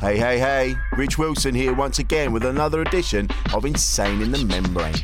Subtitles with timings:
[0.00, 4.42] Hey, hey, hey, Rich Wilson here once again with another edition of Insane in the
[4.46, 4.94] Membrane.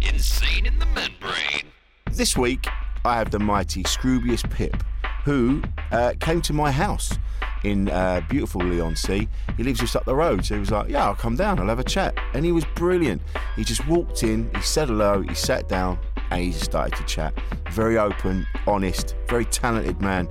[0.00, 1.70] Insane in the membrane.
[2.10, 2.66] This week,
[3.04, 4.82] I have the mighty Scroobius Pip,
[5.26, 7.18] who uh, came to my house
[7.64, 9.28] in uh, beautiful Leigh-on-Sea.
[9.58, 11.66] He lives just up the road, so he was like, Yeah, I'll come down, I'll
[11.66, 12.14] have a chat.
[12.32, 13.20] And he was brilliant.
[13.56, 15.98] He just walked in, he said hello, he sat down,
[16.30, 17.34] and he just started to chat.
[17.70, 20.30] Very open, honest, very talented man.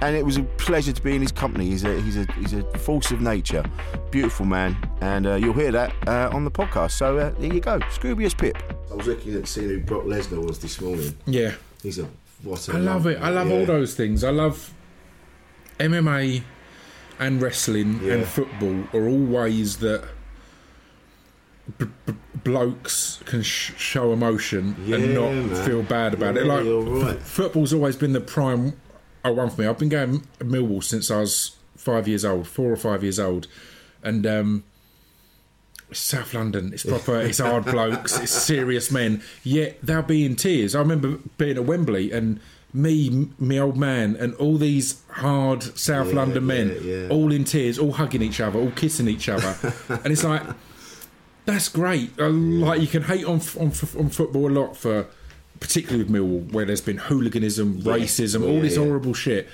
[0.00, 1.66] And it was a pleasure to be in his company.
[1.66, 3.64] He's a he's a he's a force of nature,
[4.10, 6.92] beautiful man, and uh, you'll hear that uh, on the podcast.
[6.92, 8.56] So uh, there you go, Scroobius Pip.
[8.90, 11.16] I was looking at seeing who Brock Lesnar was this morning.
[11.26, 11.54] Yeah.
[11.82, 12.08] He's a
[12.42, 13.20] what a I love it.
[13.20, 13.56] I love yeah.
[13.58, 14.24] all those things.
[14.24, 14.72] I love
[15.78, 16.42] MMA
[17.18, 18.14] and wrestling Yeah.
[18.14, 20.04] and football are all ways that
[21.78, 25.64] b- b- blokes can sh- show emotion Yeah, and not man.
[25.66, 26.46] feel bad about You're it.
[26.48, 27.16] Like really all right.
[27.16, 28.72] f- football's always been the prime
[29.24, 29.66] oh, one for me.
[29.66, 33.46] I've been going Millwall since I was five years old, four or five years old,
[34.02, 34.64] and um,
[35.92, 36.72] South London.
[36.72, 37.20] It's proper.
[37.20, 38.18] It's hard blokes.
[38.18, 39.22] It's serious men.
[39.42, 40.74] Yet they'll be in tears.
[40.74, 42.40] I remember being at Wembley and
[42.72, 47.08] me, m- my old man, and all these hard South Yeah, London men, yeah, yeah.
[47.10, 49.54] all in tears, all hugging each other, all kissing each other,
[49.88, 50.42] and it's like
[51.44, 52.16] that's great.
[52.18, 55.06] Like you can hate on on, on football a lot for,
[55.62, 58.82] particularly with Millwall, where there's been hooliganism, racism, all Yeah, this yeah.
[58.84, 59.48] horrible shit.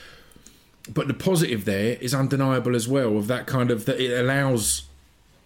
[0.92, 3.16] But the positive there is undeniable as well.
[3.18, 4.82] Of that kind of that it allows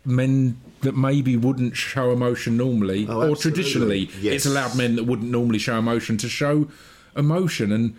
[0.05, 4.35] men that maybe wouldn't show emotion normally, Oh, or traditionally, Yes.
[4.35, 6.69] it's allowed men that wouldn't normally show emotion to show
[7.17, 7.71] emotion.
[7.73, 7.95] And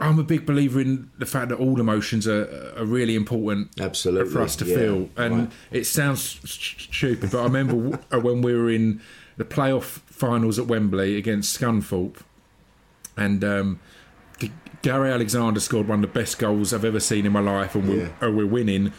[0.00, 4.30] I'm a big believer in the fact that all emotions are, are really important Absolutely,
[4.32, 5.10] for us to yeah, feel.
[5.16, 5.50] And right.
[5.72, 7.74] it sounds st- stupid, but I remember
[8.20, 9.00] when we were in
[9.38, 12.16] the playoff finals at Wembley against Scunthorpe,
[13.16, 13.80] and um,
[14.38, 14.52] G-
[14.82, 17.88] Gary Alexander scored one of the best goals I've ever seen in my life, and
[17.88, 18.08] we're, Yeah.
[18.20, 18.92] and we're winning.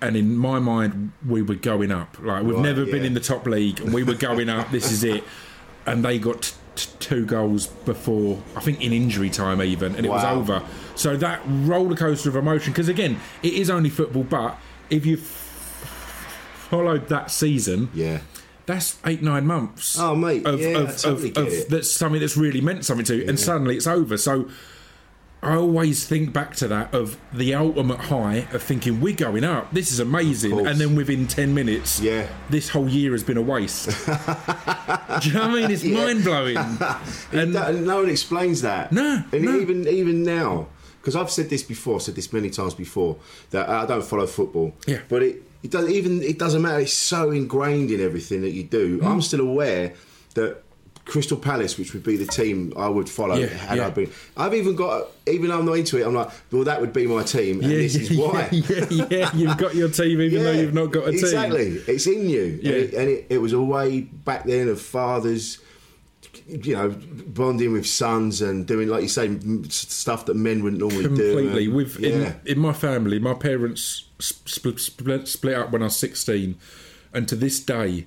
[0.00, 2.18] And in my mind, we were going up.
[2.22, 4.70] Like we've Right, never been in the top league, and we were going up.
[4.70, 5.24] This is it.
[5.86, 10.04] And they got t- t- two goals before, I think, in injury time even, and
[10.04, 10.62] it was over.
[10.96, 14.58] So that roller coaster of emotion, because again, it is only football, but
[14.90, 15.16] if you
[16.68, 18.18] followed that season, Yeah.
[18.66, 19.98] That's eight nine months.
[19.98, 23.16] Oh, mate, of, yeah, of, totally of, of that's something that's really meant something to,
[23.16, 24.16] you, and suddenly it's over.
[24.16, 24.48] So
[25.42, 29.70] I always think back to that of the ultimate high of thinking we're going up.
[29.72, 32.26] This is amazing, and then within ten minutes, Yeah.
[32.50, 33.86] this whole year has been a waste.
[34.06, 35.70] Do you know what I mean?
[35.70, 36.56] It's mind blowing.
[37.32, 37.52] And
[37.86, 38.90] no one explains that.
[38.92, 39.56] No, and no.
[39.60, 40.66] even even now,
[41.00, 43.16] because I've said this before, said this many times before,
[43.50, 44.74] that I don't follow football.
[44.86, 45.00] Yeah.
[45.08, 46.78] But it it doesn't even it doesn't matter.
[46.78, 49.00] It's so ingrained in everything that you do.
[49.00, 49.06] Mm.
[49.06, 49.92] I'm still aware
[50.34, 50.62] that.
[51.04, 53.86] Crystal Palace, which would be the team I would follow Yeah, had yeah.
[53.86, 54.10] I been.
[54.36, 57.06] I've even got, even though I'm not into it, I'm like, well, that would be
[57.06, 58.48] my team, and this is why.
[58.50, 61.20] Yeah, yeah, yeah, you've got your team even though you've not got a team.
[61.20, 62.58] Exactly, it's in you.
[62.60, 62.72] Yeah.
[62.72, 65.60] And, it, and it, it was a way back then of fathers,
[66.48, 66.88] you know,
[67.28, 69.30] bonding with sons and doing, like you say,
[69.68, 71.08] stuff that men wouldn't normally do.
[71.08, 71.68] completely.
[71.68, 75.96] With yeah, in, in my family, my parents split, split split up when I was
[75.96, 76.56] sixteen,
[77.12, 78.06] and to this day,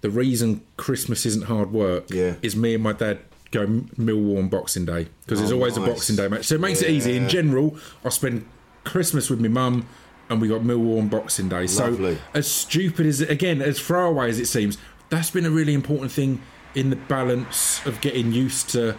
[0.00, 2.34] the reason Christmas isn't hard work Yeah.
[2.42, 3.18] is me and my dad
[3.50, 5.80] go Millwall on Boxing Day because there's Oh, always a.
[5.80, 6.44] Boxing Day match.
[6.46, 7.16] So it makes it easy.
[7.16, 8.44] In general, I spend
[8.84, 9.86] Christmas with my mum.
[10.30, 11.66] And we got Millwall on Boxing Day.
[11.66, 14.76] So, as stupid as it, again, as far away as it seems,
[15.08, 16.42] that's been a really important thing
[16.74, 18.94] in the balance of getting used to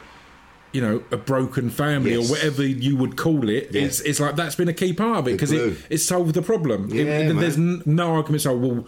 [0.71, 2.27] you know a broken family Yes.
[2.30, 3.83] or whatever you would call it Yeah.
[3.83, 6.42] it's, it's like that's been a key part of it because it, it solved the
[6.44, 8.86] problem It- Yeah, there's n- no argument so well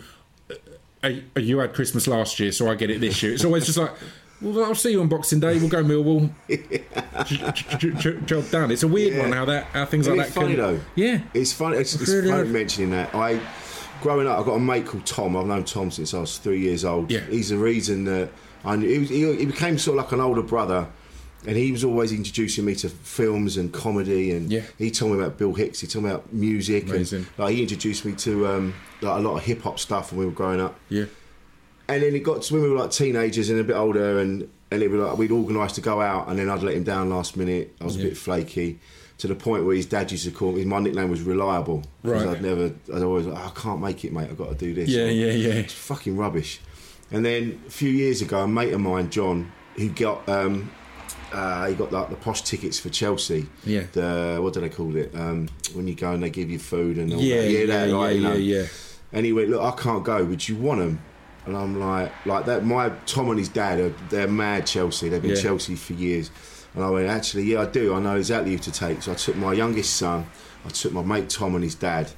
[1.04, 3.66] uh, uh, you had Christmas last year so I get it this year it's always
[3.66, 3.92] just like
[4.42, 5.60] Well, I'll see you on Boxing Day.
[5.60, 6.32] We'll go Millwall.
[8.26, 8.72] Job done.
[8.72, 9.20] It's a weird Yeah.
[9.22, 10.58] one how that how things like it that funny can.
[10.64, 10.80] though?
[10.96, 11.20] Yeah.
[11.34, 11.78] It's funny.
[11.78, 13.14] It's, it's really funny mentioning that.
[13.14, 13.40] I,
[14.02, 15.38] growing up, I've got a mate called Tom.
[15.38, 17.12] I've known Tom since I was three years old.
[17.12, 17.20] Yeah.
[17.30, 18.30] He's the reason that
[18.66, 18.88] I knew.
[18.90, 20.88] He, was, he, he became sort of like an older brother,
[21.48, 24.32] and he was always introducing me to films and comedy.
[24.32, 24.62] And Yeah.
[24.78, 25.80] he told me about Bill Hicks.
[25.82, 26.84] He told me about music.
[26.90, 27.20] Amazing.
[27.20, 30.20] And, like he introduced me to um, like a lot of hip hop stuff when
[30.20, 30.80] we were growing up.
[30.90, 31.06] Yeah.
[31.88, 34.48] And then it got to when we were like teenagers and a bit older, and
[34.72, 37.10] and it was like we'd organised to go out, and then I'd let him down
[37.10, 37.76] last minute.
[37.82, 38.80] I was a bit flaky,
[39.18, 40.64] to the point where his dad used to call me.
[40.64, 41.84] My nickname was Reliable.
[42.04, 42.26] Right.
[42.26, 42.72] I'd never.
[42.94, 43.26] I'd always.
[43.26, 44.30] like, "Oh, I can't make it, mate.
[44.30, 44.88] I've got to do this.
[44.90, 45.54] Yeah, yeah, yeah.
[45.56, 46.62] It's fucking rubbish.
[47.12, 50.30] And then a few years ago, a mate of mine, John, who got.
[50.30, 50.72] Um,
[51.32, 53.48] uh, he got like the posh tickets for Chelsea.
[53.66, 53.84] Yeah.
[53.92, 55.14] The what do they call it?
[55.16, 57.52] Um, when you go and they give you food and all Yeah, that.
[57.52, 58.34] yeah, yeah, like, you know.
[58.34, 58.66] yeah, yeah.
[59.14, 60.24] And he went, look, I can't go.
[60.24, 61.02] Would you want them?
[61.46, 62.64] And I'm like, like that.
[62.64, 65.10] My Tom and his dad are they're mad Chelsea.
[65.10, 65.42] They've been Yeah.
[65.42, 66.30] Chelsea for years.
[66.76, 67.94] And I went, actually, yeah, I do.
[67.94, 69.02] I know exactly who to take.
[69.02, 70.26] So I took my youngest son.
[70.66, 72.10] I took my mate Tom and his dad,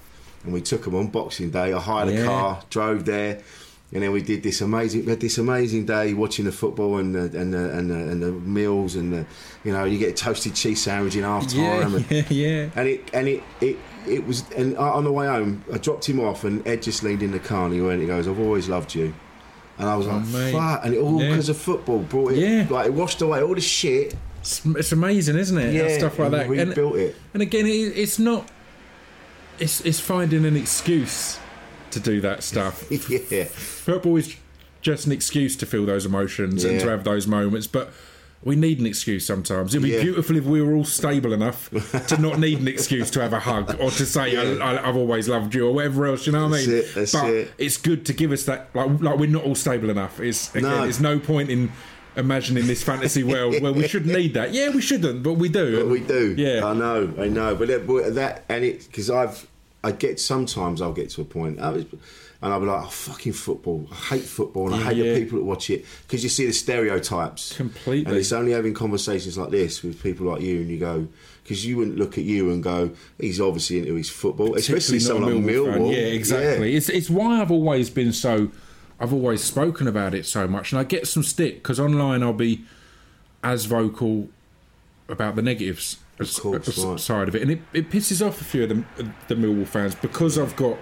[0.44, 1.72] and we took them on Boxing Day.
[1.74, 2.20] I hired Yeah.
[2.22, 3.42] a car, drove there.
[3.94, 7.14] And then we did this amazing, we had this amazing day watching the football and
[7.14, 9.26] the, and the, and the, and the meals and the,
[9.64, 11.60] you know, you get a toasted cheese sandwich in half time.
[11.62, 12.70] Yeah, and, yeah, yeah.
[12.76, 16.20] and it and it it, it was and on the way home I dropped him
[16.20, 18.68] off and Ed just leaned in the car and he went he goes I've always
[18.68, 19.14] loved you
[19.78, 20.52] and I was like Oh, mate.
[20.54, 21.30] fuck and it all Yeah.
[21.30, 22.68] because of football brought it Yeah.
[22.72, 25.74] like it washed away all the shit It's, it's amazing, isn't it?
[25.74, 26.48] yeah Stuff like that.
[26.48, 28.50] and rebuilt it And again, it, it's not.
[29.60, 31.38] It's it's finding an excuse
[31.94, 32.84] to do that stuff.
[33.32, 34.36] yeah Football is
[34.82, 37.92] just an excuse to feel those emotions and to have those moments, but.
[38.46, 39.74] We need an excuse sometimes.
[39.74, 40.02] It'd be Yeah.
[40.02, 41.70] beautiful if we were all stable enough
[42.10, 44.62] to not need an excuse to have a hug or to say Yeah.
[44.62, 46.26] I, I, "I've always loved you" or whatever else.
[46.28, 46.70] You know what I mean?
[46.80, 47.52] it, but it.
[47.58, 48.68] it's good to give us that.
[48.74, 50.20] Like, like we're not all stable enough.
[50.20, 50.82] It's again, No.
[50.82, 51.72] there's no point in
[52.18, 54.52] imagining this fantasy world where we shouldn't need that.
[54.54, 55.78] Yeah, we shouldn't, but we do.
[55.78, 56.66] but we do Yeah.
[56.66, 59.48] I know I know but that, but that and it because I've
[59.84, 61.86] I get sometimes I'll get to a point uh, was,
[62.42, 65.14] and I'll be like oh fucking football I hate football and I hate Yeah.
[65.14, 68.06] the people that watch it because you see the stereotypes Completely.
[68.10, 71.08] and it's only having conversations like this with people like you and you go
[71.44, 75.26] because you wouldn't look at you and go he's obviously into his football especially someone
[75.44, 75.92] like a Millwall.
[75.92, 76.76] Yeah, exactly.
[76.76, 78.50] It's it's why I've always been so.
[79.00, 82.32] I've always spoken about it so much, and I get some stick because online I'll
[82.32, 82.64] be
[83.44, 84.30] as vocal
[85.10, 87.00] about the negatives Of course, right.
[87.00, 88.84] side of it, and it, it pisses off a few of the,
[89.28, 90.78] the Millwall fans because I've got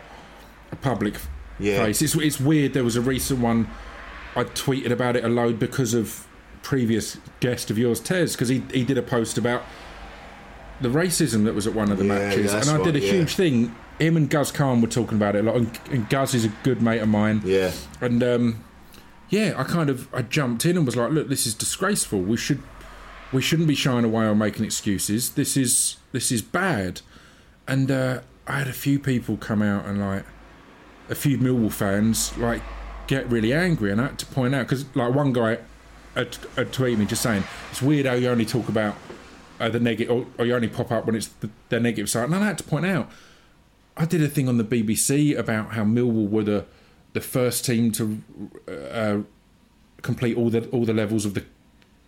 [0.72, 1.16] a public
[1.60, 1.86] Yeah.
[1.86, 2.02] face.
[2.02, 2.74] It's it's weird.
[2.74, 3.68] There was a recent one.
[4.36, 6.28] I tweeted about it a load because of
[6.64, 9.64] previous guest of yours, Tez, because he he did a post about
[10.82, 13.00] the racism that was at one of the Yeah, matches, that's and I did a
[13.00, 13.12] yeah.
[13.14, 13.76] huge thing.
[14.00, 16.50] Him and Guz Khan were talking about it a lot, and, and Guz is a
[16.64, 17.42] good mate of mine.
[17.46, 18.64] yeah And um,
[19.30, 22.20] yeah, I kind of I jumped in and was like, look, this is disgraceful.
[22.22, 22.62] We should
[23.32, 25.32] we shouldn't be shying away or making excuses.
[25.32, 27.02] This is this is bad.
[27.68, 30.26] And uh, I had a few people come out and like
[31.10, 32.62] a few Millwall fans like
[33.08, 35.60] get really angry, and I had to point out because like one guy
[36.16, 38.96] had, tweeted me just saying it's weird how you only talk about
[39.60, 42.26] uh, the negative or, or you only pop up when it's the, the negative side.
[42.26, 43.10] And I had to point out
[43.96, 46.66] I did a thing on the BBC about how Millwall were the
[47.14, 48.22] the first team to
[48.70, 49.20] uh,
[50.02, 51.46] complete all the all the levels of the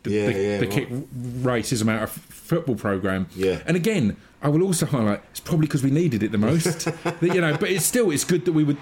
[0.03, 0.71] the, Yeah, the, yeah, the right.
[0.71, 3.27] kick racism out of football program.
[3.35, 3.61] Yeah.
[3.65, 6.85] and again, I will also highlight it's probably because we needed it the most.
[7.03, 8.75] that, you know, but it's still it's good that we were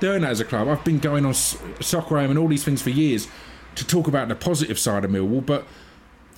[0.00, 0.68] doing that as a club.
[0.68, 3.28] I've been going on Soccer AM and all these things for years
[3.76, 5.64] to talk about the positive side of Millwall, but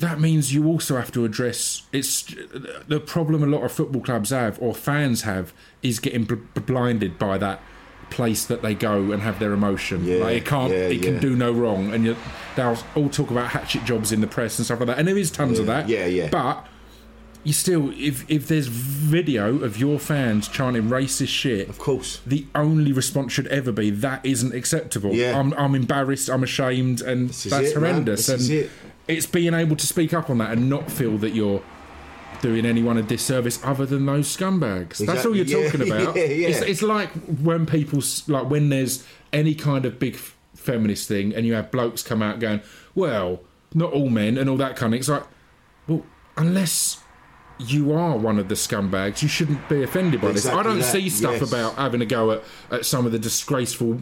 [0.00, 2.22] that means you also have to address it's
[2.86, 7.18] the problem a lot of football clubs have or fans have is getting bl- blinded
[7.18, 7.60] by that
[8.10, 11.20] place that they go and have their emotion Yeah, like it can't yeah, it can
[11.20, 12.16] do no wrong and you,
[12.56, 15.18] they'll all talk about hatchet jobs in the press and stuff like that and there
[15.18, 16.28] is tons of that yeah, yeah.
[16.30, 16.66] but
[17.44, 22.46] you still if if there's video of your fans chanting racist shit of course the
[22.54, 25.12] only response should ever be that isn't acceptable.
[25.14, 25.38] Yeah.
[25.38, 26.28] I'm, I'm embarrassed.
[26.28, 28.28] I'm ashamed, and that's it, horrendous.
[28.28, 28.70] And it.
[29.06, 31.62] it's being able to speak up on that and not feel that you're
[32.40, 35.04] doing anyone a disservice other than those scumbags.
[35.04, 36.16] That's all you're Yeah, talking about.
[36.16, 36.48] yeah, yeah.
[36.48, 41.34] It's, it's like when people like when there's any kind of big f- feminist thing,
[41.34, 42.60] and you have blokes come out going,
[42.94, 43.40] "Well,
[43.74, 45.00] not all men," and all that kind of.
[45.00, 45.24] It's like,
[45.86, 46.04] well,
[46.36, 47.02] unless.
[47.60, 49.20] You are one of the scumbags.
[49.20, 50.46] You shouldn't be offended by this.
[50.46, 51.48] I don't that, see stuff yes.
[51.48, 54.00] about having a go at, at some of the disgraceful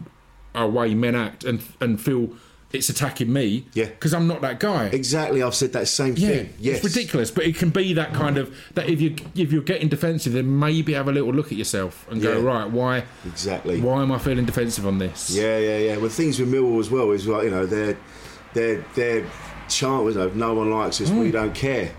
[0.54, 2.36] uh, way men act and and feel
[2.72, 3.64] it's attacking me.
[3.74, 3.86] Yeah.
[3.86, 4.86] because I'm not that guy.
[4.86, 8.12] exactly I've said that same Yeah, thing yes it's ridiculous, but it can be that
[8.12, 11.46] kind of that if you if you're getting defensive, then maybe have a little look
[11.52, 12.44] at yourself and go Yeah.
[12.44, 15.30] right, why exactly why am I feeling defensive on this?
[15.30, 15.96] Yeah, yeah, yeah.
[15.96, 17.96] Well, things with Millwall as well is like you know they're
[18.54, 19.26] they're they're
[19.68, 21.92] chant was no one likes us, we don't care,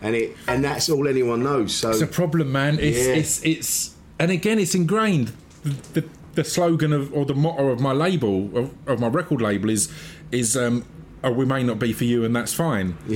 [0.00, 1.74] and it and that's all anyone knows.
[1.74, 1.92] So Mm.
[1.92, 2.78] It's a problem, man.
[2.78, 3.14] It's Yeah.
[3.14, 5.32] it's it's and again, it's ingrained.
[5.64, 9.40] The, the, the slogan of or the motto of my label of, of my record
[9.40, 9.92] label is
[10.30, 10.84] is um,
[11.24, 12.96] oh, we may not be for you, and that's fine.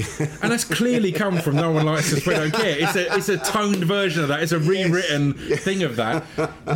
[0.42, 2.76] And that's clearly come from no one likes us, we don't care.
[2.78, 4.42] It's a it's a toned version of that.
[4.42, 6.24] It's a rewritten thing of that.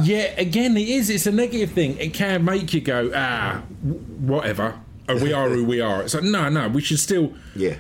[0.02, 1.10] Yet again, it is.
[1.10, 1.96] It's a negative thing.
[1.98, 4.80] It can make you go ah, whatever.
[5.08, 6.02] Oh, we are who we are.
[6.02, 6.68] It's like no, no.
[6.68, 7.34] We should still.
[7.54, 7.76] yeah,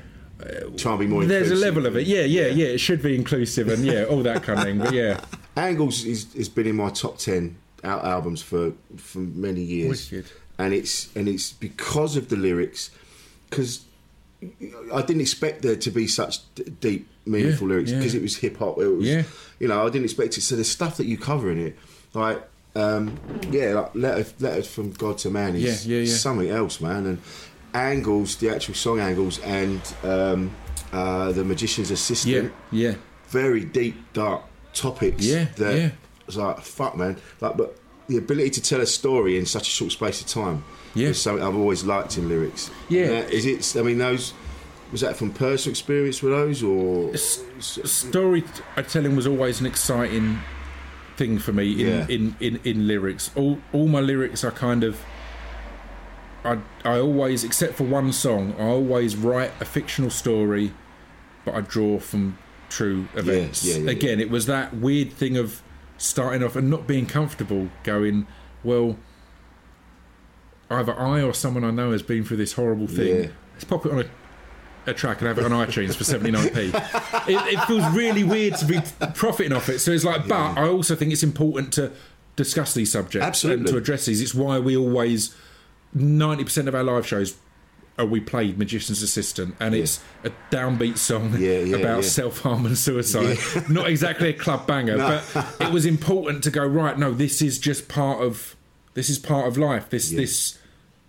[0.76, 1.24] try and be more.
[1.24, 2.06] There's a level of it.
[2.06, 2.66] Yeah, yeah, yeah.
[2.66, 4.78] It should be inclusive and yeah, all that kind of thing.
[4.78, 5.20] But yeah.
[5.56, 10.30] Angles is, has been in my top ten out albums for for many years, Wicked.
[10.58, 12.90] and it's and it's because of the lyrics,
[13.48, 13.84] because
[14.94, 17.98] I didn't expect there to be such d- deep, meaningful Yeah, lyrics yeah.
[17.98, 18.78] because it was hip hop.
[18.78, 19.22] It was, Yeah.
[19.58, 20.40] you know, I didn't expect it.
[20.42, 21.76] So the stuff that you cover in it,
[22.14, 22.42] like.
[22.76, 23.18] Um,
[23.50, 26.14] yeah, like letter, letters from God to man is Yeah, yeah, yeah.
[26.14, 27.04] something else, man.
[27.04, 27.18] And
[27.74, 30.52] angles, the actual song angles, and um,
[30.92, 32.94] uh, the magician's assistant Yeah, yeah.
[33.28, 35.24] very deep, dark topics.
[35.24, 35.90] Yeah, that yeah.
[36.30, 37.16] It's like fuck, man.
[37.40, 37.76] Like, but
[38.08, 41.08] the ability to tell a story in such a short space of time Yeah.
[41.08, 42.70] is something I've always liked in lyrics.
[42.88, 43.04] Yeah.
[43.04, 43.78] And is it?
[43.78, 44.32] I mean, those
[44.90, 47.12] was that from personal experience with those, or
[47.60, 50.40] Storytelling uh, was always an exciting
[51.16, 52.06] thing for me in, Yeah.
[52.08, 53.30] in, in, in lyrics.
[53.36, 54.98] All all my lyrics are kind of.
[56.44, 60.72] I I always, except for one song, I always write a fictional story,
[61.44, 62.38] but I draw from
[62.70, 63.64] true events.
[63.64, 65.60] yeah, yeah, Again, it was that weird thing of
[66.00, 68.26] starting off and not being comfortable, going,
[68.64, 68.96] well,
[70.70, 73.24] either I or someone I know has been through this horrible thing.
[73.24, 73.30] Yeah.
[73.52, 76.96] Let's pop it on a, a track and have it on iTunes for 79p.
[77.28, 78.80] It, it feels really weird to be
[79.14, 79.80] profiting off it.
[79.80, 81.92] So it's like, but I also think it's important to
[82.34, 84.22] discuss these subjects and to address these.
[84.22, 85.36] It's why we always,
[85.94, 87.36] 90% of our live shows,
[88.00, 92.08] uh, we played Magician's Assistant, and it's a downbeat song Yeah, yeah, about yeah.
[92.08, 93.38] self harm and suicide.
[93.68, 96.98] Not exactly a club banger, but it was important to go right.
[96.98, 98.56] No, this is just part of
[98.94, 99.90] this is part of life.
[99.90, 100.20] This Yeah.
[100.20, 100.58] this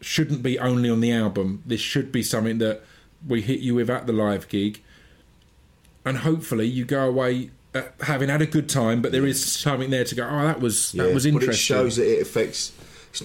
[0.01, 1.61] shouldn't be only on the album.
[1.65, 2.81] This should be something that
[3.27, 4.81] we hit you with at the live gig,
[6.05, 7.51] and hopefully you go away.
[7.73, 10.27] Uh, having had a good time, but there is something there to go.
[10.29, 11.47] Oh, that was that was interesting.
[11.47, 12.73] But it shows that it affects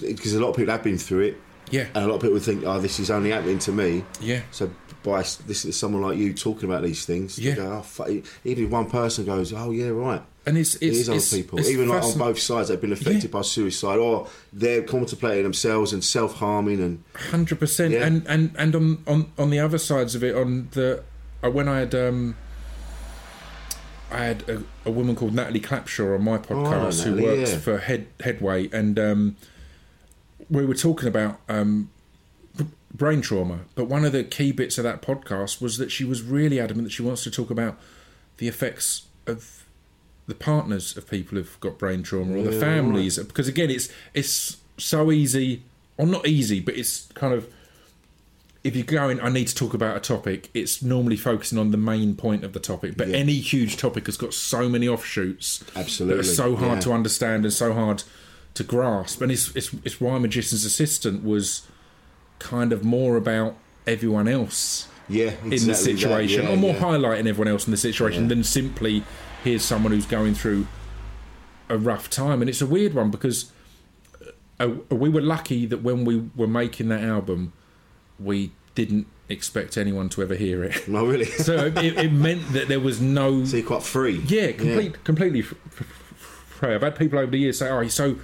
[0.01, 1.41] because a lot of people have been through it.
[1.69, 1.87] Yeah.
[1.93, 4.41] and a lot of people think, "Oh, this is only happening to me." Yeah.
[4.51, 4.69] So
[5.03, 7.55] by this is someone like you talking about these things, Yeah.
[7.55, 8.09] go, oh, fuck.
[8.45, 11.59] even if one person goes, "Oh, yeah, right." and it's It it's, other it's, people,
[11.59, 13.29] it's even like on both sides, they've been affected Yeah.
[13.31, 17.93] by suicide, or they're contemplating themselves and self harming, and hundred percent.
[17.93, 18.05] Yeah.
[18.05, 21.03] And and and on on on the other sides of it, on the
[21.43, 22.35] uh, when I had um,
[24.09, 27.51] I had a, a woman called Natalie Clapshaw on my podcast who Oh, Natalie, works
[27.51, 27.57] yeah.
[27.57, 29.35] for Head Headway, and um,
[30.49, 31.89] we were talking about um,
[32.57, 33.59] b- brain trauma.
[33.75, 36.87] But one of the key bits of that podcast was that she was really adamant
[36.87, 37.77] that she wants to talk about
[38.37, 39.65] the effects of
[40.27, 43.87] the partners of people who've got brain trauma or the Yeah, families because again it's
[44.13, 45.63] it's so easy
[45.97, 47.47] or not easy but it's kind of
[48.63, 51.77] if you're going i need to talk about a topic it's normally focusing on the
[51.77, 53.15] main point of the topic but Yeah.
[53.17, 56.81] any huge topic has got so many offshoots Absolutely, that are so hard yeah.
[56.81, 58.03] to understand and so hard
[58.57, 61.67] to grasp and it's, it's it's why magician's assistant was
[62.39, 63.55] kind of more about
[63.87, 66.81] everyone else yeah, in the situation, yeah, or more yeah.
[66.81, 68.29] highlighting everyone else in the situation Yeah.
[68.29, 69.03] than simply
[69.43, 70.67] here's someone who's going through
[71.69, 72.41] a rough time.
[72.41, 73.51] And it's a weird one because
[74.59, 77.53] uh, we were lucky that when we were making that album,
[78.19, 80.87] we didn't expect anyone to ever hear it.
[80.89, 81.25] No, really.
[81.47, 84.19] so it, it meant that there was no so you're quite free.
[84.27, 86.73] yeah, complete, completely free.
[86.75, 88.17] I've had people over the years say, "Oh, so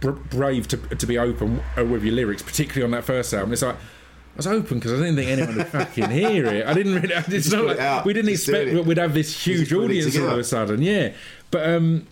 [0.00, 3.52] br- brave to to be open uh, with your lyrics, particularly on that first album."
[3.52, 6.66] It's like I was open because I didn't think anyone would fucking hear it.
[6.66, 7.14] I didn't really.
[7.28, 9.90] It's not like it we didn't just expect that we'd have this huge just putting
[9.90, 10.82] it audience all of a sudden.
[10.82, 11.12] Yeah,
[11.50, 12.06] but um,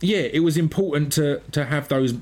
[0.00, 2.14] yeah, it was important to to have those.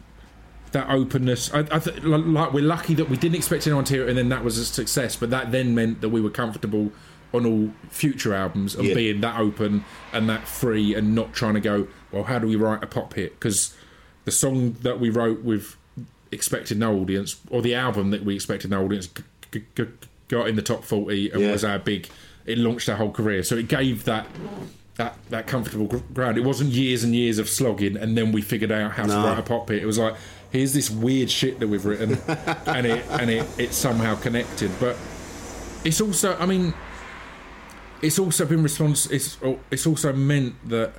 [0.72, 4.02] That openness, I, I th- like we're lucky that we didn't expect anyone to hear
[4.04, 5.16] it, and then that was a success.
[5.16, 6.92] But that then meant that we were comfortable
[7.32, 8.94] on all future albums of Yeah.
[8.94, 12.56] being that open and that free, and not trying to go, well, how do we
[12.56, 13.38] write a pop hit?
[13.38, 13.74] Because
[14.26, 15.76] the song that we wrote with
[16.30, 19.08] expected no audience, or the album that we expected no audience,
[19.52, 19.84] g- g-
[20.28, 21.52] got in the top forty and Yeah.
[21.52, 22.08] was our big.
[22.44, 24.26] It launched our whole career, so it gave that
[24.96, 26.36] that that comfortable gr- ground.
[26.38, 29.38] It wasn't years and years of slogging, and then we figured out how to write
[29.38, 29.82] a pop hit.
[29.82, 30.14] It was like,
[30.50, 32.18] here's this weird shit that we've written,
[32.66, 34.70] and it and it it's somehow connected.
[34.80, 34.96] But
[35.84, 36.72] it's also, I mean,
[38.02, 39.06] it's also been response.
[39.10, 39.36] It's
[39.70, 40.92] it's also meant that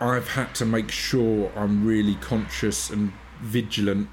[0.00, 4.08] I've had to make sure I'm really conscious and vigilant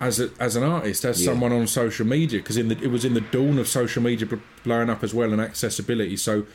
[0.00, 1.32] as a, as an artist, as Yeah.
[1.32, 4.28] someone on social media, because in the it was in the dawn of social media
[4.64, 6.16] blowing up as well and accessibility.
[6.16, 6.46] So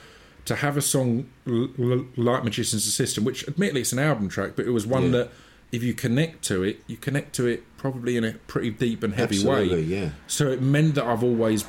[0.45, 4.51] to have a song l- l- like Magician's Assistant, which admittedly it's an album track,
[4.55, 5.09] but it was one Yeah.
[5.19, 5.31] that
[5.71, 9.15] if you connect to it, you connect to it probably in a pretty deep and
[9.15, 9.81] heavy Absolutely, way.
[9.81, 10.09] yeah.
[10.27, 11.65] So it meant that I've always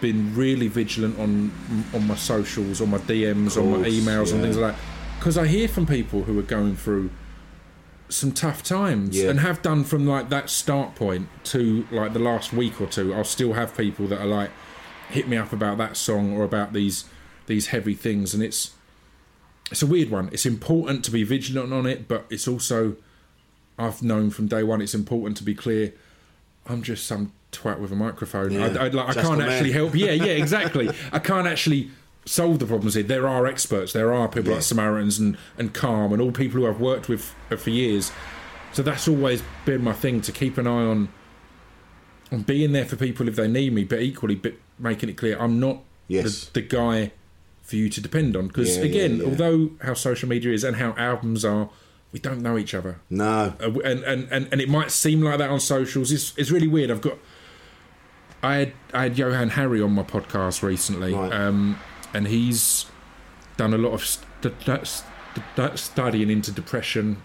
[0.00, 1.50] been really vigilant on
[1.92, 4.80] on my socials, on my DMs, on my course, emails, and things like that.
[5.20, 7.10] Because I hear from people who are going through
[8.08, 9.28] some tough times Yeah.
[9.28, 13.12] and have done from like that start point to like the last week or two.
[13.14, 14.50] I'll still have people that are like
[15.10, 17.04] hit me up about that song or about these
[17.46, 18.72] these heavy things, and it's
[19.70, 20.30] it's a weird one.
[20.32, 22.96] It's important to be vigilant on it, but it's also
[23.78, 25.92] I've known from day one it's important to be clear.
[26.66, 28.52] I'm just some twat with a microphone.
[28.52, 28.66] Yeah.
[28.78, 29.50] I, I, like, I can't man.
[29.50, 29.94] actually help.
[29.94, 30.88] Yeah, yeah, exactly.
[31.12, 31.90] I can't actually
[32.26, 33.02] solve the problems here.
[33.02, 33.92] There are experts.
[33.92, 34.56] There are people Yeah.
[34.56, 38.12] like Samaritans and and Calm and all people who I've worked with for years.
[38.72, 41.08] So that's always been my thing to keep an eye on
[42.32, 45.36] on being there for people if they need me, but equally, but making it clear
[45.40, 46.44] I'm not Yes.
[46.46, 47.12] the, the guy
[47.62, 48.46] for you to depend on.
[48.48, 51.70] Because Yeah, again, yeah, although how social media is and how albums are,
[52.12, 52.98] we don't know each other.
[53.08, 53.54] No.
[53.60, 56.10] Uh, and, and, and, and it might seem like that on socials.
[56.12, 56.90] It's, it's really weird.
[56.90, 57.18] I've got
[58.42, 61.32] I had I had Johann Hari on my podcast recently, Right.
[61.32, 61.78] um,
[62.12, 62.86] and he's
[63.56, 67.22] done a lot of st- st- st- studying into depression,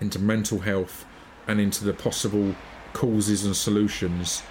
[0.00, 1.04] into mental health,
[1.46, 2.54] and into the possible
[2.92, 4.42] causes and solutions.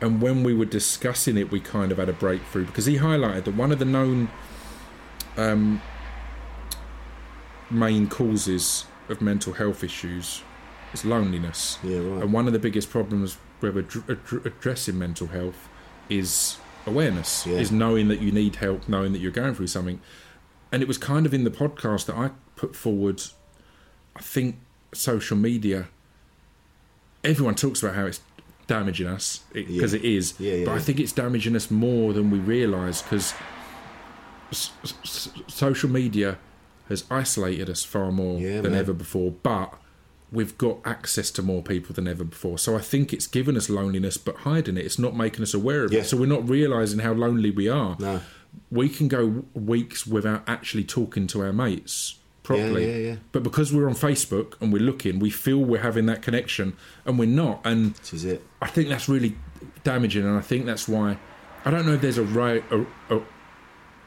[0.00, 3.44] And when we were discussing it, we kind of had a breakthrough because he highlighted
[3.44, 4.28] that one of the known
[5.36, 5.80] um,
[7.70, 10.42] main causes of mental health issues
[10.92, 11.78] is loneliness.
[11.82, 12.22] Yeah, right.
[12.22, 15.68] And one of the biggest problems with ad- ad- addressing mental health
[16.08, 17.56] is awareness, Yeah.
[17.58, 20.00] is knowing that you need help, knowing that you're going through something.
[20.72, 23.22] And it was kind of in the podcast that I put forward.
[24.16, 24.56] I think
[24.92, 25.88] social media.
[27.22, 28.20] Everyone talks about how it's
[28.66, 29.98] damaging us because Yeah.
[30.00, 33.34] it is, Yeah, yeah, but I think it's damaging us more than we realise because
[34.50, 34.70] s-
[35.04, 36.38] s- social media
[36.88, 38.74] has isolated us far more than man.
[38.74, 39.74] ever before, but
[40.34, 42.58] we've got access to more people than ever before.
[42.58, 44.84] So I think it's given us loneliness, but hiding it.
[44.84, 46.00] It's not making us aware of Yeah.
[46.00, 46.04] it.
[46.06, 47.96] So we're not realizing how lonely we are.
[47.98, 48.20] No.
[48.70, 52.86] We can go weeks without actually talking to our mates properly.
[52.88, 53.16] yeah, yeah.
[53.32, 57.18] But because we're on Facebook and we're looking, we feel we're having that connection, and
[57.18, 57.60] we're not.
[57.64, 58.44] And This is it.
[58.60, 59.36] I think that's really
[59.82, 61.16] damaging, and I think that's why
[61.64, 62.84] I don't know if there's a ri- a,
[63.16, 63.20] a,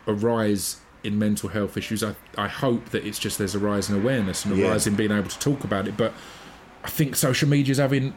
[0.05, 0.77] a rise
[1.08, 2.04] in mental health issues.
[2.04, 4.70] I I hope that it's just there's a rise in awareness and a Yeah.
[4.70, 5.98] rise in being able to talk about it.
[5.98, 6.13] But
[6.84, 8.13] I think social media is having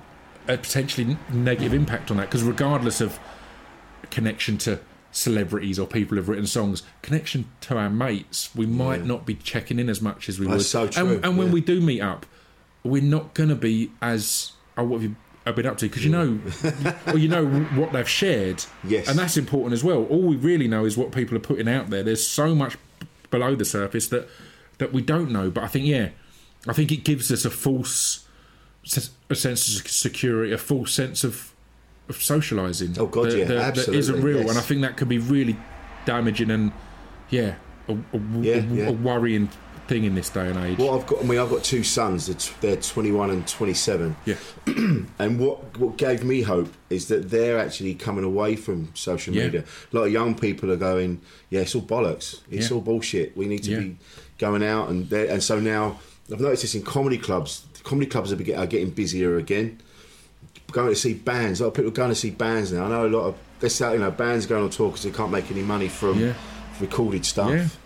[0.48, 3.18] a potentially negative impact on that because regardless of
[4.10, 4.80] connection to
[5.12, 9.06] celebrities or people who've written songs, connection to our mates, we might Yeah.
[9.06, 10.64] not be checking in as much as we That's would.
[10.66, 12.26] so true, And, and when we do meet up,
[12.84, 15.16] we're not going to be as oh, what have you
[15.50, 16.38] have been up to because you know,
[17.06, 18.64] well, you know what they've shared.
[18.84, 19.08] Yes.
[19.08, 20.04] and that's important as well.
[20.06, 22.02] All we really know is what people are putting out there.
[22.02, 22.76] There's so much
[23.30, 24.28] below the surface that
[24.78, 25.50] that we don't know.
[25.50, 26.08] But I think yeah,
[26.66, 28.26] I think it gives us a false
[29.28, 31.52] a sense of security, a false sense of
[32.08, 32.98] of socialising.
[32.98, 34.48] Oh, God, that, yeah, that- that absolutely, isn't real, yes.
[34.50, 35.56] and I think that can be really
[36.06, 36.72] damaging and
[37.28, 37.54] yeah,
[37.88, 38.88] a, a- a- Yeah, yeah.
[38.88, 39.48] a worrying
[39.90, 40.78] thing in this day and age.
[40.78, 42.26] What I've got, I mean, I've got two sons.
[42.26, 44.16] They're, t- they're 21 and 27.
[44.24, 44.36] Yeah,
[45.18, 49.44] And what what gave me hope is that they're actually coming away from social Yeah.
[49.46, 49.64] media.
[49.92, 52.40] A lot of young people are going, yeah, it's all bollocks.
[52.50, 52.76] It's Yeah.
[52.76, 53.36] all bullshit.
[53.36, 53.80] We need to Yeah.
[53.80, 53.96] be
[54.38, 55.98] going out and and so now
[56.32, 57.66] I've noticed this in comedy clubs.
[57.82, 59.80] Comedy clubs are, be- are getting busier again.
[60.70, 61.60] Going to see bands.
[61.60, 62.84] A lot of people are going to see bands now.
[62.84, 65.32] I know a lot of this, you know, bands going on tour because they can't
[65.32, 66.32] make any money from
[66.80, 67.76] recorded stuff.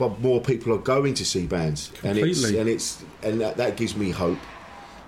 [0.00, 0.08] Yeah.
[0.08, 3.76] But more people are going to see bands, and it's and it's and that, that
[3.76, 4.38] gives me hope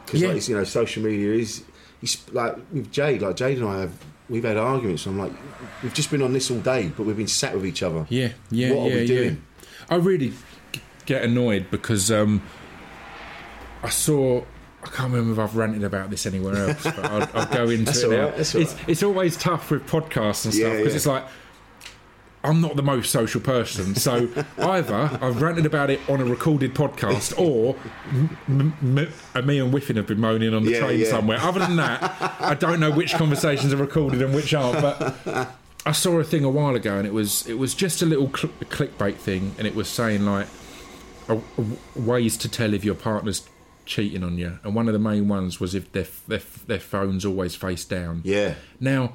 [0.05, 0.29] because Yeah.
[0.29, 1.65] like, it's, you know social media is
[2.03, 3.93] it's like with Jade like Jade and I have
[4.29, 5.33] we've had arguments I'm like
[5.83, 8.31] we've just been on this all day but we've been sat with each other yeah,
[8.51, 9.07] yeah, What are yeah, we yeah.
[9.07, 9.43] doing?
[9.89, 10.33] I really
[11.07, 12.43] get annoyed because um,
[13.83, 14.43] I saw.
[14.85, 17.93] I can't remember if I've ranted about this anywhere else, but I'll, I'll go into
[17.93, 18.31] it now.
[18.31, 20.97] right, it's it's always tough with podcasts and stuff Yeah, because yeah.
[20.97, 21.25] it's like
[22.45, 24.29] I'm not the most social person, so
[24.59, 27.77] either I've ranted about it on a recorded podcast, or
[28.11, 31.09] m- m- m- me and Whiffin have been moaning on the Yeah, train yeah.
[31.09, 31.39] somewhere.
[31.41, 32.03] Other than that,
[32.41, 34.81] I don't know which conversations are recorded and which aren't.
[34.81, 35.55] But
[35.87, 38.27] I saw a thing a while ago, and it was it was just a little
[38.35, 40.49] cl- clickbait thing, and it was saying like
[41.29, 43.49] a, a- ways to tell if your partner's
[43.85, 47.25] cheating on you, and one of the main ones was if their their, their phone's
[47.25, 48.21] always face down.
[48.25, 49.15] yeah Now,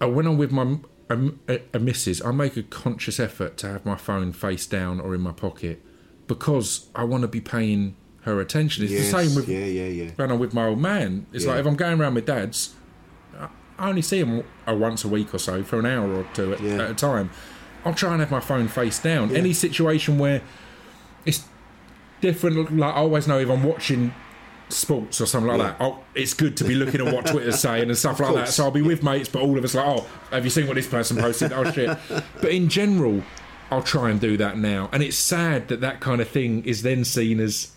[0.00, 0.78] uh, when I'm with my
[1.08, 5.00] a, a, a missus, I make a conscious effort to have my phone face down
[5.00, 5.82] or in my pocket
[6.26, 8.82] because I want to be paying her attention.
[8.84, 10.10] It's Yes, the same with yeah, yeah, yeah.
[10.10, 11.26] going on with my old man.
[11.32, 11.52] It's Yeah.
[11.52, 12.74] like if I'm going around with dad's,
[13.38, 16.60] I- only see him once a week or so for an hour or two at,
[16.60, 16.82] Yeah.
[16.82, 17.30] at a time.
[17.84, 19.34] I'll try and have my phone face down.
[19.36, 20.42] Any situation where
[21.24, 21.44] it's
[22.20, 24.12] different, like I always know if I'm watching
[24.68, 25.66] sports or something like Yeah.
[25.68, 28.48] that, oh, it's good to be looking at what Twitter's saying and stuff like that.
[28.48, 30.74] So I'll be with mates, but all of us like, oh, have you seen what
[30.74, 31.52] this person posted?
[31.52, 31.96] Oh shit!
[32.40, 33.22] But in general,
[33.70, 36.82] I'll try and do that now, and it's sad that that kind of thing is
[36.82, 37.72] then seen as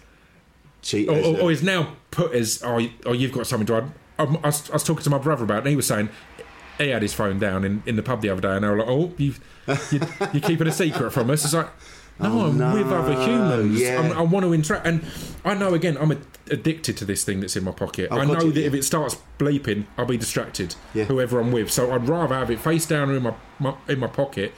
[0.81, 1.09] Cheat.
[1.09, 3.91] or, or, or is now put as oh, oh you've got something to add.
[4.17, 6.09] I, I, was, I was talking to my brother about it, and he was saying
[6.77, 8.77] he had his phone down in, in the pub the other day, and they were
[8.77, 9.33] like, "Oh, you
[9.91, 9.99] you
[10.33, 11.69] you're keeping a secret from us." It's like,
[12.19, 13.79] no, I'm no, with other humans.
[13.79, 13.99] yeah.
[13.99, 15.05] I'm, I want to interact, and
[15.45, 16.17] I know again, I'm a,
[16.51, 18.11] addicted to this thing that's in my pocket.
[18.11, 18.67] I I've know you, that yeah.
[18.67, 20.75] if it starts bleeping, I'll be distracted.
[20.93, 21.05] Yeah.
[21.05, 23.99] Whoever I'm with, so I'd rather have it face down or in my, my in
[23.99, 24.53] my pocket,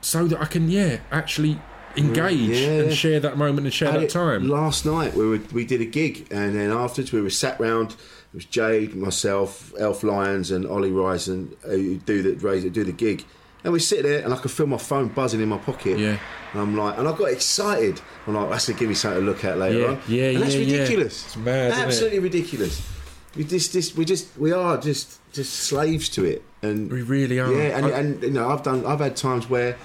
[0.00, 1.60] so that I can yeah actually
[1.96, 2.82] engage Yeah.
[2.82, 4.48] and share that moment and share had that it time.
[4.48, 7.92] Last night we were we did a gig and then afterwards we were sat round.
[7.92, 12.64] It was Jade, myself, Elf Lyons, and Ollie Rice, and uh, who do the raise
[12.70, 13.24] do the gig.
[13.62, 15.98] And we sit there, and I could feel my phone buzzing in my pocket.
[15.98, 16.18] Yeah.
[16.52, 18.00] And I'm like, and I got excited.
[18.26, 20.00] I'm like, that's gonna give me something to look at later Yeah, on.
[20.08, 20.78] yeah, and that's yeah, yeah.
[20.78, 21.26] ridiculous.
[21.26, 21.86] It's mad, isn't it?
[21.86, 22.88] Absolutely ridiculous.
[23.36, 26.42] We just, just, we just, we are just, just slaves to it.
[26.62, 27.52] And We really are.
[27.52, 29.76] Yeah, and, I- and you know, I've done, I've had times where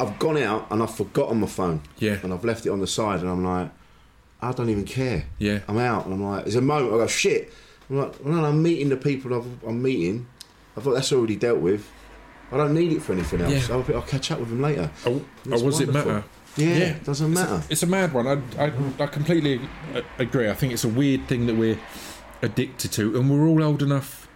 [0.00, 1.82] I've gone out and I've forgotten my phone.
[1.98, 2.18] Yeah.
[2.22, 3.70] And I've left it on the side, and I'm like,
[4.40, 5.26] I don't even care.
[5.38, 5.60] Yeah.
[5.68, 7.52] I'm out, and I'm like, there's a moment I go, shit.
[7.90, 10.26] I'm like, well, no, I'm meeting the people I've, I'm meeting.
[10.76, 11.88] I thought that's already dealt with.
[12.50, 13.68] I don't need it for anything else.
[13.68, 13.74] Yeah.
[13.76, 14.90] I'll, I'll catch up with them later.
[15.04, 16.24] Oh, It's oh, was it matter?
[16.56, 16.84] Yeah, Yeah.
[16.96, 17.62] it doesn't matter.
[17.70, 18.26] It's a mad one.
[18.26, 19.60] I, I, I completely
[20.18, 20.48] agree.
[20.48, 21.78] I think it's a weird thing that we're
[22.42, 24.28] addicted to, and we're all old enough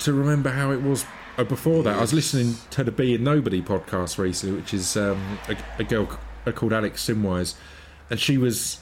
[0.00, 1.04] to remember how it was
[1.38, 1.96] uh, before that.
[1.98, 5.84] I was listening to the Be and Nobody podcast recently, which is um, a, a
[5.84, 7.54] girl uh, called Alex Simwise,
[8.10, 8.80] and she was.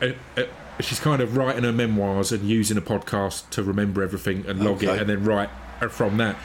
[0.00, 0.44] Uh, uh,
[0.80, 4.76] She's kind of writing her memoirs and using a podcast to remember everything and log
[4.76, 4.86] Okay.
[4.94, 5.50] it, and then write
[5.88, 6.36] from that.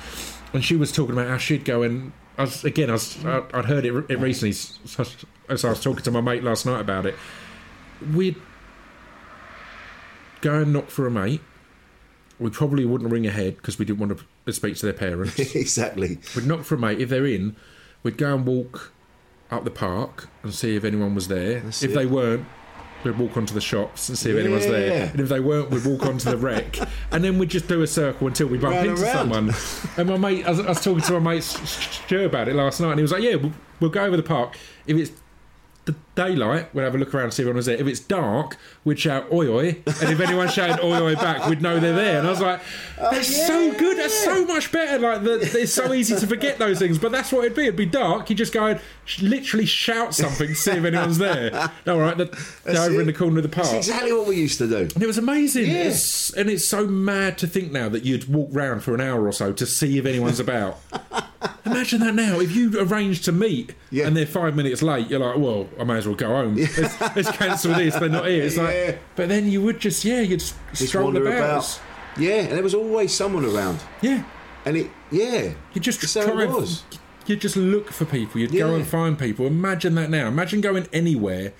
[0.53, 2.89] And she was talking about how she'd go and I was again.
[2.89, 5.05] I was, I, I'd heard it, it recently so-
[5.49, 7.15] as I was talking to my mate last night about it.
[8.13, 8.35] We'd
[10.41, 11.41] go and knock for a mate.
[12.39, 15.39] We probably wouldn't ring ahead because we didn't want to speak to their parents.
[15.55, 16.19] exactly.
[16.35, 16.99] we'd knock for a mate.
[16.99, 17.55] If they're in,
[18.03, 18.91] we'd go and walk
[19.49, 21.61] up the park and see if anyone was there.
[21.61, 21.93] That's if it.
[21.93, 22.45] they weren't,
[23.05, 25.09] we'd walk onto the shops and see if anyone's there.
[25.11, 26.77] And if they weren't, we'd walk onto the wreck.
[27.11, 29.53] And then we'd just do a circle until we bump Round into and someone.
[29.97, 32.81] And my mate, I was, I was talking to my mate Stu about it last
[32.81, 34.57] night, and he was like, "Yeah, we'll, we'll go over the park.
[34.87, 35.11] If it's
[35.85, 37.77] the daylight, we'll have a look around and see if anyone was there.
[37.77, 41.61] If it's dark, we'd shout oi oi, and if anyone shouted oi oi back, we'd
[41.61, 42.61] know they're there." And I was like,
[42.99, 43.97] oh, "That's so good.
[43.97, 44.99] That's so much better.
[44.99, 47.63] Like the, it's so easy to forget those things, but that's what it'd be.
[47.63, 48.29] It'd be dark.
[48.29, 51.53] You just go and sh- literally shout something, to see if anyone's there.
[51.87, 52.29] All right, they're,
[52.63, 54.77] they're over in the corner of the park." That's exactly what we used to do.
[54.95, 55.65] And it was amazing.
[55.67, 55.83] Yeah.
[55.89, 59.25] It's, and it's so mad to think now that you'd walk round for an hour
[59.27, 60.79] or so to see if anyone's about.
[61.65, 62.39] Imagine that now.
[62.39, 64.07] If you arrange to meet Yeah.
[64.07, 66.55] and they're five minutes late, you're like, well, I may as well go home.
[66.55, 67.95] Let's, let's cancel this.
[67.95, 68.43] They're not here.
[68.43, 68.63] It's Yeah.
[68.63, 70.55] like, but then you would just, yeah, you'd Just
[70.87, 71.79] stroll wander about.
[72.17, 73.79] Yeah, and there was always someone around.
[74.01, 74.23] Yeah.
[74.65, 75.53] And it, yeah.
[75.73, 76.83] You just how try it and- was.
[77.27, 78.39] You just look for people.
[78.39, 79.47] You'd go and find people.
[79.47, 80.27] Imagine that now.
[80.27, 81.53] Imagine going anywhere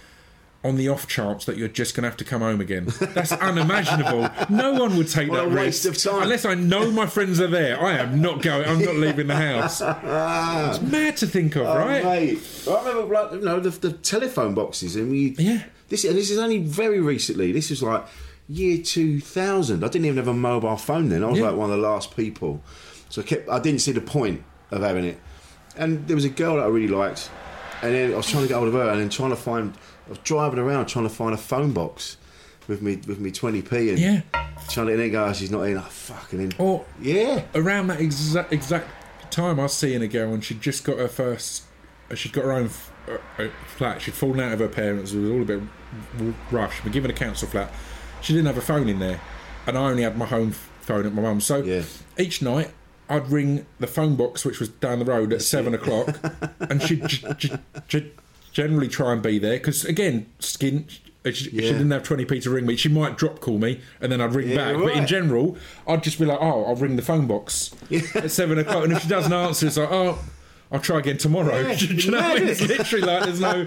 [0.66, 2.88] on the off chance that you're just going to have to come home again.
[3.14, 4.28] That's unimaginable.
[4.50, 5.86] No one would take What that risk.
[5.88, 6.24] of time.
[6.24, 7.80] Unless I know my friends are there.
[7.82, 8.68] I am not going.
[8.68, 9.82] I'm not leaving the house.
[9.82, 12.04] It's mad to think of, Oh, right?
[12.04, 12.40] mate.
[12.68, 15.36] I remember, like, you know, the, the telephone boxes, and we.
[15.38, 15.64] Yeah.
[15.90, 17.52] This and this is only very recently.
[17.52, 18.04] This is like
[18.50, 19.84] year two thousand.
[19.84, 21.24] I didn't even have a mobile phone then.
[21.24, 21.50] I was Yeah.
[21.50, 22.64] like one of the last people,
[23.10, 23.48] so I kept.
[23.50, 25.20] I didn't see the point of having it.
[25.78, 27.30] And there was a girl that I really liked,
[27.84, 29.76] and then I was trying to get hold of her, and then trying to find.
[30.06, 32.18] I was driving around trying to find a phone box
[32.68, 34.22] with me with me twenty p, and Yeah.
[34.70, 35.78] trying to and then go, oh, she's not in.
[35.78, 36.54] Oh, fucking in.
[36.58, 37.44] Or yeah.
[37.56, 38.88] around that exact exact
[39.32, 41.64] time, I was seeing a girl and she'd just got her first.
[42.14, 44.02] She'd got her own f- uh, uh, flat.
[44.02, 45.12] She'd fallen out of her parents.
[45.12, 45.62] It was all a bit
[46.52, 46.84] rushed.
[46.84, 47.72] Been given a council flat.
[48.22, 49.20] She didn't have a phone in there,
[49.66, 51.46] and I only had my home phone at my mum's.
[51.46, 51.82] So Yeah.
[52.18, 52.72] each night.
[53.08, 56.18] I'd ring the phone box, which was down the road at seven o'clock,
[56.60, 58.12] and she'd g- g-
[58.56, 60.88] generally try and be there because, again, skin.
[61.26, 62.76] She, she didn't have 20p to ring me.
[62.76, 64.78] She might drop call me and then I'd ring Yeah, back.
[64.84, 67.74] But in general, I'd just be like, oh, I'll ring the phone box
[68.14, 68.84] at seven o'clock.
[68.84, 70.20] And if she doesn't answer, it's like, oh,
[70.72, 71.60] I'll try again tomorrow.
[71.68, 72.48] Yeah, Do you know I mean?
[72.48, 73.66] It's literally like there's no,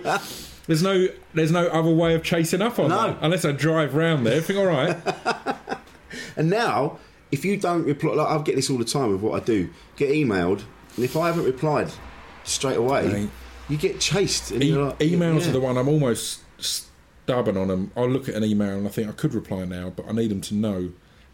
[0.69, 3.09] there's no, there's no other way of chasing up on No.
[3.09, 4.37] that unless I drive round there.
[4.37, 4.97] I think, all right,
[6.37, 6.99] And now,
[7.33, 9.69] if you don't reply, like I get this all the time with what I do,
[9.97, 10.63] get emailed,
[10.95, 11.91] and if I haven't replied
[12.45, 13.31] straight away, Right.
[13.69, 14.51] You get chased.
[14.51, 15.49] And e- like, emails yeah.
[15.51, 17.93] are the one I'm almost stubborn on them.
[17.97, 20.31] I'll look at an email and I think I could reply now, but I need
[20.31, 20.93] them to know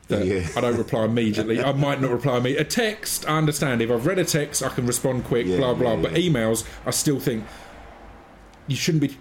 [0.08, 0.46] that Yeah.
[0.56, 1.62] I don't reply immediately.
[1.62, 2.56] I might not reply me.
[2.56, 3.80] A text, I understand.
[3.80, 5.46] If I've read a text, I can respond quick.
[5.46, 5.96] Yeah, blah blah.
[5.96, 7.44] But emails, I still think
[8.66, 9.16] you shouldn't be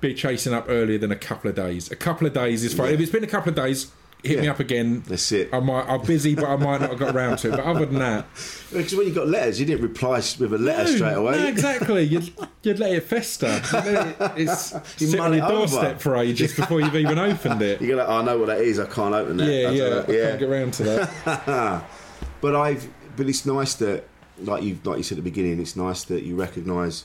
[0.00, 1.90] be chasing up earlier than a couple of days.
[1.90, 2.92] A couple of days is fine.
[2.92, 3.90] If it's been a couple of days,
[4.24, 5.02] hit me up again.
[5.06, 5.50] That's it.
[5.52, 5.86] I might.
[5.88, 7.50] I'm busy, but I might not have got around to it.
[7.52, 8.26] But other than that,
[8.72, 11.36] Because when you got letters, you didn't reply with a letter no, straight away.
[11.38, 12.02] No, exactly.
[12.02, 12.32] You'd,
[12.62, 13.60] you'd let it fester.
[13.72, 13.86] Let
[14.20, 15.52] it- It's You sit on your it over.
[15.66, 17.80] doorstep for ages before you've even opened it.
[17.80, 18.78] You go like, oh, I know what that is.
[18.80, 19.46] I can't open that.
[19.46, 19.84] Yeah, yeah.
[19.84, 20.02] I know.
[20.04, 21.84] can't get around to that.
[22.40, 24.04] But I've, but it's nice that,
[24.38, 27.04] like you, like you said at the beginning, it's nice that you recognise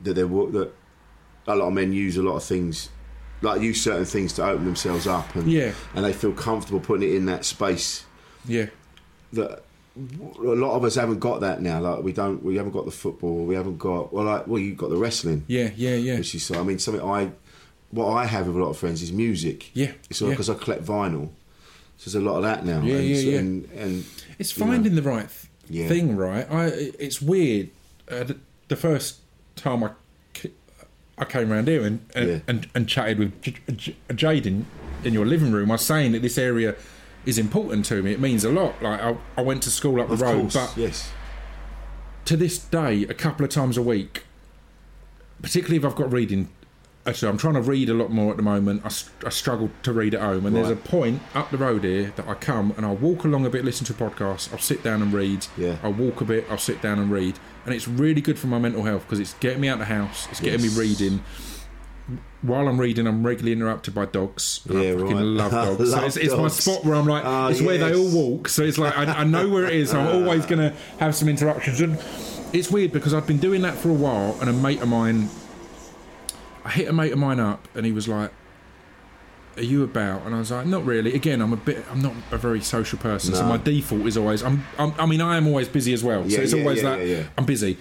[0.00, 0.72] that there were that
[1.46, 2.88] a lot of men use a lot of things,
[3.42, 5.72] like use certain things to open themselves up, and Yeah.
[5.94, 8.04] and they feel comfortable putting it in that space
[8.46, 8.66] Yeah,
[9.32, 9.62] that
[9.96, 11.80] a lot of us haven't got that now.
[11.80, 14.70] Like we don't, we haven't got the football, we haven't got well, like well, you
[14.70, 16.18] have got the wrestling, yeah, yeah, yeah.
[16.18, 16.50] which is.
[16.50, 17.30] I mean, something I,
[17.90, 19.74] what I have with a lot of friends is music.
[19.74, 20.34] Yeah, it's all yeah.
[20.34, 21.28] because I collect vinyl.
[21.98, 22.80] So there's a lot of that now.
[22.82, 23.38] Yeah, and, yeah, yeah.
[23.38, 24.04] And, and
[24.38, 25.88] It's you know, finding the right th- Yeah.
[25.88, 26.50] thing, right?
[26.50, 26.66] I.
[26.98, 27.70] It's weird.
[28.10, 29.18] Uh, the, the first
[29.56, 29.90] time I,
[31.18, 32.38] I came around here and and, Yeah.
[32.48, 34.66] and, and chatted with J- J- Jade in,
[35.04, 36.74] in your living room, I was saying that this area
[37.26, 38.12] is important to me.
[38.12, 38.82] It means a lot.
[38.82, 41.10] Like I, I went to school up the Of road, course, but yes.
[42.24, 44.24] to this day, a couple of times a week,
[45.42, 46.48] particularly if I've got reading.
[47.04, 48.82] Actually, I'm trying to read a lot more at the moment.
[48.84, 52.28] I struggle to read at home, and there's a point up the road here that
[52.28, 54.52] I come and I'll walk along a bit, listen to a podcast.
[54.52, 55.46] I'll sit down and read.
[55.56, 55.78] Yeah.
[55.82, 56.46] I'll walk a bit.
[56.48, 59.34] I'll sit down and read, and it's really good for my mental health because it's
[59.34, 60.28] getting me out of the house.
[60.30, 60.76] It's getting Yes.
[60.76, 61.24] me reading.
[62.42, 64.60] While I'm reading, I'm regularly interrupted by dogs.
[64.68, 65.22] Yeah, I fucking right.
[65.24, 65.90] love dogs.
[65.90, 68.48] so Love it's, it's my spot where I'm like, Ah, it's where they all walk.
[68.48, 69.90] So it's like I, I know where it is.
[69.90, 71.80] So I'm always going to have some interruptions.
[71.80, 71.98] And
[72.52, 75.28] it's weird because I've been doing that for a while, and a mate of mine,
[76.64, 78.30] I hit a mate of mine up, and he was like,
[79.56, 81.84] "Are you about?" And I was like, "Not really." Again, I'm a bit.
[81.90, 84.42] I'm not a very social person, so my default is always.
[84.42, 84.94] I'm, I'm.
[84.98, 86.22] I mean, I am always busy as well.
[86.26, 87.26] Yeah, so it's yeah, always yeah, that.
[87.36, 87.78] I'm busy.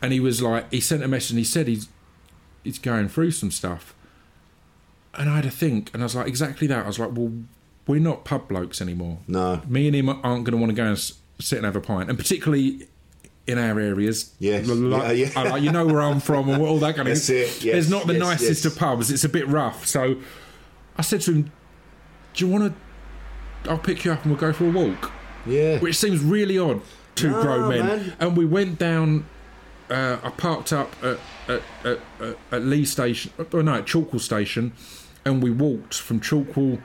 [0.00, 1.88] And he was like, he sent a message, and he said he's
[2.64, 3.94] he's going through some stuff.
[5.14, 6.84] And I had to think, and I was like, exactly that.
[6.84, 7.32] I was like, well,
[7.86, 9.18] we're not pub blokes anymore.
[9.28, 9.60] No.
[9.68, 12.08] Me and him aren't going to want to go and sit and have a pint,
[12.08, 12.88] and particularly
[13.46, 14.32] in our areas.
[14.38, 14.66] Yes.
[14.68, 15.42] Like, Yeah, yeah.
[15.42, 18.06] Like, you know where I'm from and all that kind of it, yes, There's not
[18.06, 18.72] the yes, nicest yes.
[18.72, 19.10] of pubs.
[19.10, 19.86] It's a bit rough.
[19.86, 20.16] So
[20.96, 21.52] I said to him,
[22.34, 22.72] do you want
[23.64, 25.10] to, I'll pick you up and we'll go for a walk
[25.46, 25.78] Yeah.
[25.80, 26.82] which seems really odd
[27.16, 27.86] to No, grown men.
[27.86, 28.16] man.
[28.20, 29.26] And we went down.
[29.90, 31.98] Uh, I parked up at at, at,
[32.50, 34.72] at, Leigh Station, oh no, at Chalkwell Station,
[35.24, 36.80] and we walked from Chalkwell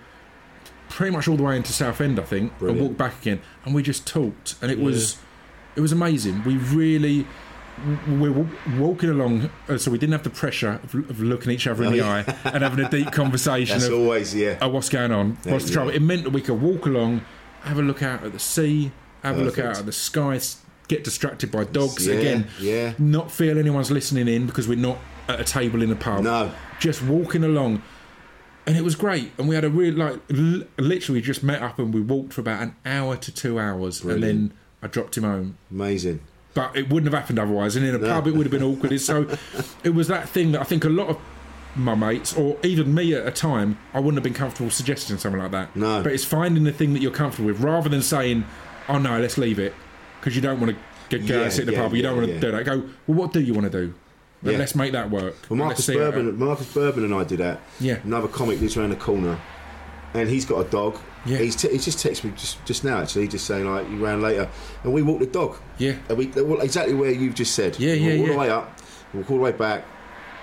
[0.89, 2.79] pretty much all the way into Southend, I think, Brilliant.
[2.81, 5.17] and walked back again, and we just talked, and it was
[5.77, 6.43] it was amazing.
[6.43, 7.25] We really.
[8.09, 8.47] We were
[8.79, 11.89] walking along, uh, so we didn't have the pressure of, of looking each other in
[11.89, 12.23] Oh, the yeah.
[12.45, 13.77] eye and having a deep conversation.
[13.77, 14.57] That's of, always yeah.
[14.63, 15.37] oh, what's going on?
[15.43, 15.73] What's the Yeah.
[15.75, 15.91] trouble?
[15.91, 17.21] It meant that we could walk along,
[17.61, 20.39] have a look out at the sea, have a look out at the sky,
[20.87, 22.47] get distracted by dogs Yeah, again.
[22.59, 22.93] yeah.
[22.97, 24.97] Not feel anyone's listening in because we're not
[25.29, 26.23] at a table in a pub.
[26.23, 26.51] No.
[26.79, 27.83] Just walking along.
[28.65, 29.33] And it was great.
[29.37, 32.41] And we had a real, like, l- literally just met up and we walked for
[32.41, 34.03] about an hour to two hours.
[34.03, 36.19] And then I dropped him home Amazing.
[36.53, 37.75] but it wouldn't have happened otherwise.
[37.75, 38.99] And in a pub, it would have been awkward.
[39.01, 39.27] So
[39.83, 41.17] it was that thing that I think a lot of
[41.75, 45.41] my mates, or even me at a time, I wouldn't have been comfortable suggesting something
[45.41, 45.75] like that.
[45.75, 46.01] No.
[46.01, 48.45] But it's finding the thing that you're comfortable with rather than saying,
[48.89, 49.73] oh no, let's leave it.
[50.19, 50.77] Because you don't want to
[51.09, 51.93] get, go Yeah, sit in the yeah, pub.
[51.93, 52.39] You don't want to yeah.
[52.39, 52.65] do that.
[52.65, 53.93] Go, well, what do you want to do?
[54.43, 54.57] Yeah.
[54.57, 55.35] Let's make that work.
[55.49, 57.59] Well, Marcus Bourbon, Marcus Bourbon and I did that.
[57.79, 57.99] Yeah.
[58.03, 59.39] Another comic lives around the corner,
[60.13, 60.99] and he's got a dog.
[61.25, 61.39] Yeah.
[61.39, 64.21] He's, t- he's just texted me just, just now, actually, just saying like you ran
[64.21, 64.47] later,
[64.83, 65.57] and we walked the dog.
[65.77, 65.95] Yeah.
[66.09, 67.77] And we well, exactly where you've just said.
[67.79, 68.31] Yeah, We yeah, all yeah.
[68.33, 68.79] the way up,
[69.13, 69.83] we walk all the way back,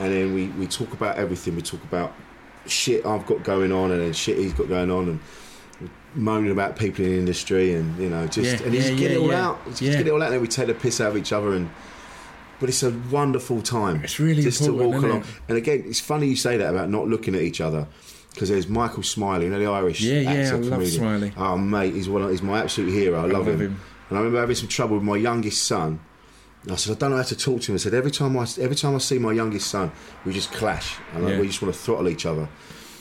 [0.00, 1.56] and then we, we talk about everything.
[1.56, 2.12] We talk about
[2.66, 5.20] shit I've got going on, and then shit he's got going on, and
[6.14, 9.10] moaning about people in the industry, and you know, just Yeah, and he's yeah, get
[9.10, 9.64] yeah, it all out.
[9.66, 9.92] Just Yeah.
[9.98, 11.70] get it all out, and then we take the piss out of each other, and.
[12.60, 14.02] But it's a wonderful time.
[14.04, 15.24] It's really just to walk along.
[15.48, 17.88] And again, it's funny you say that about not looking at each other
[18.34, 20.90] because there's Michael Smiley, you know the Irish Yeah, yeah, actor I love comedian.
[20.98, 21.32] Smiley.
[21.36, 22.22] Oh mate, he's one.
[22.22, 23.18] Of, he's my absolute hero.
[23.18, 23.60] I, love, love him.
[23.60, 23.80] him.
[24.10, 26.00] And I remember having some trouble with my youngest son.
[26.64, 27.74] And I said, I don't know how to talk to him.
[27.74, 29.92] I said, every time I every time I see my youngest son,
[30.24, 31.38] we just clash, and Yeah.
[31.40, 32.48] we just want to throttle each other.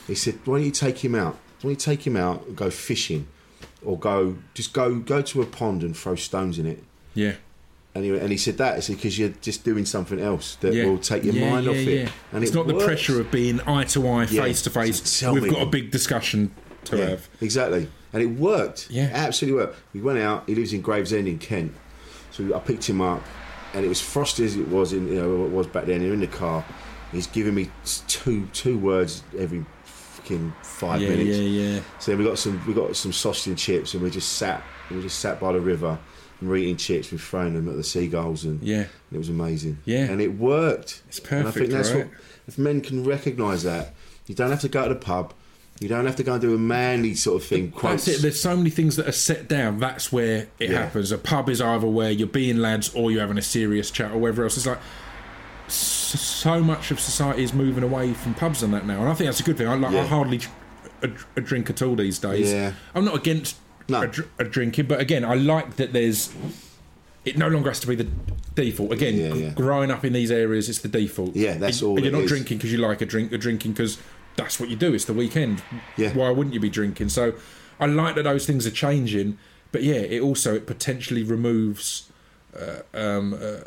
[0.07, 1.33] He said, Why don't you take him out?
[1.61, 3.27] Why don't you take him out and go fishing,
[3.83, 6.83] or go just go go to a pond and throw stones in it?
[7.13, 7.35] Yeah.
[7.95, 10.85] And he, and he said that because you're just doing something else that Yeah.
[10.85, 12.09] will take your Yeah, mind yeah, off it.
[12.31, 15.21] And it's it not the pressure of being eye to eye, face to face.
[15.23, 16.51] We've me got a big discussion
[16.85, 17.29] to have.
[17.39, 17.89] exactly.
[18.11, 18.87] And it worked.
[18.89, 19.05] Yeah.
[19.07, 19.79] It absolutely worked.
[19.93, 20.43] We went out.
[20.47, 21.71] He lives in Gravesend in Kent,
[22.31, 23.21] so I picked him up,
[23.75, 26.01] and it was frosty as it was in you know it was back then.
[26.01, 26.65] You're in the car,
[27.11, 27.69] He's giving me
[28.07, 31.37] two two words every fucking five minutes.
[31.37, 31.43] yeah,
[31.75, 31.79] yeah.
[31.99, 34.63] So then we got some we got some sausage and chips, and we just sat
[34.89, 35.97] we just sat by the river
[36.43, 37.11] and we're eating chips.
[37.11, 38.85] We're throwing them at the seagulls, and Yeah.
[39.11, 39.79] it was amazing.
[39.85, 40.05] Yeah.
[40.05, 41.01] and it worked.
[41.07, 42.05] It's And I perfect, think that's right?
[42.05, 42.13] what
[42.47, 43.93] if men can recognise that
[44.27, 45.33] you don't have to go to the pub,
[45.79, 47.71] you don't have to go and do a manly sort of thing.
[47.71, 48.05] Quotes.
[48.05, 48.21] That's it.
[48.21, 49.79] There's so many things that are set down.
[49.79, 50.83] That's where it Yeah.
[50.83, 51.11] happens.
[51.11, 54.17] A pub is either where you're being lads or you're having a serious chat or
[54.19, 54.55] whatever else.
[54.57, 54.79] It's like
[55.67, 59.27] so much of society is moving away from pubs and that now, and I think
[59.29, 59.67] that's a good thing.
[59.67, 60.41] I, like, I hardly
[61.01, 62.51] a, a drink at all these days.
[62.51, 62.73] Yeah.
[62.93, 63.55] I'm not against
[63.89, 64.01] No.
[64.03, 66.33] a, dr- a drinking, but again, I like that there's.
[67.25, 68.07] It no longer has to be the
[68.55, 68.91] default.
[68.91, 69.49] Again, Yeah, yeah.
[69.51, 71.35] growing up in these areas, it's the default.
[71.35, 72.29] Yeah, that's And- all you're it not is.
[72.29, 73.31] drinking because you like a drink.
[73.31, 73.97] You're drinking because
[74.35, 74.93] that's what you do.
[74.93, 75.61] It's the weekend.
[75.97, 76.13] Yeah.
[76.13, 77.09] Why wouldn't you be drinking?
[77.09, 77.33] So
[77.79, 79.37] I like that those things are changing,
[79.71, 82.09] but yeah, it also it potentially removes
[82.59, 83.59] uh, um, uh,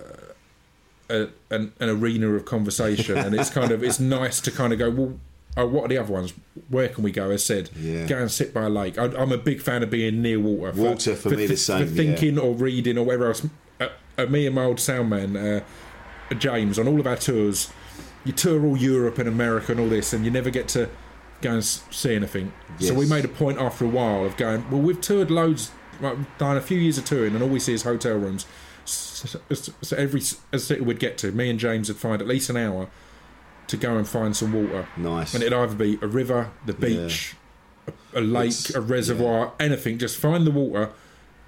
[1.09, 4.79] a, an, an arena of conversation, and it's kind of it's nice to kind of
[4.79, 5.19] go well.
[5.59, 6.35] Oh, what are the other ones?
[6.69, 7.31] Where can we go?
[7.31, 8.07] As said, Yeah.
[8.07, 8.99] go and sit by a lake.
[8.99, 10.73] I, I'm a big fan of being near water.
[10.81, 11.97] Water, for me, the same, For yeah.
[12.15, 13.47] thinking or reading or whatever else.
[13.81, 13.89] Uh,
[14.19, 15.61] uh, me and my old sound man, uh,
[16.39, 17.71] James, on all of our tours,
[18.25, 20.89] you tour all Europe and America and all this, and you never get to
[21.41, 22.53] go and s- see anything.
[22.81, 24.69] So we made a point after a while of going.
[24.71, 27.73] Well, we've toured loads, like, done a few years of touring, and all we see
[27.73, 28.45] is hotel rooms.
[28.85, 32.51] So, so- so every city we'd get to, me and James would find at least
[32.51, 32.89] an hour
[33.69, 34.87] to go and find some water.
[34.97, 35.35] Nice.
[35.35, 37.35] And it'd either be a river, the beach,
[38.15, 39.99] a, a lake, It's- a reservoir, anything.
[39.99, 40.91] Just find the water,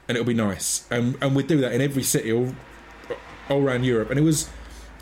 [0.09, 0.87] and it'll be nice.
[0.90, 2.54] And and we'd do that in every city all,
[3.48, 4.11] all around Europe.
[4.11, 4.48] And it was.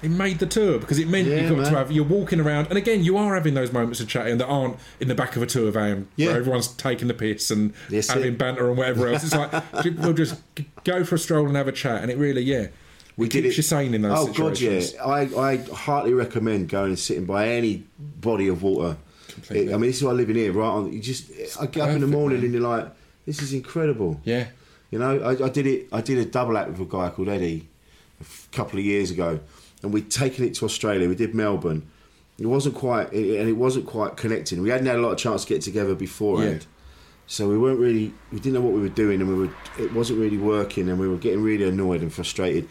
[0.03, 1.73] It made the tour because it meant Yeah, you got man.
[1.73, 4.47] to have you're walking around and again you are having those moments of chatting that
[4.47, 6.29] aren't in the back of a tour van Yeah.
[6.29, 8.39] where everyone's taking the piss and That's having it.
[8.39, 9.25] banter and whatever else.
[9.25, 9.51] It's like
[9.99, 10.39] we'll just
[10.85, 12.67] go for a stroll and have a chat and it really yeah
[13.17, 13.57] We it did keeps it.
[13.59, 14.95] you sane in those oh god, situations.
[14.95, 15.05] yeah.
[15.05, 15.21] I,
[15.53, 18.97] I heartily recommend going and sitting by any body of water.
[19.29, 19.73] Completely.
[19.73, 20.67] I mean, this is why I live in here, right?
[20.69, 22.45] On you just, I get up in the morning man.
[22.47, 22.89] and you're like,
[23.27, 24.21] this is incredible.
[24.25, 24.47] Yeah.
[24.91, 25.89] You know, I, I did it.
[25.93, 27.69] I did a double act with a guy called Eddie
[28.21, 29.41] a couple of years ago,
[29.83, 31.09] and we'd taken it to Australia.
[31.09, 31.89] We did Melbourne.
[32.39, 34.61] It wasn't quite, it, and it wasn't quite connecting.
[34.63, 36.67] We hadn't had a lot of chance to get together beforehand, Yeah.
[37.27, 38.13] so we weren't really.
[38.31, 39.55] We didn't know what we were doing, and we were.
[39.79, 42.69] It wasn't really working, and we were getting really annoyed and frustrated.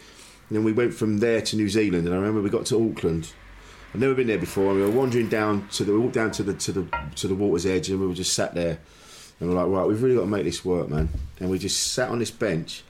[0.48, 2.90] And then we went from there to New Zealand, and I remember we got to
[2.90, 3.32] Auckland.
[3.94, 5.92] I'd never been there before, and we were wandering down to the.
[5.92, 8.32] We walked down to the to the to the water's edge, and we were just
[8.34, 8.78] sat there.
[9.40, 11.08] And we're like, right, we've really got to make this work, man.
[11.40, 12.82] And we just sat on this bench,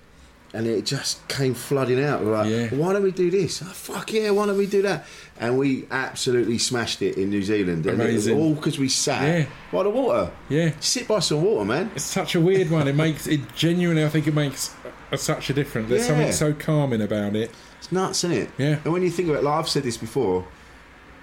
[0.54, 2.24] and it just came flooding out.
[2.24, 2.68] We're like, Yeah.
[2.78, 3.62] why don't we do this?
[3.62, 5.06] Oh, fuck yeah, why don't we do that?
[5.40, 7.84] And we absolutely smashed it in New Zealand.
[7.86, 8.38] And it was Amazing.
[8.38, 9.46] all because we sat Yeah.
[9.72, 10.30] by the water.
[10.48, 10.70] Yeah.
[10.78, 11.90] Sit by some water, man.
[11.96, 12.86] It's such a weird one.
[12.86, 14.04] It makes it genuinely.
[14.04, 14.72] I think it makes
[15.16, 15.88] a, such a difference.
[15.88, 16.08] There's Yeah.
[16.08, 17.50] something so calming about it.
[17.78, 18.50] It's nuts, isn't it?
[18.58, 18.78] Yeah.
[18.84, 20.46] And when you think about, it, like I've said this before,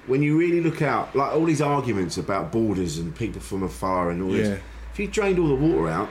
[0.07, 4.09] when you really look out, like all these arguments about borders and people from afar
[4.11, 4.43] and all Yeah.
[4.43, 4.59] this,
[4.93, 6.09] if you drained all the water out,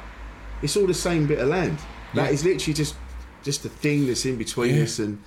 [0.63, 1.79] it's all the same bit of land.
[2.15, 2.31] That Yeah.
[2.33, 2.95] is literally just
[3.45, 4.83] just a thing that's in between Yeah.
[4.85, 5.19] us, and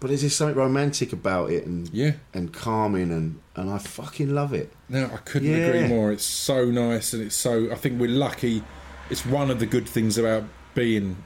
[0.00, 2.14] but there's just something romantic about it, and Yeah.
[2.34, 4.72] and calming, and and I fucking love it.
[4.88, 5.66] No, I couldn't Yeah.
[5.68, 6.10] agree more.
[6.10, 7.68] It's so nice, and it's so.
[7.70, 8.64] I think we're lucky.
[9.08, 10.44] It's one of the good things about
[10.74, 11.16] being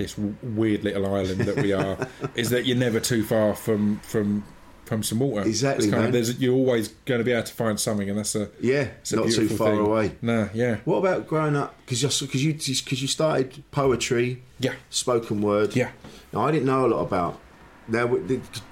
[0.00, 4.44] this weird little island that we are is that you're never too far from from
[4.86, 5.46] from some water.
[5.46, 6.06] Exactly, man.
[6.06, 8.88] Of, there's, you're always going to be able to find something, and that's a Yeah,
[9.00, 9.78] it's a not too far thing.
[9.78, 10.16] away.
[10.20, 11.76] No, yeah, What about growing up?
[11.86, 15.76] Because you because you because you started poetry, yeah, spoken word.
[15.76, 15.90] yeah.
[16.32, 17.38] Now I didn't know a lot about.
[17.86, 18.06] Now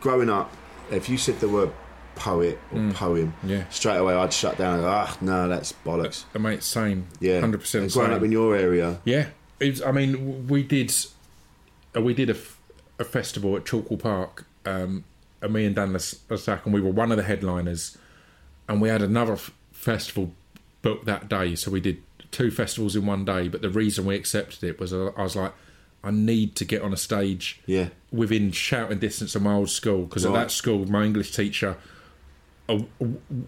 [0.01, 0.53] growing up,
[0.91, 1.71] if you said the word
[2.17, 3.49] poet or poem, Mm.
[3.51, 3.69] Yeah.
[3.69, 4.75] straight away I'd shut down.
[4.75, 6.25] and go, Ah, no, that's bollocks.
[6.35, 7.07] Uh, mate, same.
[7.21, 7.93] Yeah, hundred percent.
[7.93, 9.27] Growing up in your area, Yeah,
[9.61, 10.93] was, I mean, we did,
[11.94, 12.59] we did a, f-
[12.98, 15.05] a festival at Chalkwell Park, um,
[15.40, 17.96] and me and Dan Las- le Sac, and we were one of the headliners,
[18.68, 20.33] and we had another f- festival
[20.83, 23.48] booked that day, so we did two festivals in one day.
[23.48, 25.53] But the reason we accepted it was uh, I was like,
[26.05, 27.88] I need to get on a stage, Yeah.
[28.12, 31.77] within shouting distance of my old school, because at that school, my English teacher
[32.68, 32.81] uh,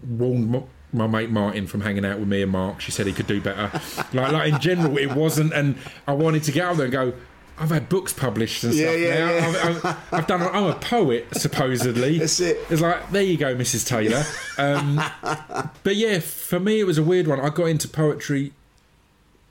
[0.07, 2.81] warned m- my mate Martin from hanging out with me and Mark.
[2.81, 3.71] She said he could do better.
[4.13, 5.53] like, like in general, it wasn't.
[5.53, 7.13] And I wanted to get out there and go.
[7.61, 9.31] I've had books published and Yeah, stuff yeah, now.
[9.31, 9.47] yeah.
[9.47, 10.41] I've, I've, I've done.
[10.41, 12.17] I'm a poet, supposedly.
[12.17, 12.57] That's it.
[12.71, 13.87] It's like there you go, Mrs.
[13.87, 14.23] Taylor.
[14.57, 14.99] Um,
[15.83, 17.39] but yeah, for me, it was a weird one.
[17.39, 18.51] I got into poetry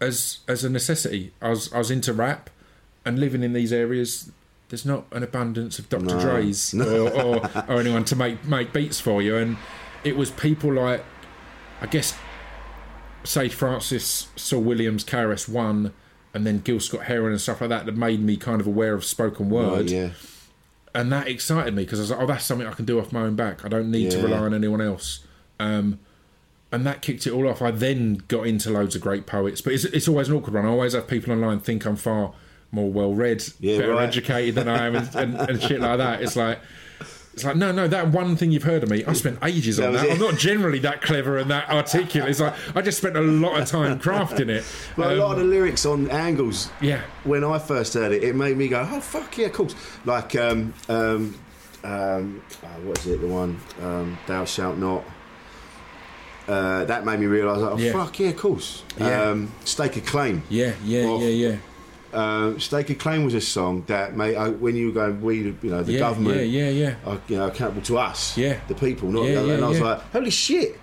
[0.00, 1.32] as as a necessity.
[1.40, 2.50] I was I was into rap,
[3.04, 4.32] and living in these areas,
[4.70, 6.04] there's not an abundance of Dr.
[6.06, 6.20] No.
[6.20, 9.36] Dre's or, or or anyone to make make beats for you.
[9.36, 9.56] And
[10.02, 11.04] it was people like,
[11.80, 12.18] I guess,
[13.22, 15.92] Sage Francis, Saul Williams, KRS-One,
[16.35, 18.95] and then Gil Scott Heron and stuff like that that made me kind of aware
[18.95, 20.11] of spoken word Right, yeah,
[20.95, 23.12] and that excited me because I was like, oh, that's something I can do off
[23.12, 23.64] my own back.
[23.64, 25.20] I don't need to rely on anyone else.
[25.59, 26.01] Um,
[26.72, 27.61] and that kicked it all off.
[27.62, 30.64] I then got into loads of great poets, but it's, it's always an awkward one.
[30.66, 32.33] I always have people online think I'm far
[32.72, 34.09] more well read, Yeah, better right.
[34.09, 36.22] educated than I am, and, and, and shit like that.
[36.22, 36.59] It's like.
[37.33, 37.87] It's like no, no.
[37.87, 40.07] That one thing you've heard of me, I spent ages That on that.
[40.07, 40.12] it.
[40.12, 42.28] I'm not generally that clever and that articulate.
[42.31, 44.64] It's like I just spent a lot of time crafting it.
[44.97, 46.70] Like a Um, lot of the lyrics on Angles.
[46.81, 47.03] Yeah.
[47.24, 49.74] When I first heard it, it made me go, "Oh fuck yeah, of course!"
[50.05, 51.35] Like, um, um,
[51.85, 53.20] um, uh, what is it?
[53.20, 55.05] The one, um, "Thou shalt not."
[56.49, 57.93] Uh, that made me realise, oh Yeah.
[57.93, 58.83] fuck yeah, of course.
[58.99, 59.22] Yeah.
[59.31, 61.57] Um, "Stake a Claim." yeah, yeah, yeah, yeah.
[62.12, 65.38] Uh, "Stake a Claim" was a song that made uh, when you were going, we,
[65.38, 66.94] you know, the yeah, government, Yeah, yeah, yeah.
[67.06, 68.58] are, you know, accountable to us, Yeah.
[68.68, 70.78] the people, not Yeah, the yeah, and I was like, holy shit!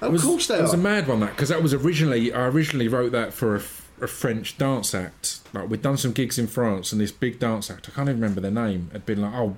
[0.00, 2.46] Of was, course they it was a mad one that because that was originally I
[2.46, 5.40] originally wrote that for a, French dance act.
[5.52, 8.20] Like we'd done some gigs in France, and this big dance act I can't even
[8.20, 9.56] remember their name had been like, oh,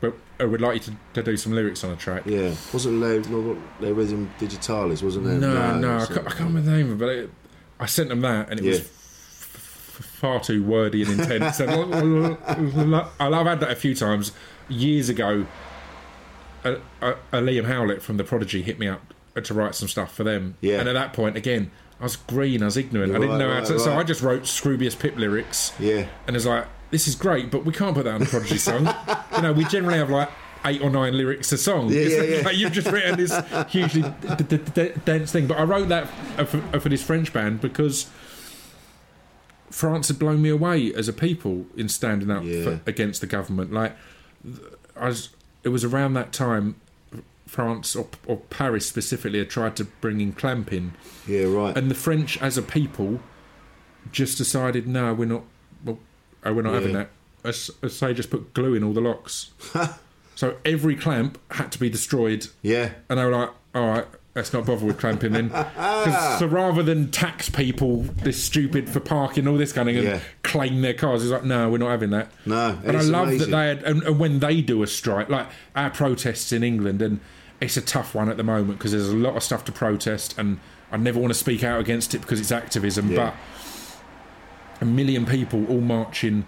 [0.00, 2.24] but I would like you to, to do some lyrics on a track.
[2.26, 3.20] yeah, wasn't there?
[3.20, 5.38] No, in Digitalis, wasn't there?
[5.38, 6.98] No, no, I, can't, I can't remember the name of it.
[6.98, 7.30] But it,
[7.78, 8.84] I sent them that, and it was Yeah.
[8.84, 8.93] f- f-
[10.02, 11.60] far too wordy and intense.
[11.60, 11.70] and
[13.20, 14.32] I've had that a few times.
[14.68, 15.46] Years ago,
[16.64, 20.14] a, a, a Liam Howlett from The Prodigy hit me up to write some stuff
[20.14, 20.56] for them.
[20.60, 20.80] Yeah.
[20.80, 21.70] And at that point, again,
[22.00, 23.78] I was green, I was ignorant, I didn't know how right, to.
[23.78, 23.96] So.
[23.96, 25.72] I just wrote Scroobius Pip lyrics.
[25.78, 26.06] Yeah.
[26.26, 28.88] And it's like, this is great, but we can't put that on a Prodigy song.
[29.36, 30.30] you know, we generally have like
[30.64, 31.90] eight or nine lyrics a song.
[31.90, 32.40] Yeah, yeah, yeah.
[32.42, 33.38] like you've just written this
[33.68, 35.46] hugely d- d- d- dense thing.
[35.46, 38.10] But I wrote that uh, for, uh, for this French band because
[39.74, 42.62] France had blown me away as a people in standing up Yeah.
[42.62, 43.72] for, against the government.
[43.72, 43.96] Like,
[44.96, 45.30] I was,
[45.64, 46.76] it was around that time
[47.46, 50.94] France or, or Paris specifically had tried to bring in clamping,
[51.26, 51.76] Yeah, right.
[51.76, 53.18] and the French as a people
[54.12, 55.42] just decided, no, we're not.
[55.84, 55.98] Well,
[56.44, 56.78] oh, we're not Yeah.
[56.80, 57.10] having that.
[57.42, 59.50] As, as they just put glue in all the locks.
[60.36, 62.92] so every clamp had to be destroyed, yeah.
[63.08, 64.06] and they were like, all right.
[64.34, 65.50] Let's not bother with clamping in.
[66.38, 70.20] so rather than tax people this stupid for parking, all this kind of thing, and
[70.42, 72.32] claim their cars, it's like, no, we're not having that.
[72.44, 73.50] No, and I love amazing.
[73.50, 77.00] that they had, and, and when they do a strike, like our protests in England,
[77.00, 77.20] and
[77.60, 80.34] it's a tough one at the moment because there's a lot of stuff to protest,
[80.36, 80.58] and
[80.90, 83.26] I never want to speak out against it because it's activism, Yeah.
[83.26, 83.34] but
[84.80, 86.44] a million people all marching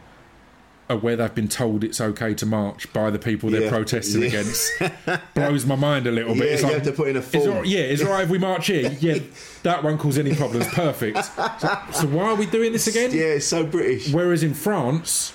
[0.95, 3.71] where they've been told it's okay to march by the people they're Yeah.
[3.71, 4.29] protesting Yeah.
[4.29, 4.71] against
[5.35, 6.45] blows my mind a little bit.
[6.47, 8.11] Yeah, It's you like, have to put in a "Is form." all- yeah, it's all
[8.11, 8.91] right if we march here.
[9.01, 9.19] Yeah,
[9.65, 10.69] that won't cause any problems.
[10.69, 11.25] Perfect.
[11.25, 13.11] So, so why are we doing this again?
[13.13, 14.13] Yeah, it's so British.
[14.13, 15.33] Whereas in France,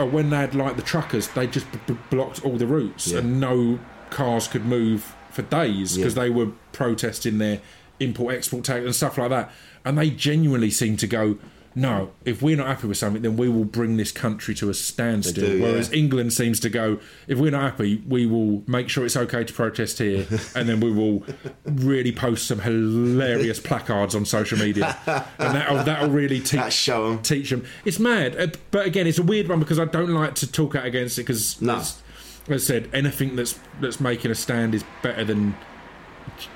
[0.00, 3.08] uh, when they had like the truckers, they just b- b- blocked all the routes
[3.08, 3.18] Yeah.
[3.18, 3.78] and no
[4.10, 7.60] cars could move for days because they were protesting their
[8.00, 9.50] import export tax and stuff like that.
[9.84, 11.36] And they genuinely seem to go,
[11.74, 14.74] no, if we're not happy with something, then we will bring this country to a
[14.74, 15.46] standstill.
[15.46, 15.64] do, yeah.
[15.64, 19.44] Whereas England seems to go, if we're not happy, we will make sure it's okay
[19.44, 21.24] to protest here, and then we will
[21.64, 24.96] really post some hilarious placards on social media,
[25.38, 27.22] and that'll that'll really teach That'll show 'em.
[27.22, 27.64] teach them.
[27.84, 30.74] It's mad, uh, but again, it's a weird one because I don't like to talk
[30.74, 31.76] out against it because, No.
[31.76, 32.00] as,
[32.48, 35.54] as I said, anything that's that's making a stand is better than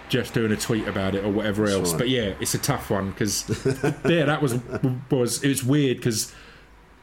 [0.09, 1.93] just doing a tweet about it or whatever else.
[1.93, 3.45] But yeah, it's a tough one because
[4.05, 4.59] yeah, that was
[5.11, 6.33] was it was weird because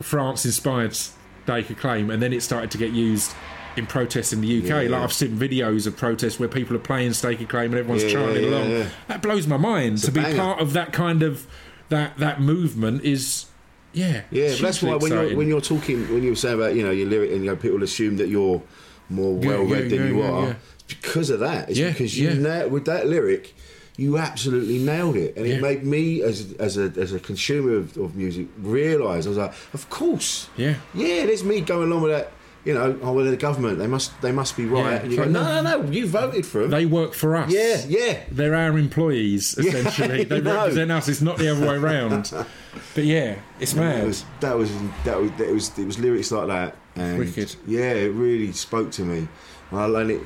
[0.01, 3.33] France inspired Stake Claim, and then it started to get used.
[3.75, 4.75] In protests in the UK, Yeah.
[4.91, 8.03] like I've seen videos of protests where people are playing Stake a Claim and everyone's
[8.03, 8.69] Yeah, chanting yeah, along.
[8.69, 8.85] yeah.
[9.07, 9.97] That blows my mind.
[9.97, 10.37] a to be banger.
[10.37, 11.47] part of that kind of
[11.89, 13.47] that that movement is
[13.91, 16.75] yeah Yeah, but that's why when you're when you're talking when you were saying about
[16.75, 18.61] you know your lyric and you know people assume that you're
[19.09, 20.53] more well read yeah, than you yeah, are yeah.
[20.72, 21.69] It's because of that.
[21.69, 22.33] It's Yeah, because you yeah.
[22.63, 23.53] na- with that lyric
[23.95, 25.55] you absolutely nailed it, and Yeah.
[25.55, 29.37] it made me as as a as a consumer of, of music realise I was
[29.37, 30.75] like, of course, Yeah.
[30.95, 32.31] yeah, there's me going along with that.
[32.65, 34.79] You know, oh well, the government they must they must be right.
[34.93, 36.71] Yeah, and you it's go, like, no, no, no, you voted for them.
[36.71, 38.19] they work for us yeah, yeah.
[38.31, 40.55] they're our employees essentially they No.
[40.55, 42.31] represent us it's not the other way around
[42.95, 44.71] but yeah it's That mad was that was
[45.03, 46.75] that was it was it was lyrics like that.
[46.95, 47.53] And Wicked.
[47.67, 49.27] Yeah, it really spoke to me.
[49.71, 50.21] Well, And it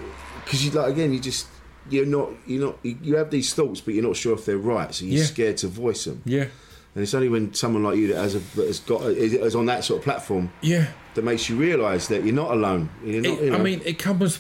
[0.48, 1.48] because you like again, you just
[1.90, 4.94] you're not you're not you have these thoughts, but you're not sure if they're right,
[4.94, 5.26] so you're Yeah.
[5.26, 6.22] scared to voice them.
[6.26, 6.48] yeah
[6.96, 9.66] And it's only when someone like you that has a that has got is, on
[9.68, 12.90] that sort of platform yeah that makes you realise that you're not alone.
[13.04, 14.40] You're not, It- you know, I mean, it comes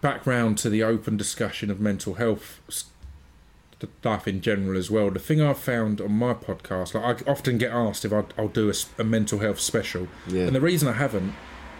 [0.00, 2.60] back round to the open discussion of mental health
[3.78, 5.10] stuff in general as well.
[5.10, 8.48] The thing I've found on my podcast, like I often get asked if I'll, I'll
[8.48, 10.44] do a, a mental health special, Yeah.
[10.46, 11.34] and the reason I haven't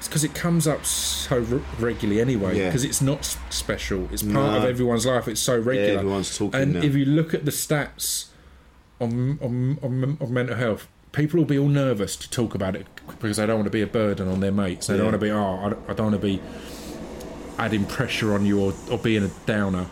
[0.09, 2.59] because it comes up so re- regularly anyway.
[2.59, 2.66] Yeah.
[2.66, 5.28] Because it's not special; it's part of everyone's life.
[5.28, 5.98] It's so regular.
[5.98, 6.80] everyone's talking And now.
[6.80, 8.26] if you look at the stats
[9.01, 12.86] on on, on, on mental health, people will be all nervous to talk about it
[13.07, 14.86] because they don't want to be a burden on their mates.
[14.86, 16.40] They don't want to be, oh, I don't, I don't want to be
[17.59, 19.86] adding pressure on you or, or being a downer.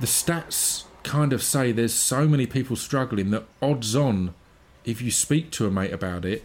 [0.00, 4.34] The stats kind of say there's so many people struggling that odds on,
[4.84, 6.44] if you speak to a mate about it,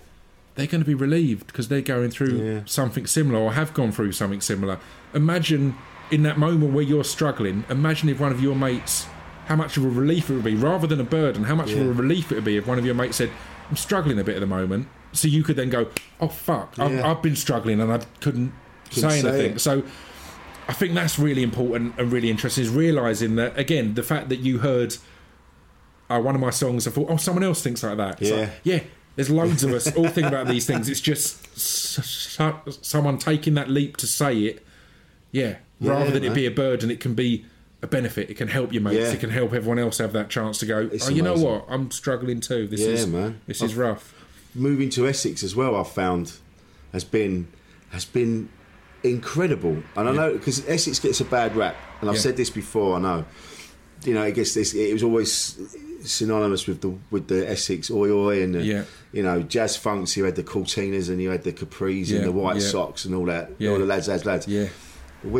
[0.56, 2.60] they're going to be relieved because they're going through Yeah.
[2.66, 4.80] something similar or have gone through something similar.
[5.14, 5.76] Imagine
[6.10, 9.06] in that moment where you're struggling, imagine if one of your mates,
[9.46, 11.80] how much of a relief it would be, rather than a burden, how much of
[11.80, 13.30] a relief it would be if one of your mates said,
[13.70, 14.88] I'm struggling a bit at the moment.
[15.14, 15.88] So you could then go,
[16.20, 18.54] oh, fuck, I've, I've been struggling and I couldn't,
[18.90, 19.52] Couldn't say say anything.
[19.56, 19.60] it.
[19.60, 19.84] So
[20.68, 24.40] I think that's really important and really interesting is realizing that again the fact that
[24.40, 24.96] you heard
[26.10, 28.36] uh, one of my songs and thought oh someone else thinks like that It's Yeah.
[28.38, 28.80] like, yeah
[29.16, 31.58] there's loads of us all think about these things it's just
[32.86, 34.66] someone taking that leap to say it
[35.32, 37.46] yeah rather Yeah, than it be a burden it can be
[37.82, 39.12] a benefit it can help your mates Yeah.
[39.12, 41.66] it can help everyone else have that chance to go It's oh you know what
[41.68, 43.42] I'm struggling too this Yeah, is man.
[43.48, 44.14] this is rough
[44.54, 46.34] moving to Essex as well, I've found
[46.92, 47.48] has been
[47.92, 48.50] has been
[49.04, 49.82] incredible.
[49.96, 52.98] And I know because Essex gets a bad rap, and I've said this before.
[52.98, 53.26] I know,
[54.04, 54.74] you know, I guess this.
[54.74, 55.58] It was always
[56.04, 58.84] synonymous with the with the Essex oi oi and the, Yeah.
[59.12, 60.16] you know jazz funks.
[60.18, 62.68] You had the Cortinas and you had the Capris Yeah, and the White yeah.
[62.68, 63.52] Socks and all that.
[63.58, 63.72] Yeah.
[63.72, 64.48] All the lads, lads, lads.
[64.48, 64.68] yeah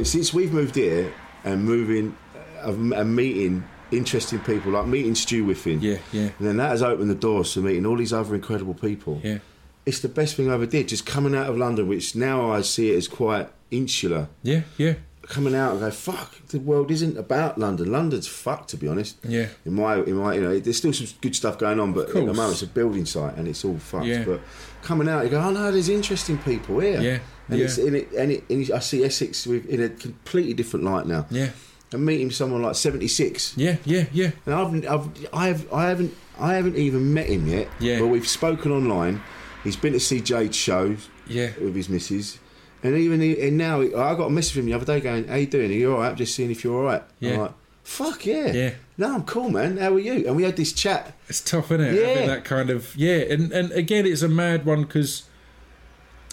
[0.04, 1.12] since we've moved here
[1.44, 2.16] and moving
[2.64, 6.30] uh, and meeting interesting people like meeting Stu Whiffin, Yeah, yeah.
[6.38, 9.20] and then that has opened the doors to meeting all these other incredible people.
[9.24, 9.40] yeah
[9.86, 10.88] It's the best thing I ever did.
[10.88, 14.28] Just coming out of London, which now I see it as quite insular.
[14.44, 14.94] yeah yeah
[15.24, 17.92] Coming out and go, fuck, the world isn't about London.
[17.92, 19.18] London's fucked, to be honest.
[19.24, 19.48] Yeah.
[19.66, 22.14] In my, in my, you know, there's still some good stuff going on, but at
[22.16, 24.06] the moment it's a building site and it's all fucked.
[24.08, 24.26] Yeah.
[24.26, 24.42] But
[24.82, 27.00] coming out, you go, oh no, there's interesting people here.
[27.00, 27.20] Yeah,
[27.50, 27.66] And yeah.
[27.66, 31.06] it's in it, and, it, and I see Essex with, in a completely different light
[31.06, 31.28] now.
[31.30, 31.52] yeah
[31.94, 33.58] And meeting someone like 76.
[33.58, 37.48] yeah yeah yeah And I've, I've, I have, I haven't, I haven't even met him
[37.48, 37.70] yet.
[37.80, 38.00] Yeah.
[38.00, 39.22] But we've spoken online.
[39.64, 41.08] He's been to see Jade's shows.
[41.28, 41.52] Yeah.
[41.62, 42.40] With his missus,
[42.84, 45.28] and even he, and now I got a message from him the other day going,
[45.28, 45.72] "How you doing?
[45.72, 46.10] Are you all right?
[46.10, 47.32] I'm just seeing if you're all right." Yeah.
[47.34, 47.54] I'm like,
[47.84, 48.72] "Fuck yeah, Yeah.
[48.98, 49.78] No, I'm cool, man.
[49.78, 51.14] How are you?" And we had this chat.
[51.28, 51.94] It's tough, isn't it?
[51.96, 52.08] Yeah.
[52.08, 55.24] Having that kind of yeah, and and again, it's a mad one because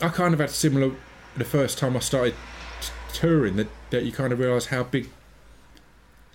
[0.02, 0.92] I kind of had similar
[1.36, 2.34] the first time I started
[2.80, 5.08] t- touring that that you kind of realise how big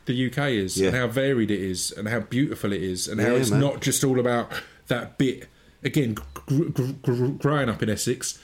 [0.05, 0.87] the UK is Yeah.
[0.89, 3.61] and how varied it is and how beautiful it is and how Yeah, it's man.
[3.61, 4.51] not just all about
[4.87, 5.47] that bit.
[5.83, 8.37] Again, gr- gr- gr- growing up in Essex,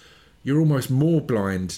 [0.49, 1.77] you're almost more blind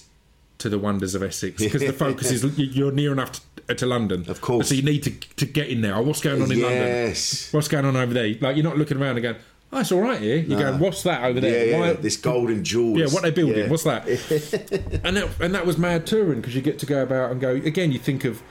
[0.59, 3.85] to the wonders of Essex because the focus is you're near enough to, uh, to
[3.85, 4.69] London, Of course.
[4.69, 5.95] So you need to to get in there.
[5.95, 6.81] Oh, what's going on in London?
[6.87, 7.51] yes.
[7.51, 8.33] What's going on over there?
[8.39, 9.35] Like you're not looking around and going,
[9.73, 10.69] "Oh, it's all right here." You're Nah.
[10.69, 11.79] going, "What's that over there?" yeah.
[11.79, 12.97] Why- This golden jewel.
[12.97, 13.57] yeah, what they're building?
[13.57, 13.69] Yeah.
[13.69, 14.07] What's that?
[15.03, 17.51] and that and that was mad touring because you get to go about and go
[17.51, 17.91] again.
[17.91, 18.41] You think of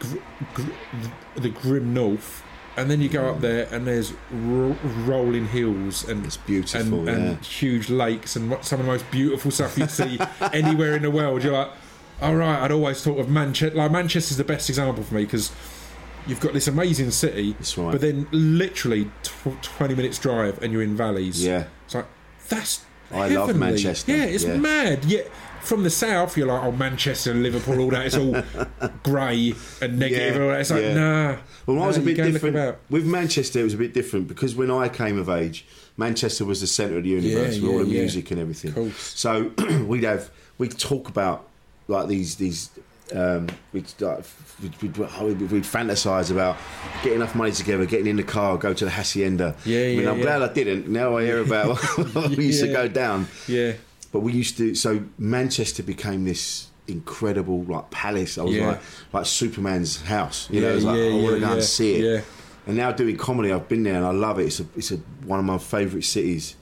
[0.00, 0.18] gr-
[0.54, 2.42] gr- the grim north,
[2.76, 7.08] and then you go up there and there's ro- rolling hills and It's beautiful, and,
[7.08, 10.18] and huge lakes and some of the most beautiful stuff you see
[10.52, 11.42] anywhere in the world.
[11.44, 11.70] You're like,
[12.22, 12.60] all right.
[12.62, 13.76] I'd always thought of Manchester.
[13.76, 15.52] Like Manchester's the best example for me because.
[16.26, 17.92] You've got this amazing city, That's right.
[17.92, 21.44] but then literally tw- 20 minutes drive and you're in valleys.
[21.44, 21.66] Yeah.
[21.84, 22.06] It's like,
[22.48, 23.54] that's I love.
[23.54, 24.56] Manchester, Yeah, it's yeah.
[24.56, 25.04] mad.
[25.04, 25.20] Yeah,
[25.64, 28.06] from the south, you're like, oh, Manchester Liverpool, all that.
[28.06, 28.42] It's all
[29.02, 30.22] grey and negative.
[30.22, 30.60] Yeah, and all that.
[30.60, 30.94] It's like, yeah.
[30.94, 31.36] nah.
[31.66, 32.56] Well, I was nah, a bit different.
[32.56, 32.78] about.
[32.90, 36.60] With Manchester, it was a bit different because when I came of age, Manchester was
[36.60, 38.00] the centre of the universe Yeah, with all the yeah, yeah.
[38.00, 38.70] music and everything.
[38.70, 38.96] Of course.
[38.96, 39.52] So
[39.86, 41.48] we'd have we'd talk about
[41.88, 42.70] like these these.
[43.14, 44.24] Um, we'd, like,
[44.62, 46.56] we'd, we'd, we'd, fantasize about
[47.02, 49.54] getting enough money together, getting in the car, go to the hacienda.
[49.66, 50.22] Yeah, I mean, yeah, I'm yeah.
[50.22, 50.88] glad I didn't.
[50.88, 51.78] Now I hear about
[52.14, 53.28] what we used to go down.
[53.46, 53.74] Yeah,
[54.14, 54.74] But we used to.
[54.76, 58.38] So Manchester became this incredible like palace.
[58.38, 58.68] I was Yeah.
[58.68, 58.80] like
[59.12, 60.48] like Superman's house.
[60.52, 62.04] You know, it was like yeah, I want to yeah, go and see it.
[62.04, 62.20] yeah.
[62.68, 64.44] And now doing comedy, I've been there and I love it.
[64.46, 64.96] It's a, it's a,
[65.26, 66.54] one of my favourite cities.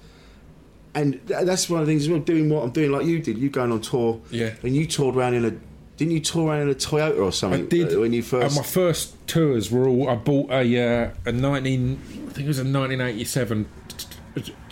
[0.94, 2.20] And th- that's one of the things as well.
[2.20, 3.36] Doing what I'm doing, like you did.
[3.38, 4.54] You going on tour, Yeah.
[4.62, 5.52] And you toured around in a.
[5.98, 7.64] Didn't you tour around in a Toyota or something?
[7.66, 7.94] I did.
[7.94, 8.56] uh, when you And first.
[8.56, 10.08] my first tours were all.
[10.08, 10.62] I bought a
[11.04, 11.98] uh, a 19.
[12.30, 14.11] I think it was a 1987 t- t-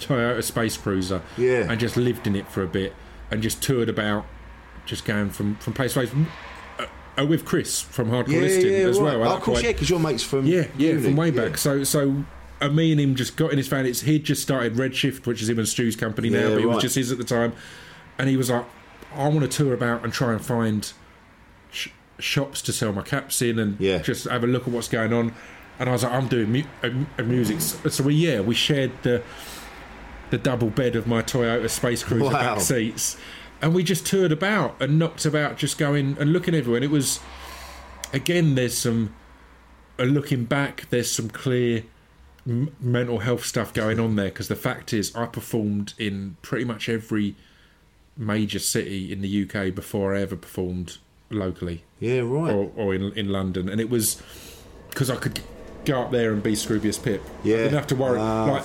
[0.01, 1.23] Toyota Space Cruiser.
[1.37, 1.67] Yeah.
[1.71, 2.95] And just lived in it for a bit
[3.31, 4.27] and just toured about,
[4.87, 6.13] just going from from place to place.
[6.79, 6.87] Uh,
[7.21, 9.19] uh, with Chris from Hardcore yeah, Listing yeah, as right.
[9.19, 9.33] well.
[9.33, 11.49] Oh, of course, yeah, because your mates from Yeah, yeah, uni, from way yeah.
[11.49, 11.59] back.
[11.59, 12.25] So, so
[12.61, 13.85] uh, me and him just got in his van.
[13.87, 16.67] It's he'd just started Redshift, which is him and Stu's company now, Yeah, but it
[16.67, 17.53] was just his at the time.
[18.19, 18.65] And he was like,
[19.15, 20.91] "I want to tour about and try and find
[21.71, 21.89] sh-
[22.19, 23.99] shops to sell my caps in, and Yeah.
[23.99, 25.33] just have a look at what's going on."
[25.79, 28.55] And I was like, "I'm doing mu- uh, uh, music." So, so we yeah, we
[28.55, 29.23] shared the
[30.31, 32.33] the double bed of my Toyota Space Cruiser Wow.
[32.33, 33.17] back seats,
[33.63, 36.77] and we just toured about and knocked about, just going and looking everywhere.
[36.79, 37.21] And it was
[38.13, 39.15] again, there's some
[39.99, 41.85] uh, looking back, there's some clear
[42.47, 46.65] m- mental health stuff going on there because the fact is, I performed in pretty
[46.65, 47.35] much every
[48.17, 50.99] major city in the UK before I ever performed
[51.31, 52.53] locally Yeah, right.
[52.53, 54.21] or, or in in London, and it was
[54.91, 55.41] because I could
[55.85, 57.23] go up there and be Scroobius Pip.
[57.45, 57.55] Yeah.
[57.55, 58.19] I didn't have to worry.
[58.21, 58.45] Ah.
[58.45, 58.65] like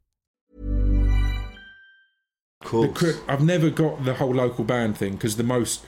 [2.61, 2.99] of course.
[2.99, 5.85] the I've never got the whole local band thing because the most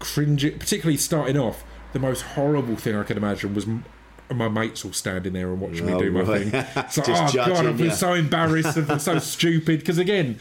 [0.00, 3.66] cringy, particularly starting off, the most horrible thing I could imagine was.
[3.66, 3.84] m-
[4.30, 6.42] My mates all standing there and watching Oh, me do my right.
[6.48, 6.54] thing.
[6.84, 9.80] It's like, Just oh god, I feel so embarrassed and so stupid.
[9.80, 10.38] Because again,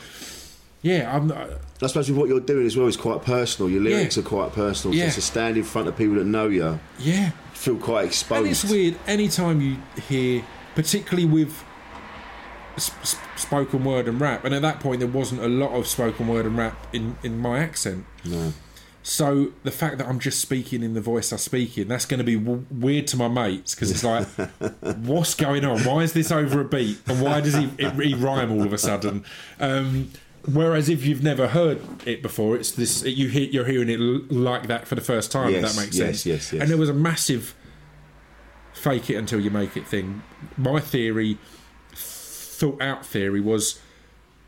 [0.81, 1.27] yeah, I'm.
[1.27, 1.49] Not,
[1.83, 3.69] I suppose with what you're doing as well is quite personal.
[3.69, 4.23] Your lyrics Yeah.
[4.23, 4.95] are quite personal.
[4.95, 5.09] Yeah.
[5.09, 8.39] So to stand in front of people that know you, yeah, feel quite exposed.
[8.43, 9.77] And it's weird anytime you
[10.07, 10.43] hear,
[10.75, 11.61] particularly with
[13.41, 16.45] spoken word and rap, and at that point there wasn't a lot of spoken word
[16.45, 18.05] and rap in, in my accent.
[18.23, 18.53] No.
[19.03, 22.19] So the fact that I'm just speaking in the voice I speak in, that's going
[22.19, 24.27] to be w- weird to my mates because it's like,
[24.97, 25.79] what's going on?
[25.79, 26.99] Why is this over a beat?
[27.07, 29.25] And why does he, it, he rhyme all of a sudden?
[29.59, 30.11] Um,
[30.45, 34.21] whereas if you've never heard it before, it's this you hear, you're hearing it l-
[34.29, 35.55] like that for the first time.
[35.55, 36.25] if that makes yes, sense.
[36.27, 36.61] yes, yes.
[36.61, 37.55] And there was a massive
[38.73, 40.21] fake it until you make it thing.
[40.57, 41.39] My theory,
[42.61, 43.79] thought out theory, was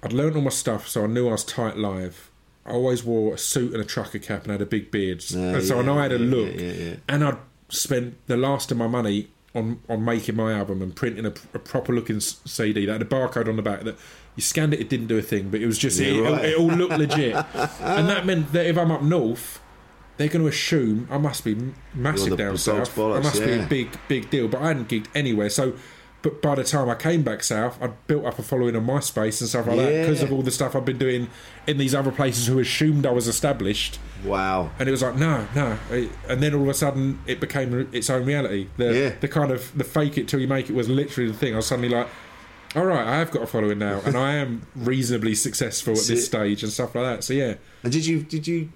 [0.03, 2.29] I'd learned all my stuff, so I knew I was tight live.
[2.65, 5.37] I always wore a suit and a trucker cap and had a big beard, Ah,
[5.55, 6.53] and so I know I had a yeah, look.
[6.55, 6.95] yeah, yeah, yeah.
[7.09, 7.37] And I'd
[7.69, 11.59] spent the last of my money on on making my album and printing a, a
[11.59, 13.97] proper looking CD that had a barcode on the back that.
[14.35, 16.45] You scanned it, it didn't do a thing, but it was just, Yeah, it, right.
[16.45, 17.35] it all looked legit.
[17.35, 19.61] and that meant that if I'm up north,
[20.17, 21.55] they're going to assume I must be
[21.93, 22.95] massive down south.
[22.95, 24.47] bollocks, I must be a big, big deal.
[24.47, 25.51] But I hadn't gigged anywhere.
[25.51, 25.73] So,
[26.23, 29.39] but by the time I came back south, I'd built up a following on MySpace
[29.41, 31.27] and stuff like that because of all the stuff I've been doing
[31.67, 33.99] in these other places who assumed I was established.
[34.25, 34.71] Wow.
[34.79, 35.77] And it was like, no, no.
[36.29, 38.69] And then all of a sudden, it became its own reality.
[38.77, 39.09] The, Yeah.
[39.19, 41.53] the kind of the fake it till you make it was literally the thing.
[41.53, 42.07] I was suddenly like,
[42.75, 46.25] all right, I have got a following now, and I am reasonably successful at this
[46.25, 47.23] stage and stuff like that.
[47.23, 48.23] So yeah, And did you?
[48.23, 48.71] Did you?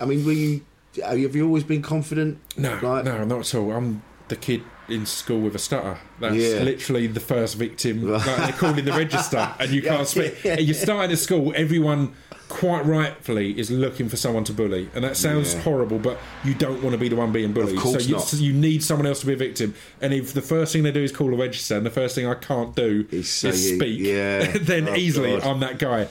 [0.00, 0.60] I mean, were you?
[1.04, 2.38] Have you always been confident?
[2.56, 3.72] No, Like- no, not at all.
[3.72, 4.62] I'm the kid
[4.92, 5.98] in school with a stutter.
[6.20, 6.62] That's Yeah.
[6.62, 8.02] literally the first victim.
[8.10, 10.34] Like they're calling the register, and you can't speak.
[10.44, 11.52] And You're starting at school.
[11.56, 12.12] Everyone,
[12.48, 15.60] quite rightfully, is looking for someone to bully, and that sounds Yeah.
[15.60, 17.78] horrible, but you don't want to be the one being bullied.
[17.80, 19.74] so you, so you need someone else to be a victim.
[20.00, 22.26] And if the first thing they do is call a register, and the first thing
[22.26, 24.46] I can't do Is is, speak, yeah.
[24.60, 25.44] then Oh, easily God.
[25.46, 26.08] I'm that guy.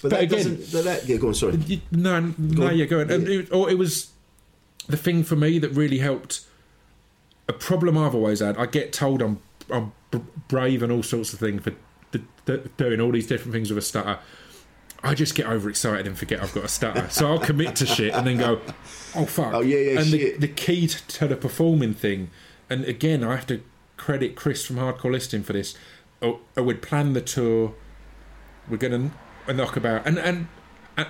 [0.00, 0.72] But, that doesn't.
[0.72, 1.34] That, yeah, go on.
[1.34, 1.56] Sorry.
[1.66, 2.76] You- No, no, on.
[2.76, 3.10] yeah, go on.
[3.10, 3.38] And Yeah.
[3.40, 4.08] it, or it was
[4.88, 6.40] the thing for me that really helped.
[7.48, 8.56] A problem I've always had.
[8.56, 9.40] I get told I'm
[9.70, 9.92] I'm
[10.48, 11.70] brave and all sorts of things for
[12.10, 14.18] d- d- doing all these different things with a stutter.
[15.02, 17.08] I just get overexcited and forget I've got a stutter.
[17.10, 18.60] So I'll commit to shit and then go,
[19.16, 19.52] oh fuck.
[19.52, 22.30] Oh, yeah, yeah, And the, the key to the performing thing,
[22.70, 23.62] and again I have to
[23.96, 25.74] credit Chris from Hardcore Listing for this.
[26.20, 27.74] Uh, uh, I, I would plan the tour
[28.68, 29.10] we're going
[29.46, 30.46] to knock about and and
[30.96, 31.08] and,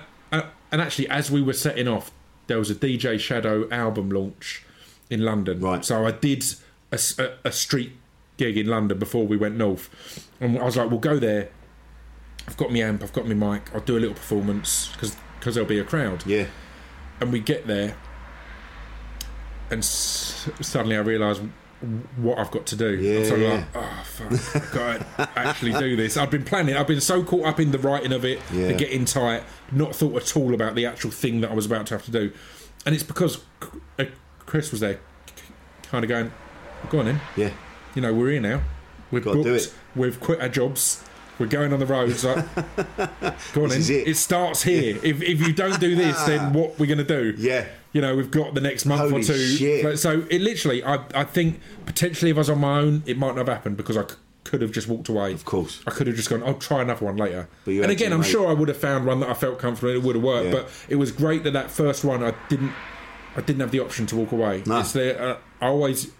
[0.71, 2.11] and actually as we were setting off
[2.47, 4.65] there was a DJ Shadow album launch
[5.09, 5.83] in London Right.
[5.85, 6.43] so I did
[6.91, 7.93] a street
[8.37, 11.49] gig in London before we went north and I was like we'll go there
[12.47, 15.55] I've got my amp I've got my mic I'll do a little performance because because
[15.55, 16.45] there'll be a crowd Yeah.
[17.19, 17.95] and we get there
[19.71, 21.39] and s- suddenly I realise
[22.15, 22.95] what I've got to do.
[22.95, 23.53] Yeah, I'm sort of yeah.
[23.55, 26.15] like, oh fuck, I've got to actually do this.
[26.15, 26.77] I've been planning.
[26.77, 28.67] I've been so caught up in the writing of it, Yeah.
[28.67, 31.87] the getting tight, not thought at all about the actual thing that I was about
[31.87, 32.31] to have to do.
[32.85, 33.43] And it's because
[34.53, 34.99] Chris was there,
[35.89, 36.31] kind of going,
[36.91, 37.49] "Go on in, Yeah.
[37.95, 38.61] you know, we're here now.
[39.09, 39.47] We've Gotta booked.
[39.47, 39.73] do it.
[39.95, 41.03] We've quit our jobs.
[41.39, 42.11] We're going on the road.
[42.11, 42.45] It's like,
[43.53, 43.95] go on This in.
[43.95, 44.15] is it.
[44.17, 44.95] starts here.
[45.01, 47.33] If if you don't do this, then what we're going to do?
[47.35, 47.65] Yeah.
[47.93, 49.33] You know, we've got the next month Holy or two.
[49.39, 49.97] shit.
[49.97, 53.29] So it literally, I I think potentially if I was on my own, it might
[53.35, 55.33] not have happened because I c- could have just walked away.
[55.33, 55.81] Of course.
[55.87, 56.43] I could have just gone.
[56.43, 57.47] I'll try another one later.
[57.65, 59.57] But you and again, I'm make- sure I would have found one that I felt
[59.57, 59.89] comfortable.
[59.93, 59.97] in.
[59.97, 60.45] It would have worked.
[60.45, 60.51] Yeah.
[60.51, 62.71] But it was great that that first one I didn't.
[63.35, 64.63] I didn't have the option to walk away.
[64.65, 64.79] No.
[64.79, 66.11] It's the, uh, I always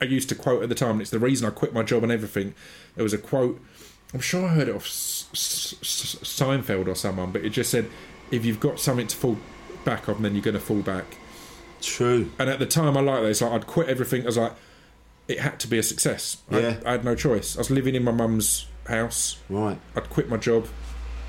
[0.00, 2.02] I used to quote at the time, and it's the reason I quit my job
[2.02, 2.54] and everything.
[2.94, 3.60] There was a quote,
[4.12, 7.70] I'm sure I heard it off S- S- S- Seinfeld or someone, but it just
[7.70, 7.88] said,
[8.30, 9.38] if you've got something to fall
[9.84, 11.16] back on, then you're going to fall back.
[11.80, 12.30] True.
[12.38, 13.28] And at the time, I liked that.
[13.28, 14.22] It's like I'd quit everything.
[14.22, 14.52] I was like,
[15.28, 16.38] it had to be a success.
[16.50, 16.76] I, Yeah.
[16.86, 17.56] I had no choice.
[17.56, 19.38] I was living in my mum's house.
[19.48, 19.78] Right.
[19.96, 20.66] I'd quit my job.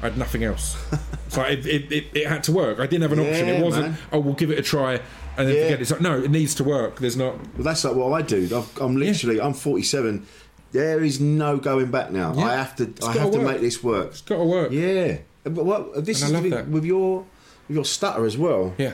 [0.05, 0.77] I had nothing else.
[1.29, 2.79] so it, it, it, it had to work.
[2.79, 3.47] I didn't have an option.
[3.49, 3.97] It wasn't, man.
[4.13, 5.01] oh, we'll give it a try
[5.37, 5.63] and then Yeah.
[5.63, 5.81] forget it.
[5.81, 6.99] It's like, no, it needs to work.
[6.99, 7.35] There's not.
[7.55, 8.43] Well, that's like what I do.
[8.55, 10.25] I've, I'm literally, I'm 47.
[10.71, 12.33] There is no going back now.
[12.35, 12.45] Yeah.
[12.45, 13.47] I have to, I have to work.
[13.53, 14.07] make this work.
[14.11, 14.71] It's got to work.
[14.71, 15.17] Yeah.
[15.43, 17.25] But what this And is with, with your
[17.67, 18.73] with your stutter as well.
[18.77, 18.93] Yeah.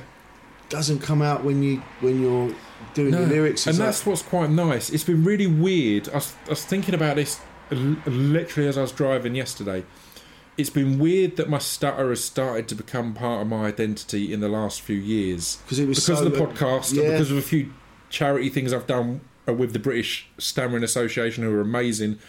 [0.70, 2.54] Doesn't come out when you when you're
[2.94, 3.68] doing the lyrics.
[3.68, 4.90] and that's like- what's quite nice.
[4.90, 6.08] It's been really weird.
[6.10, 7.40] I was, I was thinking about this
[8.06, 9.84] literally as I was driving yesterday.
[10.62, 14.40] It's been weird that my stutter has started to become part of my identity in
[14.40, 17.04] the last few years 'Cause it was because so- of the uh, podcast, yeah.
[17.04, 17.74] and because of a few
[18.10, 22.20] charity things I've done uh, with the British Stammering Association, who are amazing.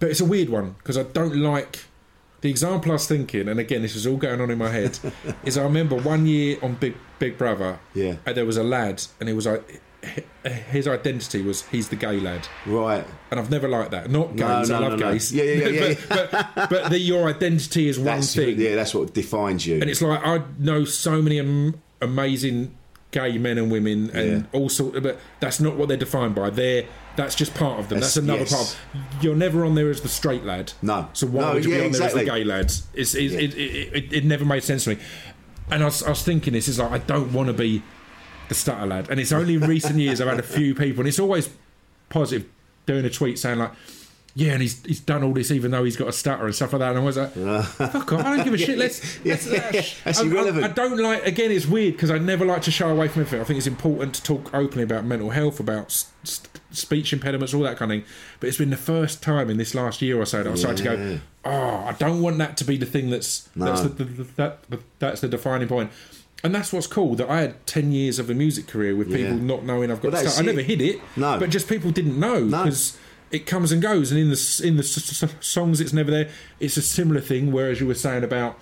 [0.00, 1.80] But it's a weird one because I don't like
[2.40, 4.98] the example I was thinking, and again, this was all going on in my head.
[5.44, 8.16] is I remember one year on Big Big Brother, Yeah.
[8.24, 9.80] and there was a lad, and it was like
[10.70, 13.04] his identity was he's the gay lad, right.
[13.30, 14.10] and I've never liked that.
[14.10, 15.12] Not No, gays, no, I love no, no.
[15.12, 15.32] gays.
[15.32, 18.74] Yeah, yeah, yeah, but, but, but the, your identity is one That's thing, yeah.
[18.76, 19.80] That's what defines you.
[19.80, 22.76] and it's like I know so many am- amazing
[23.10, 24.42] gay men and women, and Yeah.
[24.60, 25.02] all sort.
[25.02, 26.50] But that's not what they're defined by.
[26.50, 26.84] They're
[27.16, 27.98] that's just part of them.
[27.98, 28.74] That's, That's- another yes.
[28.94, 29.22] part.
[29.24, 30.72] You're never on there as the straight lad.
[30.82, 31.08] No.
[31.14, 32.20] So why No, would you yeah, be on there exactly.
[32.20, 32.86] as the gay lads?
[32.94, 33.38] It's, it, Yeah.
[33.40, 34.98] it, it, it, it never made sense to me.
[35.70, 37.82] And I was, I was thinking this is like I don't want to be
[38.48, 39.10] the stutter lad.
[39.10, 41.50] And it's only in recent years I've had a few people, and it's always
[42.08, 42.48] positive,
[42.86, 43.72] doing a tweet saying like.
[44.34, 46.72] Yeah, and he's he's done all this even though he's got a stutter and stuff
[46.72, 46.90] like that.
[46.90, 48.24] And I was like, "Fuck off!
[48.24, 50.64] I don't give a shit." Let's, let's That's I, I- irrelevant.
[50.64, 51.26] I, don't like.
[51.26, 53.32] Again, it's weird because I never like to shy away from it.
[53.32, 56.12] I think it's important to talk openly about mental health, about s-
[56.70, 58.08] speech impediments, all that kind of thing.
[58.38, 60.76] But it's been the first time in this last year or so that I started
[60.76, 64.04] to go, "Oh, I don't want that to be the thing that's that's the, the,
[64.04, 64.58] the, that,
[65.00, 65.90] that's the defining point."
[66.44, 69.34] And that's what's cool that I had ten years of a music career with people
[69.36, 69.42] Yeah.
[69.42, 70.38] not knowing I've got Well, stuff.
[70.40, 71.38] I never hid it, No.
[71.38, 72.62] but just people didn't know No.
[72.64, 72.96] because
[73.30, 76.28] it comes and goes, and in the in the s- s- songs it's never there.
[76.60, 77.50] It's a similar thing.
[77.52, 78.58] Whereas you were saying about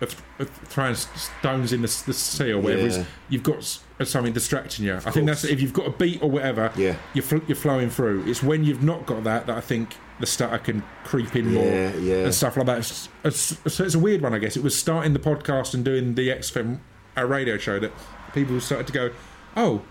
[0.00, 3.04] uh, of, of uh, throwing stones in the, the sea or whatever, is Yeah.
[3.30, 4.94] you've got uh, something distracting you.
[4.94, 6.96] I think that's if you've got a beat or whatever, Yeah.
[7.14, 8.24] you're fl- you're flowing through.
[8.26, 11.64] It's when you've not got that that I think the stutter can creep in more
[11.64, 12.14] Yeah, yeah.
[12.24, 12.78] and stuff like that.
[12.78, 14.56] It's, it's, so it's a weird one, I guess.
[14.56, 16.78] It was starting the podcast and doing the XFM
[17.16, 17.92] our radio show that
[18.34, 19.10] people started to go,
[19.56, 19.82] oh.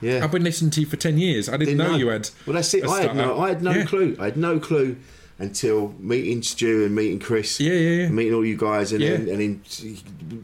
[0.00, 0.24] yeah.
[0.24, 1.48] I've been listening to you for ten years.
[1.48, 2.30] I didn't, know, you had.
[2.46, 2.84] Well, that's it.
[2.84, 3.40] a I had no.
[3.40, 3.84] I had no Yeah.
[3.84, 4.16] clue.
[4.18, 4.96] I had no clue
[5.38, 7.58] until meeting Stu and meeting Chris.
[7.60, 8.08] Yeah, yeah, yeah.
[8.08, 9.16] Meeting all you guys, and Yeah.
[9.16, 9.60] then and then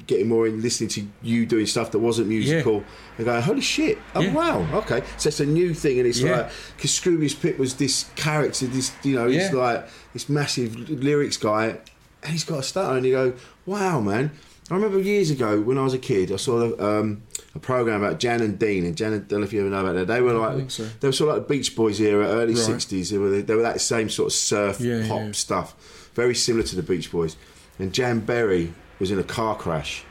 [0.07, 2.82] getting more in listening to you doing stuff that wasn't musical,
[3.16, 3.99] and going, "Holy shit!
[4.14, 4.32] Oh Yeah.
[4.32, 6.32] wow, okay." So it's a new thing, and it's Yeah.
[6.43, 9.59] like because Scroobius Pip was this character, this you know, he's Yeah.
[9.59, 11.76] like this massive lyrics guy,
[12.22, 13.32] and he's got a stutter, and you go,
[13.66, 14.32] "Wow, man."
[14.70, 17.22] I remember years ago when I was a kid, I saw the um,
[17.55, 19.80] a program about Jan and Dean, and Jan, I don't know if you ever know
[19.80, 20.07] about that.
[20.07, 20.86] They were like, so.
[21.01, 22.62] they were sort of like the Beach Boys era, early Right.
[22.62, 23.11] '60s.
[23.11, 25.32] They were they were that same sort of surf Yeah, pop yeah.
[25.32, 27.36] stuff, very similar to the Beach Boys.
[27.78, 30.05] And Jan Berry was in a car crash,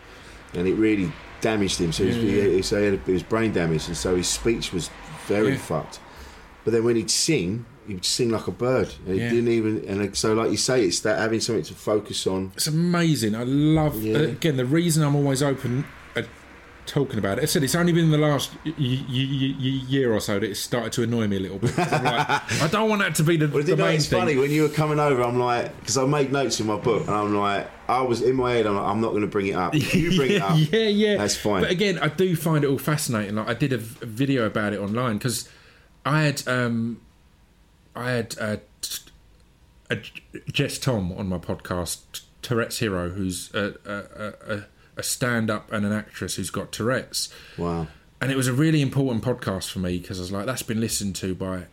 [0.54, 1.12] and it really
[1.42, 1.92] damaged him.
[1.94, 2.50] So, he was, Yeah, yeah.
[2.56, 4.90] He, so he had he was brain damaged, and so his speech was
[5.28, 5.58] very Yeah.
[5.58, 6.00] fucked.
[6.66, 9.30] But then when he'd sing, he would sing like a bird, and he Yeah.
[9.30, 9.86] didn't even.
[9.88, 12.52] And so, like you say, it's that having something to focus on.
[12.56, 13.34] It's amazing.
[13.34, 14.18] I love Yeah.
[14.18, 15.86] again the reason I'm always open
[16.90, 17.44] talking about it.
[17.44, 20.40] I said it's only been in the last y- y- y- y- year or so
[20.40, 21.78] that it's started to annoy me a little bit.
[21.78, 22.28] I'm like,
[22.62, 24.20] I don't want that to be the, Well, the main it's thing.
[24.20, 25.22] funny when you were coming over.
[25.22, 28.36] I'm like, because I make notes in my book, and I'm like, I was in
[28.36, 28.66] my head.
[28.68, 29.74] I'm like, I'm not going to bring it up.
[29.76, 30.58] You bring it up.
[30.58, 31.62] yeah, yeah, That's fine.
[31.62, 33.36] But again, I do find it all fascinating.
[33.36, 35.48] Like I did a, v- a video about it online because
[36.06, 37.02] I had um,
[37.96, 39.00] I had uh, t-
[39.92, 39.98] a
[40.52, 44.66] Jess Thom on my podcast, T- Touretteshero, who's a, a, a, a
[45.04, 47.30] stand-up and an actress who's got Tourette's.
[47.58, 47.88] Wow.
[48.22, 50.80] and it was a really important podcast for me because I was like, that's been
[50.82, 51.64] listened to by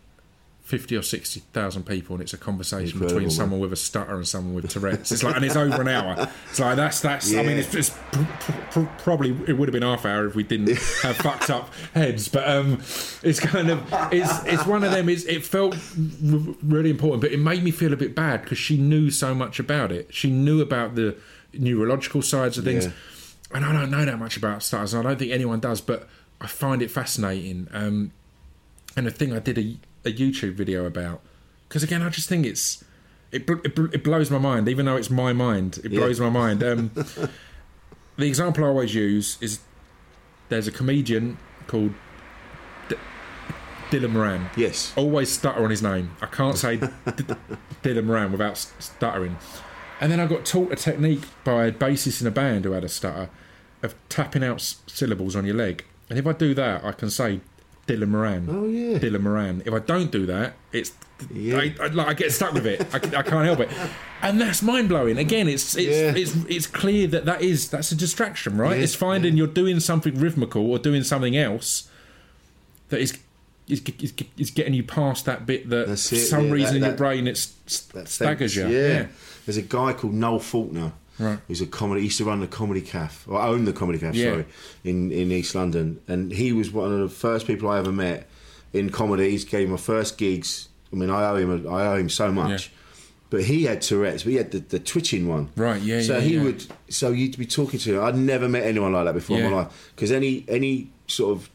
[0.62, 3.31] fifty or sixty thousand people, and it's a conversation Incredible, between man.
[3.31, 5.12] someone with a stutter and someone with Tourette's.
[5.12, 6.29] It's like, and it's over an hour.
[6.51, 7.33] It's like that's that's.
[7.35, 10.35] I mean, it's, it's pr- pr- pr- probably it would have been half hour if
[10.35, 10.68] we didn't
[11.03, 12.74] have fucked up heads, but um,
[13.22, 13.81] it's kind of
[14.12, 15.09] it's it's one of them.
[15.09, 18.59] It's, it felt r- really important, but it made me feel a bit bad because
[18.59, 20.12] she knew so much about it.
[20.12, 21.16] She knew about the
[21.53, 22.87] neurological sides of things.
[22.87, 22.93] Yeah.
[23.55, 26.09] And I don't know that much about stutters, and I don't think anyone does, but
[26.41, 27.69] I find it fascinating.
[27.73, 28.13] Um,
[28.97, 31.21] and the thing I did a, a YouTube video about,
[31.69, 32.83] because again, I just think it's
[33.33, 36.01] it, it, it blows my mind, even though it's my mind, it Yeah.
[36.01, 36.63] blows my mind.
[36.65, 36.91] Um,
[38.17, 39.61] the example I always use is
[40.49, 41.93] there's a comedian called
[42.89, 42.97] D-
[43.91, 44.49] Dylan Moran.
[44.57, 44.93] Yes.
[44.97, 46.11] Always stutter on his name.
[46.21, 46.87] I can't say D-
[47.17, 47.35] D-
[47.83, 49.37] Dylan Moran without stuttering.
[50.01, 52.85] And then I got taught a technique by a bassist in a band who had
[52.85, 53.31] a stutter
[53.83, 55.85] of tapping out s- syllables on your leg.
[56.11, 57.41] And if I do that, I can say
[57.87, 58.47] Dylan Moran.
[58.51, 58.99] Oh, yeah.
[58.99, 59.63] Dylan Moran.
[59.65, 60.93] If I don't do that, it's
[61.33, 61.57] Yeah.
[61.59, 62.83] I, I, like I get stuck with it.
[62.95, 63.71] I, I can't help it,
[64.23, 65.17] and that's mind blowing.
[65.19, 66.13] Again, it's it's, Yeah.
[66.15, 68.77] it's it's clear that that is that's a distraction, right?
[68.77, 71.89] Yeah, It's finding you're doing something rhythmical or doing something else
[72.91, 73.19] that is.
[73.69, 76.67] Is, is, is getting you past that bit that That's for it, some yeah, reason
[76.73, 77.47] that- in your that- brain it's
[77.95, 78.69] That staggers you.
[78.69, 79.07] Yeah.
[79.45, 80.93] There's a guy called Noel Faulkner.
[81.19, 81.39] Right.
[81.49, 82.03] Who's a comedy?
[82.03, 84.19] He used to run the comedy cafe, or own the comedy cafe.
[84.19, 84.31] Yeah.
[84.33, 84.45] Sorry,
[84.85, 88.29] in in East London, and he was one of the first people I ever met
[88.75, 89.31] in comedy.
[89.37, 90.69] He gave my first gigs.
[90.93, 91.67] I mean, I owe him.
[91.73, 92.67] I owe him so much.
[92.67, 92.73] Yeah.
[93.31, 94.25] But he had Tourette's.
[94.25, 95.49] But he had the, the twitching one.
[95.57, 96.43] Right, yeah, So yeah, he yeah.
[96.43, 96.67] would.
[96.91, 98.05] So you'd be talking to him.
[98.05, 99.91] I'd never met anyone like that before in my life.
[99.97, 101.51] Because any any sort of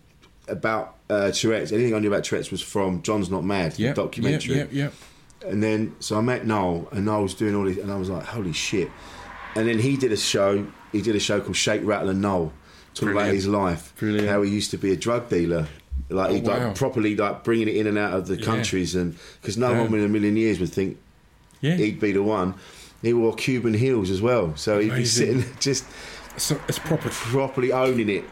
[0.47, 4.01] about uh, Tourette's, anything I knew about Tourette's was from John's Not Mad, Yeah, the
[4.03, 4.55] documentary.
[4.57, 4.89] Yeah, yeah,
[5.45, 8.09] And then, so I met Noel, and Noel was doing all this, and I was
[8.09, 8.89] like, holy shit.
[9.55, 12.53] And then he did a show, he did a show called Shake, Rattle, and Noel,
[12.93, 14.27] talking about his life, Brilliant.
[14.29, 15.67] how he used to be a drug dealer.
[16.09, 16.67] Like, Oh, he'd wow.
[16.67, 18.45] like properly like bringing it in and out of the Yeah.
[18.45, 19.81] countries, and because no Yeah.
[19.81, 20.97] one in a million years would think
[21.61, 21.75] yeah.
[21.75, 22.53] he'd be the one.
[23.01, 25.83] He wore Cuban heels as well, so he'd be sitting just
[26.37, 28.23] So it's proper properly owning it.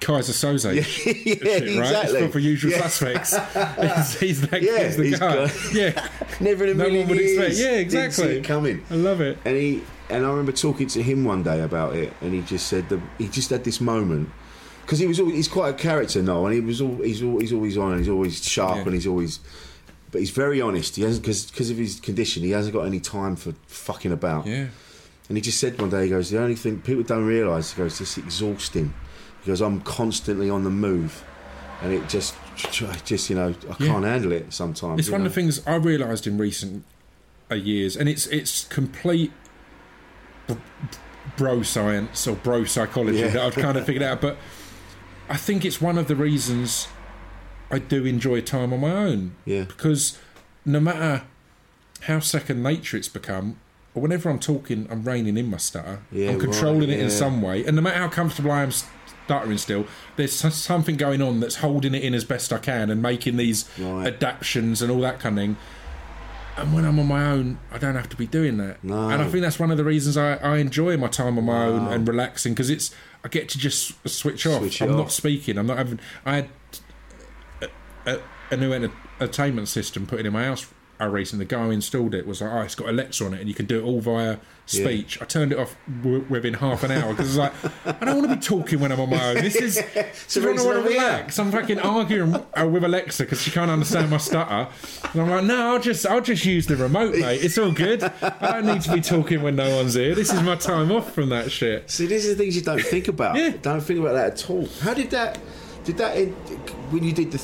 [0.00, 0.74] Keyser Söze.
[0.74, 1.42] yeah, shit, right?
[1.42, 2.18] It's exactly.
[2.20, 2.88] proper usual Yeah.
[2.88, 3.36] suspects.
[4.16, 5.34] he's, he's, that, Yeah, he's the he's guy.
[5.46, 6.08] got- yeah,
[6.40, 7.38] Never in a No million one would years.
[7.38, 8.36] expect- yeah, Didn't see exactly.
[8.38, 8.82] it coming.
[8.90, 9.38] I love it.
[9.44, 12.66] And he and I remember talking to him one day about it, and he just
[12.66, 14.28] said that he just had this moment
[14.82, 17.38] because he was all, he's quite a character now, and he was all he's all,
[17.38, 18.82] he's always on, and he's always sharp, Yeah.
[18.84, 19.38] and he's always.
[20.10, 20.96] But he's very honest.
[20.96, 22.42] He hasn't because of his condition.
[22.42, 24.46] He hasn't got any time for fucking about.
[24.46, 24.66] Yeah.
[25.28, 27.78] And he just said one day, he goes, the only thing people don't realise, he
[27.78, 28.92] goes, it's exhausting.
[29.46, 31.24] Goes, I'm constantly on the move,
[31.82, 32.34] and it just,
[33.04, 33.86] just you know, I Yeah.
[33.88, 35.00] can't handle it sometimes.
[35.00, 35.26] It's one know?
[35.26, 36.84] of the things I realised in recent
[37.50, 39.32] uh, years, and it's it's complete
[41.36, 43.28] bro science or bro psychology Yeah.
[43.28, 44.20] that I've kind of figured out.
[44.20, 44.36] But
[45.28, 46.88] I think it's one of the reasons
[47.70, 49.36] I do enjoy time on my own.
[49.44, 49.64] Yeah.
[49.64, 50.18] Because
[50.64, 51.22] no matter
[52.02, 53.58] how second nature it's become,
[53.94, 56.00] or whenever I'm talking, I'm reining in my stutter.
[56.10, 58.70] Yeah, I'm controlling right, it in some way, and no matter how comfortable I am
[59.30, 63.00] stuttering, still there's something going on that's holding it in as best I can and
[63.00, 64.08] making these Right.
[64.08, 65.56] adaptations and all that kind of thing.
[66.56, 68.82] And when I'm on my own, I don't have to be doing that.
[68.82, 69.08] No.
[69.08, 71.64] And I think that's one of the reasons I, I enjoy my time on my
[71.66, 72.92] own and relaxing because it's
[73.24, 74.58] I get to just switch off.
[74.60, 75.56] Switch I'm not speaking.
[75.58, 76.00] I'm not having.
[76.26, 76.48] I had
[78.06, 78.18] a,
[78.50, 80.66] a new entertainment system put in my house
[81.00, 81.44] uh, recently.
[81.44, 83.54] The guy who installed it was like, "Oh, it's got Alexa on it, and you
[83.54, 87.10] can do it all via speech." I turned it off w- within half an hour
[87.12, 87.52] because I like,
[88.02, 89.36] "I don't want to be talking when I'm on my own.
[89.36, 91.38] This is It's I the want to relax.
[91.38, 94.68] I'm fucking arguing uh, with Alexa because she can't understand my stutter,
[95.12, 97.42] and I'm like, "No, I'll just I'll just use the remote, mate.
[97.44, 98.02] It's all good.
[98.02, 100.14] I don't need to be talking when no one's here.
[100.14, 102.80] This is my time off from that shit." See, these are the things you don't
[102.82, 103.36] think about.
[103.36, 103.54] Yeah.
[103.62, 104.68] Don't think about that at all.
[104.82, 105.38] How did that?
[105.84, 106.14] Did that
[106.90, 107.40] when you did the?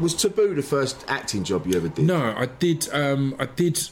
[0.00, 2.04] Was Taboo the first acting job you ever did?
[2.04, 2.88] No, I did.
[2.92, 3.88] Um, I did.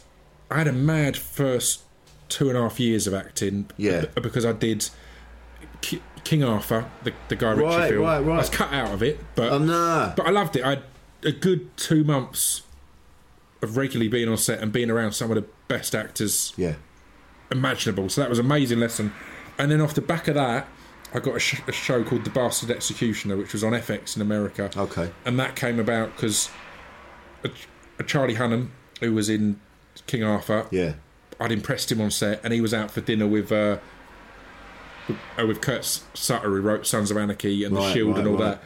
[0.51, 1.81] I had a mad first
[2.29, 3.71] two and a half years of acting.
[3.77, 4.07] Yeah.
[4.15, 4.89] because I did
[6.25, 8.03] King Arthur, the, the Guy Ritchie Right, film.
[8.03, 8.35] right, right.
[8.35, 10.13] I was cut out of it, but Oh, no.
[10.17, 10.65] but I loved it.
[10.65, 10.83] I had
[11.23, 12.63] a good two months
[13.63, 16.75] of regularly being on set and being around some of the best actors Yeah.
[17.51, 18.09] imaginable.
[18.09, 19.13] So that was an amazing lesson.
[19.59, 20.67] And then off the back of that,
[21.15, 24.23] I got a, sh- a show called The Bastard Executioner, which was on FX in
[24.23, 24.69] America.
[24.77, 25.11] Okay.
[25.25, 26.51] And that came about because
[27.45, 27.51] a,
[27.99, 28.69] a Charlie Hunnam,
[29.01, 29.61] who was in
[30.09, 30.95] King Arthur, Yeah.
[31.41, 33.79] I'd impressed him on set, and he was out for dinner with uh,
[35.09, 35.85] with, uh, with Kurt
[36.15, 38.61] Sutter, who wrote Sons of Anarchy and The Right, Shield and right, all right.
[38.61, 38.63] that.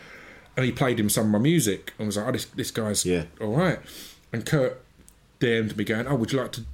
[0.57, 3.05] And he played him some of my music, and was like, "Oh, this this guy's
[3.07, 3.25] Yeah.
[3.41, 3.79] all right."
[4.33, 4.81] And Kurt
[5.41, 6.65] DM'd me going, "Oh, would you like to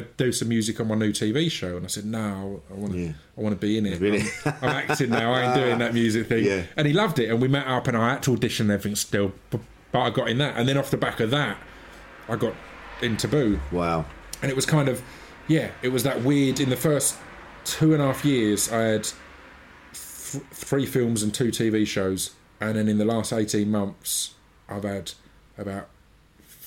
[0.00, 2.98] do some music on my new TV show?" And I said, "No, I want to.
[2.98, 3.12] Yeah.
[3.36, 4.00] I want to be in it.
[4.02, 4.26] It.
[4.46, 5.32] I'm, I'm acting now.
[5.32, 5.54] I ain't ah.
[5.54, 6.62] doing that music thing." Yeah.
[6.76, 9.32] And he loved it, and we met up, and I had to audition everything still,
[9.50, 9.60] but,
[9.92, 11.56] but I got in that, and then off the back of that,
[12.28, 12.54] I got
[13.02, 14.04] in Taboo Wow.
[14.40, 15.02] and it was kind of
[15.48, 17.16] yeah it was that weird in the first
[17.64, 19.02] two and a half years i had
[19.92, 22.30] th- three films and two tv shows
[22.60, 24.34] and then in the last 18 months
[24.68, 25.12] i've had
[25.58, 25.88] about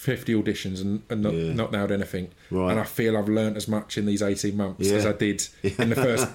[0.07, 1.51] 50 auditions and, and not, Yeah.
[1.53, 2.71] not nailed anything Right.
[2.71, 5.89] and i feel i've learnt as much in these 18 months as i did in
[5.89, 6.27] the first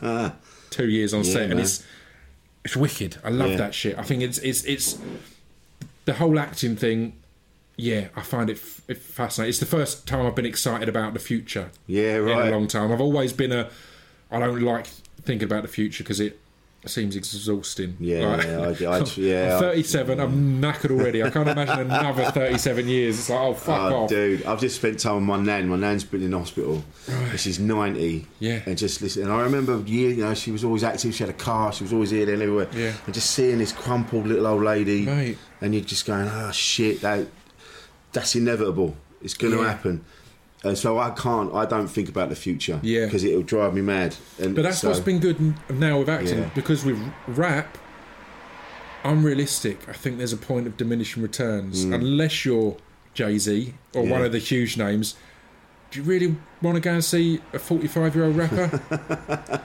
[0.70, 1.82] two years on Yeah, set and it's
[2.66, 3.56] it's wicked i love Yeah.
[3.56, 4.98] that shit i think it's it's it's
[6.04, 7.14] the whole acting thing
[7.78, 9.48] yeah, I find it, f- it fascinating.
[9.48, 12.48] It's the first time I've been excited about the future Yeah, in right.
[12.48, 12.92] a long time.
[12.92, 13.70] I've always been a.
[14.30, 14.86] I don't like
[15.22, 16.38] thinking about the future because it
[16.91, 17.97] seems exhausting.
[18.01, 19.55] Yeah, Like, I- I- yeah.
[19.55, 20.18] I'm 37.
[20.20, 21.22] I'm knackered already.
[21.22, 23.18] I can't imagine another 37 years.
[23.20, 24.09] It's like, oh fuck Oh, off.
[24.11, 25.68] dude, I've just spent time with my nan.
[25.68, 26.83] My nan's been in hospital.
[27.37, 28.26] She's 90.
[28.41, 28.62] Yeah.
[28.66, 29.22] And just listen.
[29.22, 31.14] And I remember, you know, she was always active.
[31.14, 31.72] She had a car.
[31.72, 32.68] She was always here, there, and everywhere.
[32.74, 32.93] Yeah.
[33.07, 35.07] And just seeing this crumpled little old lady.
[35.07, 35.39] Mate.
[35.61, 37.28] And you're just going, oh, shit, that,
[38.12, 38.97] that's inevitable.
[39.22, 39.68] It's going to Yeah.
[39.68, 40.05] happen.
[40.64, 42.78] And so I can't, I don't think about the future.
[42.82, 43.06] Yeah.
[43.06, 44.14] Because it'll drive me mad.
[44.40, 46.50] And But that's so- what's been good now with acting Yeah.
[46.54, 47.78] because with rap,
[49.04, 49.26] I'm.
[49.26, 52.76] I think there's a point of diminishing returns unless you're
[53.14, 54.06] Jay Z or Mm.
[54.06, 54.12] Yeah.
[54.12, 55.16] one of the huge names.
[55.90, 58.80] Do you really want to go and see a 45 year old rapper?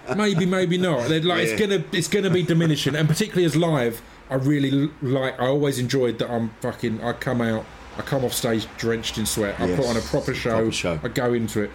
[0.17, 1.07] maybe, maybe not.
[1.07, 1.53] They're like Yeah.
[1.53, 5.39] it's gonna it's gonna be diminishing, and particularly as live, I really like.
[5.39, 6.29] I always enjoyed that.
[6.31, 7.01] I'm fucking.
[7.03, 7.63] I come out.
[7.97, 9.59] I come off stage drenched in sweat.
[9.59, 9.79] I Yes.
[9.79, 10.51] put on a proper show.
[10.51, 10.99] Proper show.
[11.03, 11.71] I go into it.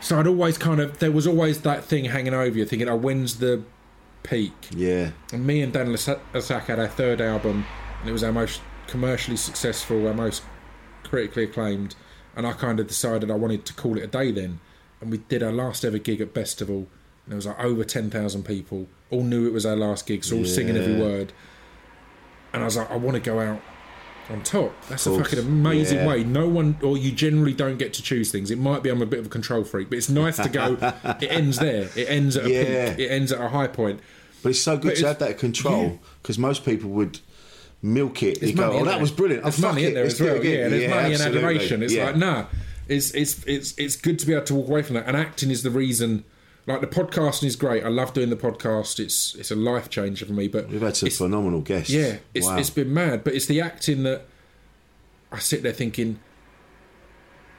[0.00, 2.96] So I'd always kind of there was always that thing hanging over you, thinking, "Oh,
[2.96, 3.62] when's the
[4.22, 5.10] peak?" Yeah.
[5.32, 7.64] And me and Dan le Sac had our third album,
[8.00, 10.42] and it was our most commercially successful, our most
[11.04, 11.94] critically acclaimed.
[12.36, 14.60] And I kind of decided I wanted to call it a day then.
[15.00, 16.76] And we did our last ever gig at Festival,
[17.24, 18.88] and there was like over ten thousand people.
[19.10, 21.32] All knew it was our last gig, so all singing every word.
[22.52, 23.60] And I was like, I want to go out
[24.30, 24.72] on top.
[24.88, 26.06] That's a fucking amazing Yeah.
[26.08, 26.24] way.
[26.24, 28.50] No one, or you generally don't get to choose things.
[28.50, 30.76] It might be I'm a bit of a control freak, but it's nice to go.
[31.20, 31.88] it ends there.
[31.96, 32.90] It ends at a Yeah.
[32.94, 33.06] peak.
[33.06, 34.00] It ends at a high point.
[34.42, 37.20] But it's so good But to have that control because most people would
[37.82, 38.42] milk it.
[38.42, 39.00] You go, money oh, that there.
[39.00, 39.42] was brilliant.
[39.44, 40.44] There's oh, money in there let's as well.
[40.44, 41.38] Yeah, there's Yeah, money absolutely.
[41.38, 41.82] and adoration.
[41.82, 42.04] It's Yeah.
[42.06, 42.44] like nah,
[42.88, 45.06] it's it's it's it's good to be able to walk away from that.
[45.06, 46.24] And acting is the reason.
[46.66, 47.84] Like the podcasting is great.
[47.84, 48.98] I love doing the podcast.
[48.98, 50.48] It's it's a life changer for me.
[50.48, 51.90] But We've had some phenomenal guests.
[51.90, 52.56] yeah, it's Wow.
[52.58, 53.22] it's been mad.
[53.24, 54.22] But it's the acting that
[55.30, 56.20] I sit there thinking.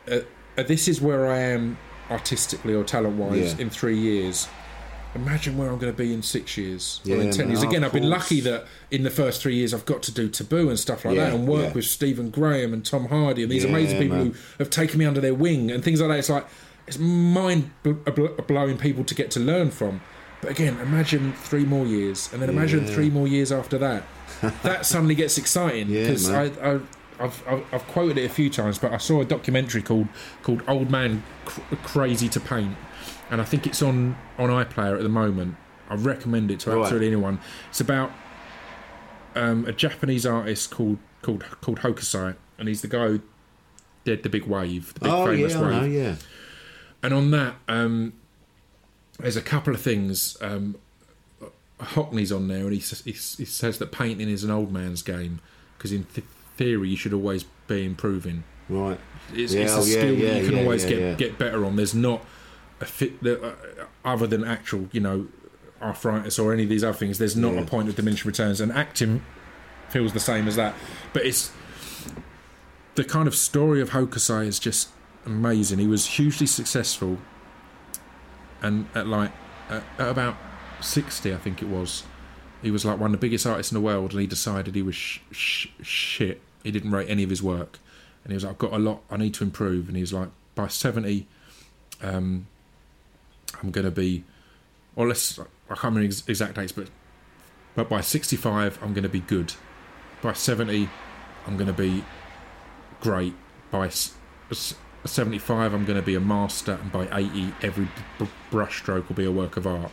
[0.10, 0.20] Uh,
[0.58, 1.78] uh, this is where I am
[2.10, 3.62] artistically or talent wise Yeah.
[3.62, 4.48] in three years.
[5.16, 7.64] Imagine where I'm going to be in six years or in ten man, years.
[7.64, 10.68] Again, I've been lucky that in the first three years I've got to do Taboo
[10.70, 11.74] and stuff like Yeah, that, and work yeah.
[11.74, 14.26] with Stephen Graham and Tom Hardy and these Yeah, amazing people man.
[14.28, 16.20] who have taken me under their wing and things like that.
[16.20, 16.46] It's like
[16.88, 20.02] it's mind bl- bl- blowing people to get to learn from.
[20.42, 22.94] But again, imagine three more years, and then imagine Yeah.
[22.94, 24.04] three more years after that.
[24.64, 26.80] that suddenly gets exciting Yeah, because I, I
[27.18, 30.08] I've, I've, I've quoted it a few times, but I saw a documentary called
[30.44, 32.76] called "Old Man Cr- Crazy to Paint,"
[33.32, 35.56] and I think it's on on iPlayer at the moment.
[35.90, 36.82] I recommend it to Right.
[36.82, 37.40] absolutely anyone.
[37.70, 38.12] It's about
[39.36, 43.22] um, a Japanese artist called called called Hokusai, and he's the guy who
[44.04, 45.72] did the big wave, the big Oh famous yeah, wave.
[45.82, 46.16] Know, yeah.
[47.06, 48.14] And on that, um,
[49.20, 50.38] there's a couple of things.
[50.42, 50.76] Um,
[51.80, 55.40] Hockney's on there, and he, he, he says that painting is an old man's game
[55.78, 56.26] because in th-
[56.58, 58.44] theory you should always be improving.
[58.70, 59.00] Right.
[59.32, 61.76] It's, Yeah, it's a oh, skill yeah, that you can always get get better on.
[61.76, 62.26] There's not
[62.82, 63.54] a fit that, uh,
[64.04, 65.28] other than actual, you know,
[65.84, 67.20] arthritis or any of these other things.
[67.20, 69.24] There's not a point of diminishing returns, and acting
[69.90, 70.74] feels the same as that.
[71.14, 71.52] But it's
[72.96, 74.90] the kind of story of Hokusai is just
[75.26, 75.80] amazing.
[75.80, 77.18] He was hugely successful,
[78.62, 79.32] and at like
[79.70, 80.38] at, about
[80.82, 82.04] sixty, I think it was,
[82.62, 84.82] he was like one of the biggest artists in the world, and he decided he
[84.82, 86.42] was sh- sh- shit.
[86.64, 87.80] He didn't rate any of his work,
[88.24, 89.02] and he was like, "I've got a lot.
[89.10, 91.28] I need to improve." And he was like, "By seventy,
[92.02, 92.48] um,
[93.62, 94.24] I'm to be,
[94.96, 95.44] or let's I
[95.76, 96.90] can't remember ex- exact dates, but
[97.76, 99.54] but by sixty-five, I'm to be good.
[100.22, 100.90] By seventy,
[101.46, 102.04] I'm to be
[103.02, 103.34] great.
[103.72, 103.90] By
[105.06, 107.88] s- 75, I'm going to be a master, and by 80, every
[108.20, 109.92] b- brushstroke will be a work of art.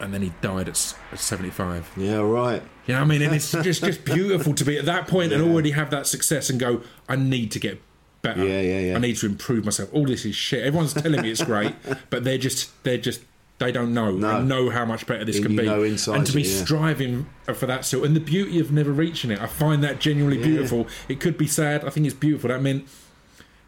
[0.00, 1.92] And then he died at, s- at 75.
[1.96, 2.62] Yeah, right.
[2.86, 3.22] You know what I mean?
[3.22, 6.50] And it's just just beautiful to be at that point and already have that success
[6.50, 7.80] and go, I need to get
[8.22, 8.44] better.
[8.44, 8.96] Yeah, yeah, yeah.
[8.96, 9.88] I need to improve myself.
[9.92, 10.64] All this is shit.
[10.66, 11.74] Everyone's telling me it's great,
[12.10, 13.20] but they're just they're just
[13.58, 14.10] they don't know.
[14.10, 14.40] No.
[14.40, 15.66] They know how much better this And can be.
[15.68, 16.64] and to be you, yeah.
[16.64, 18.02] striving for that still.
[18.04, 19.40] And the beauty of never reaching it.
[19.40, 20.46] I find that genuinely Yeah.
[20.46, 20.88] beautiful.
[21.08, 21.84] It could be sad.
[21.84, 22.48] I think it's beautiful.
[22.48, 22.88] That meant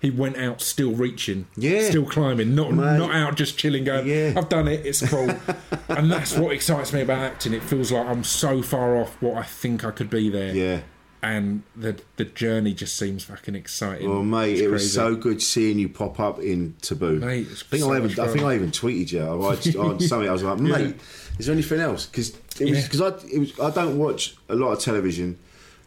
[0.06, 1.88] he went out still reaching, Yeah.
[1.88, 2.98] still climbing, not Mate.
[2.98, 4.34] not out just chilling, going, Yeah.
[4.36, 5.30] "I've done it, it's cool,"
[5.88, 7.52] and that's what excites me about acting.
[7.52, 10.80] It feels like I'm so far off what I think I could be there, Yeah.
[11.22, 14.08] and the the journey just seems fucking exciting.
[14.08, 17.18] Well, mate, It's it was so good seeing you pop up in Taboo.
[17.20, 18.44] Mate, I think so I even, much I think.
[18.44, 20.28] I even tweeted you I, I, on something.
[20.28, 20.94] I was like, mate,
[21.38, 22.06] is there anything else?
[22.06, 22.30] Because
[22.60, 22.82] it was Yeah.
[22.82, 25.38] because I it was I don't watch a lot of television.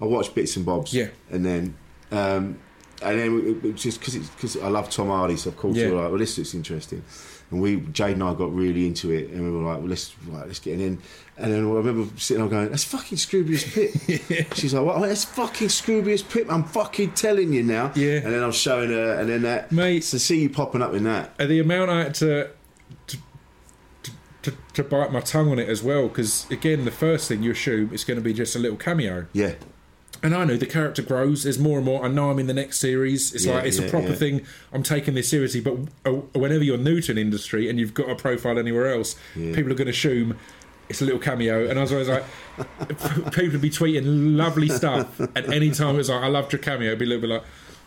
[0.02, 0.94] I watch bits and bobs.
[0.94, 1.08] Yeah.
[1.32, 1.76] and then.
[2.12, 2.58] Um,
[3.02, 5.86] and then it, just because because I love Tom Hardy, so of course Yeah.
[5.88, 7.04] we were like, well, this looks interesting.
[7.52, 10.14] And we, Jade and I, got really into it, and we were like, well, let's
[10.28, 11.02] right, let's get in.
[11.36, 14.54] And then I remember sitting there going, that's fucking Scroobius Pip.
[14.56, 15.02] She's like, what?
[15.08, 16.46] That's fucking Scroobius Pip.
[16.52, 17.92] I'm fucking telling you now.
[17.96, 18.18] Yeah.
[18.18, 20.04] And then I'm showing her, and then that, Mate.
[20.04, 21.32] to see you popping up in that.
[21.40, 22.52] And the amount I had to
[23.08, 23.18] to,
[24.04, 24.12] to,
[24.44, 27.52] to, to bite my tongue on it as well, because again, the first thing you
[27.52, 29.26] assume is going to be just a little cameo.
[29.34, 29.56] Yeah.
[30.22, 31.44] And I know the character grows.
[31.44, 32.04] There's more and more.
[32.04, 33.34] I know I'm in the next series.
[33.34, 34.16] It's Yeah, like it's yeah, a proper yeah.
[34.16, 34.46] thing.
[34.74, 35.62] I'm taking this seriously.
[35.62, 39.16] But uh, whenever you're new to an industry and you've got a profile anywhere else,
[39.34, 40.38] people are going to assume
[40.90, 41.70] it's a little cameo.
[41.70, 42.24] And I was always like,
[43.32, 46.00] people would be tweeting lovely stuff at any time.
[46.00, 46.88] It's like, I loved your cameo.
[46.88, 47.44] It'd be a little bit like.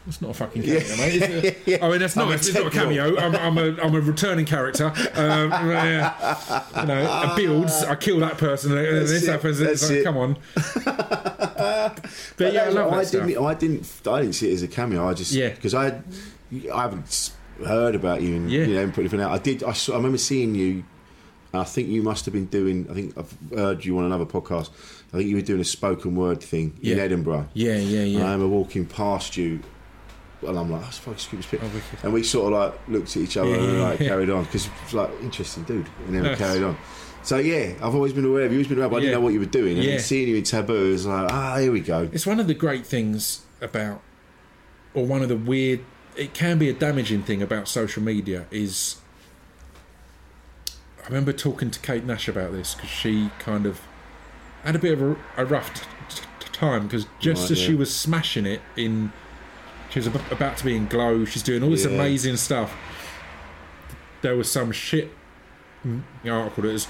[0.07, 1.15] It's not a fucking cameo, mate.
[1.15, 1.23] Is
[1.67, 1.83] it?
[1.83, 2.29] I mean, that's not.
[2.29, 3.17] A it's not a cameo.
[3.19, 3.81] I'm, I'm a.
[3.81, 4.87] I'm a returning character.
[5.15, 6.65] Um, yeah.
[6.81, 7.85] you know, a builds.
[7.85, 8.77] I kill that person.
[8.77, 9.61] And That's this it, happens.
[9.61, 10.05] and It's like, it.
[10.05, 10.37] come on.
[12.37, 13.39] but, yeah, I love I didn't.
[13.45, 14.01] I didn't.
[14.07, 15.09] I didn't see it as a cameo.
[15.09, 15.51] I just Yeah.
[15.51, 16.01] because I,
[16.73, 17.31] I haven't
[17.65, 18.65] heard about you and Yeah.
[18.65, 19.31] you know put anything out.
[19.31, 19.63] I did.
[19.63, 20.85] I, saw, I remember seeing you.
[21.55, 22.87] I think you must have been doing.
[22.91, 24.71] I think I've heard you on another podcast.
[25.13, 27.49] I think you were doing a spoken word thing in Edinburgh.
[27.53, 29.61] Yeah, yeah, And I remember walking past you,
[30.43, 33.23] and I'm like, "That's fucking Scroobius Pip." Oh, and we sort of like looked at
[33.23, 34.09] each other Yeah, and like yeah.
[34.09, 36.39] carried on because like interesting dude, and then we Nice.
[36.39, 36.77] carried on.
[37.23, 38.59] So yeah, I've always been aware of you.
[38.59, 39.79] Always been aware, but I didn't know what you were doing.
[39.79, 42.09] And seeing you in Taboo is like, ah, here we go.
[42.13, 44.01] It's one of the great things about,
[44.95, 45.81] or one of the weird.
[46.17, 48.97] It can be a damaging thing about social media is.
[51.03, 53.81] I remember talking to Kate Nash about this because she kind of
[54.63, 55.87] had a bit of a, a rough t-
[56.41, 59.13] t- time because just Right, as she was smashing it in,
[59.93, 61.25] she was ab- about to be in Glow.
[61.25, 61.91] She's doing all this Yeah.
[61.93, 62.75] amazing stuff.
[64.23, 65.11] There was some shit
[66.25, 66.87] article that was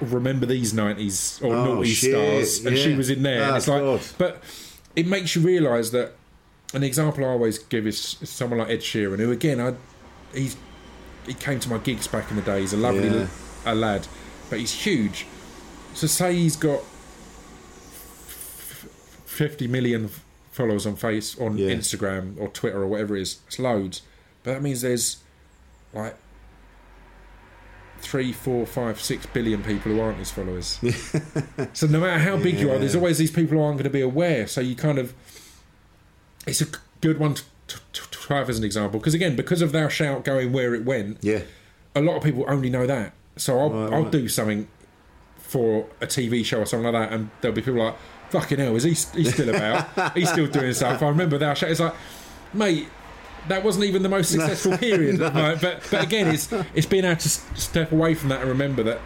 [0.00, 3.42] remember these nineties or Oh, naughty shit, stars, and she was in there.
[3.42, 4.00] and Ah, it's like, God.
[4.18, 4.42] but
[4.94, 6.14] it makes you realise that
[6.74, 9.74] an example I always give is someone like Ed Sheeran, who again, I
[10.36, 10.56] he's
[11.26, 12.60] he came to my gigs back in the day.
[12.60, 13.26] He's a lovely Yeah.
[13.64, 14.06] l- a lad,
[14.50, 15.26] but he's huge.
[15.94, 16.80] So say he's got
[19.24, 20.10] fifty million
[20.56, 21.68] followers on face on Yeah.
[21.70, 23.40] Instagram or Twitter or whatever it is.
[23.46, 24.00] It's loads,
[24.42, 25.18] but that means there's
[25.92, 26.16] like
[27.98, 30.78] three, four, five, six billion people who aren't his followers.
[31.72, 33.90] so no matter how big you are, there's always these people who aren't going to
[33.90, 34.46] be aware.
[34.46, 35.14] So you kind of,
[36.46, 36.66] it's a
[37.00, 40.24] good one to, to, to have as an example because again, because of Thou Shalt
[40.24, 41.40] going where it went, Yeah,
[41.94, 43.12] a lot of people only know that.
[43.36, 44.12] So I'll, Right, I'll right.
[44.12, 44.68] do something
[45.38, 47.96] for a TV show or something like that, and there'll be people like,
[48.30, 48.90] "Fucking hell, is he?
[48.90, 50.16] He's still about?
[50.16, 51.62] he's still doing stuff." I remember that.
[51.62, 51.94] It's like,
[52.52, 52.88] mate,
[53.48, 55.18] that wasn't even the most successful period.
[55.20, 58.82] Like, but but again, it's it's being able to step away from that and remember
[58.84, 59.00] that,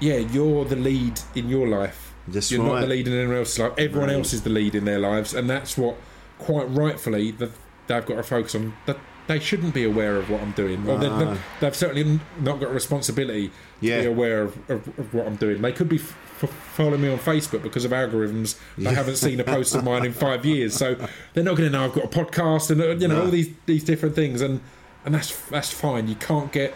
[0.00, 2.14] yeah, you're the lead in your life.
[2.26, 3.72] That's you're not the lead in anyone else's life.
[3.78, 4.16] Everyone Right.
[4.16, 5.96] else is the lead in their lives, and that's what,
[6.38, 7.50] quite rightfully, that
[7.86, 8.74] they've got to focus on.
[8.84, 8.98] That
[9.28, 11.38] they shouldn't be aware of what I'm doing, or they, No.
[11.60, 13.50] they've certainly not got a responsibility
[13.80, 13.96] Yeah.
[13.96, 15.62] to be aware of, of, of what I'm doing.
[15.62, 18.58] They could be f- f- following me on Facebook because of algorithms.
[18.76, 20.94] They haven't seen a post of mine in five years, so
[21.34, 23.24] they're not going to know I've got a podcast and uh, you know No.
[23.24, 24.60] all these these different things, and
[25.04, 26.08] and that's that's fine.
[26.08, 26.74] You can't get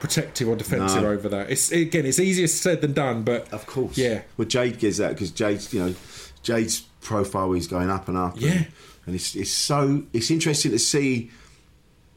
[0.00, 1.10] protective or defensive No.
[1.10, 1.50] over that.
[1.50, 3.96] It's again, it's easier said than done, but of course.
[3.96, 4.22] Yeah.
[4.36, 5.94] Well, Jade gets that because Jade's, you know,
[6.42, 8.34] Jade's profile is going up and up.
[8.40, 8.50] Yeah.
[8.50, 8.66] And,
[9.06, 11.30] and it's it's so it's interesting to see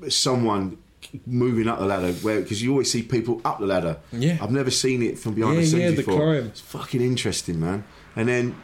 [0.10, 0.77] someone
[1.25, 3.97] moving up the ladder where because you always see people up the ladder.
[4.11, 4.37] Yeah.
[4.41, 6.15] I've never seen it from behind Yeah, the scenes yeah, the before.
[6.17, 6.45] climb.
[6.47, 7.83] It's fucking interesting, man.
[8.15, 8.55] And then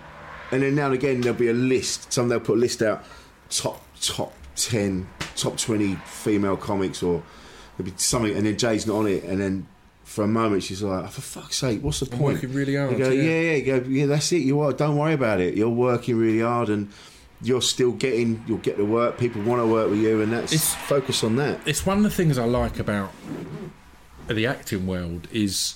[0.52, 2.12] and then now and again there'll be a list.
[2.14, 3.04] Some they'll put a list out
[3.50, 7.24] top top ten, top twenty female comics or
[7.78, 9.68] there'll be something and then Jay's not on it and then
[10.04, 12.34] for a moment she's like, oh, for fuck's sake, what's the I'm point?
[12.36, 13.22] working really hard, You go, yeah.
[13.24, 14.40] yeah, yeah, you go, yeah, that's it.
[14.42, 14.74] You are.
[14.74, 15.56] Don't worry about it.
[15.56, 16.90] You're working really hard, and
[17.44, 18.44] you're still getting.
[18.48, 19.18] You'll get to work.
[19.18, 21.60] People want to work with you, and that's It's- focus on that.
[21.66, 23.12] it's one of the things I like about
[24.28, 25.76] the acting world is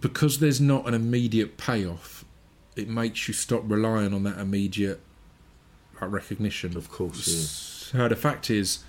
[0.00, 2.24] because there's not an immediate payoff.
[2.74, 5.00] It makes you stop relying on that immediate
[6.00, 6.76] like, recognition.
[6.76, 8.80] Of course, So the fact is,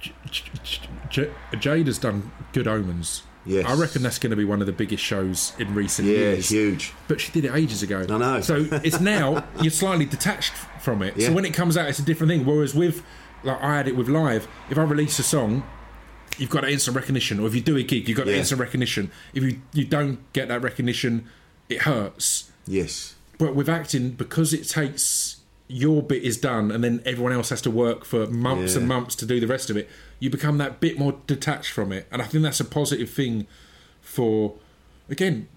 [0.00, 3.66] J- J- J- Jade has done Good Omens, Yes.
[3.66, 6.48] I reckon that's going to be one of the biggest shows in recent Yeah, years.
[6.48, 6.92] huge.
[7.08, 8.06] But she did it ages ago.
[8.08, 8.40] I know.
[8.40, 11.16] So it's now you're slightly detached from it.
[11.16, 11.28] Yeah.
[11.28, 12.44] So when it comes out, it's a different thing.
[12.46, 13.02] Whereas with
[13.42, 15.62] like I had it with live, if I release a song.
[16.36, 18.34] You've got instant recognition, or if you do a gig, you've got Yeah.
[18.38, 19.12] instant recognition.
[19.34, 21.26] If you, you don't get that recognition,
[21.68, 22.50] it hurts.
[22.66, 23.14] Yes.
[23.38, 25.36] But with acting, because it takes
[25.68, 28.80] your bit is done, and then everyone else has to work for months Yeah.
[28.80, 29.88] and months to do the rest of it,
[30.24, 33.46] you become that bit more detached from it, and I think that's a positive thing
[34.00, 34.54] for,
[35.10, 35.48] again,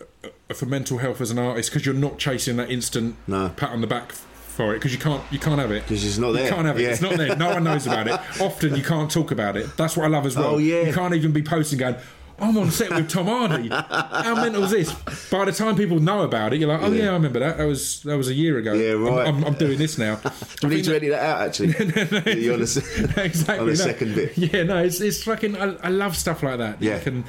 [0.00, 3.48] uh, for mental health as an artist because you're not chasing that instant No.
[3.56, 6.16] pat on the back for it because you can't you can't have it 'Cause it's
[6.18, 6.44] not there.
[6.44, 6.82] You can't have it.
[6.82, 6.90] Yeah.
[6.90, 7.34] It's not there.
[7.34, 8.20] No one knows about it.
[8.40, 9.76] Often you can't talk about it.
[9.76, 10.54] That's what I love as well.
[10.54, 10.82] Oh, yeah.
[10.82, 11.96] You can't even be posting going.
[12.38, 13.68] I'm on set with Tom Hardy.
[13.68, 15.28] How mental is this?
[15.30, 17.58] By the time people know about it, you're like, oh yeah, I remember that.
[17.58, 18.72] That was that was a year ago.
[18.72, 19.28] Yeah, I'm- right.
[19.28, 20.16] I'm, I'm doing this now.
[20.60, 21.68] Do we need to edit that out, actually?
[22.42, 24.36] You're on the, exactly on the second bit.
[24.36, 25.56] Yeah, no, it's it's fucking.
[25.56, 26.82] I, I love stuff like that.
[26.82, 26.98] Yeah.
[26.98, 27.24] can,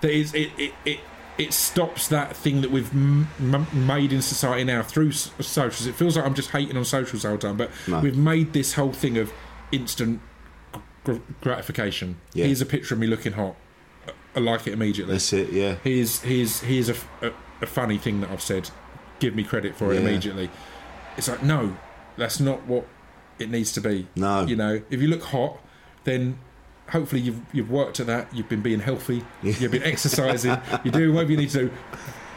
[0.00, 0.72] that is it it.
[0.84, 1.00] it
[1.38, 5.86] it stops that thing that we've m- m- made in society now through s- socials.
[5.86, 8.00] It feels like I'm just hating on socials all the time, but No.
[8.00, 9.32] we've made this whole thing of
[9.70, 10.20] instant
[11.04, 12.16] gr- gratification.
[12.34, 12.46] Yeah.
[12.46, 13.54] Here's a picture of me looking hot.
[14.38, 15.14] I like it immediately.
[15.14, 15.76] That's it, yeah.
[15.82, 17.32] Here's here's here's a, a,
[17.62, 18.70] a funny thing that I've said.
[19.18, 20.08] Give me credit for it Yeah.
[20.08, 20.48] immediately.
[21.16, 21.76] It's like no,
[22.16, 22.86] that's not what
[23.38, 24.06] it needs to be.
[24.14, 24.44] No.
[24.46, 25.58] you know, if you look hot,
[26.04, 26.38] then
[26.90, 28.32] hopefully you've you've worked at that.
[28.34, 29.24] You've been being healthy.
[29.42, 30.56] You've been exercising.
[30.84, 31.70] You're doing whatever you need to do.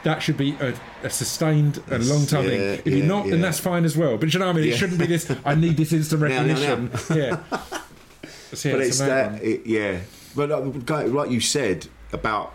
[0.03, 0.73] That should be a,
[1.03, 2.79] a sustained and long time Yeah, thing.
[2.79, 4.17] If you're yeah, not, then that's fine as well.
[4.17, 4.71] But you know what I mean?
[4.73, 5.31] It shouldn't be this.
[5.45, 6.89] I need this instant Now, now, recognition.
[7.15, 7.43] Yeah.
[8.51, 9.99] So, yeah, but it's it's that, it, yeah.
[10.35, 12.53] But like, like you said about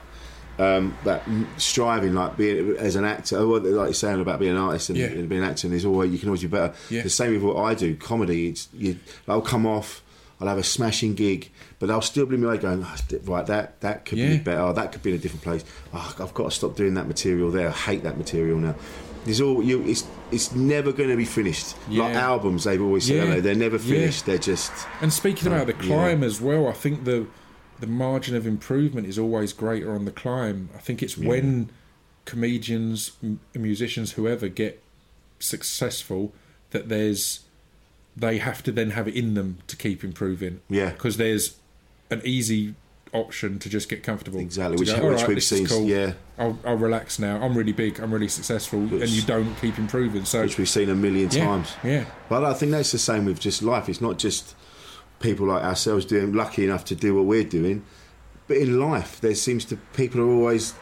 [0.59, 1.23] um, that
[1.59, 4.99] striving, like being as an actor, or like you're saying about being an artist and,
[4.99, 5.07] Yeah.
[5.07, 6.75] and being an actor, there's always you can always be better.
[6.91, 7.03] Yeah.
[7.03, 8.49] The same with what I do, comedy.
[8.49, 8.99] It's you,
[9.29, 10.03] I'll come off.
[10.39, 13.81] I'll have a smashing gig, but I'll still be me away going, "Ah, right, that
[13.81, 14.29] that could Yeah.
[14.31, 14.71] be better.
[14.75, 15.65] That could be in a different place.
[15.95, 17.69] Oh, I've got to stop doing that material there.
[17.69, 18.75] I hate that material now.
[19.25, 19.83] There's all you.
[19.83, 21.75] It's it's never going to be finished.
[21.89, 24.27] Like albums, they've always said, they're never finished.
[24.27, 27.27] They're just And speaking about the climb as well, I think the
[27.81, 30.71] the margin of improvement is always greater on the climb.
[30.75, 31.71] I think it's when
[32.25, 34.83] comedians, m- musicians, whoever get
[35.39, 36.33] successful
[36.71, 37.41] that there's
[38.17, 40.61] they have to then have it in them to keep improving.
[40.71, 40.91] Yeah.
[40.91, 41.57] because there's
[42.11, 42.75] an easy
[43.13, 44.41] option to just get comfortable.
[44.41, 46.15] Exactly, which- "All which we've this is seen, yeah.
[46.39, 47.41] I'll, I'll relax now.
[47.43, 48.01] I'm really big.
[48.01, 50.25] I'm really successful, and you don't keep improving.
[50.25, 51.75] So which we've seen a million Yeah, times.
[51.85, 52.05] yeah.
[52.29, 53.89] But I think that's the same with just life.
[53.89, 54.55] It's not just
[55.21, 57.85] people like ourselves doing lucky enough to do what we're doing,
[58.49, 60.75] but in life there seems to people are always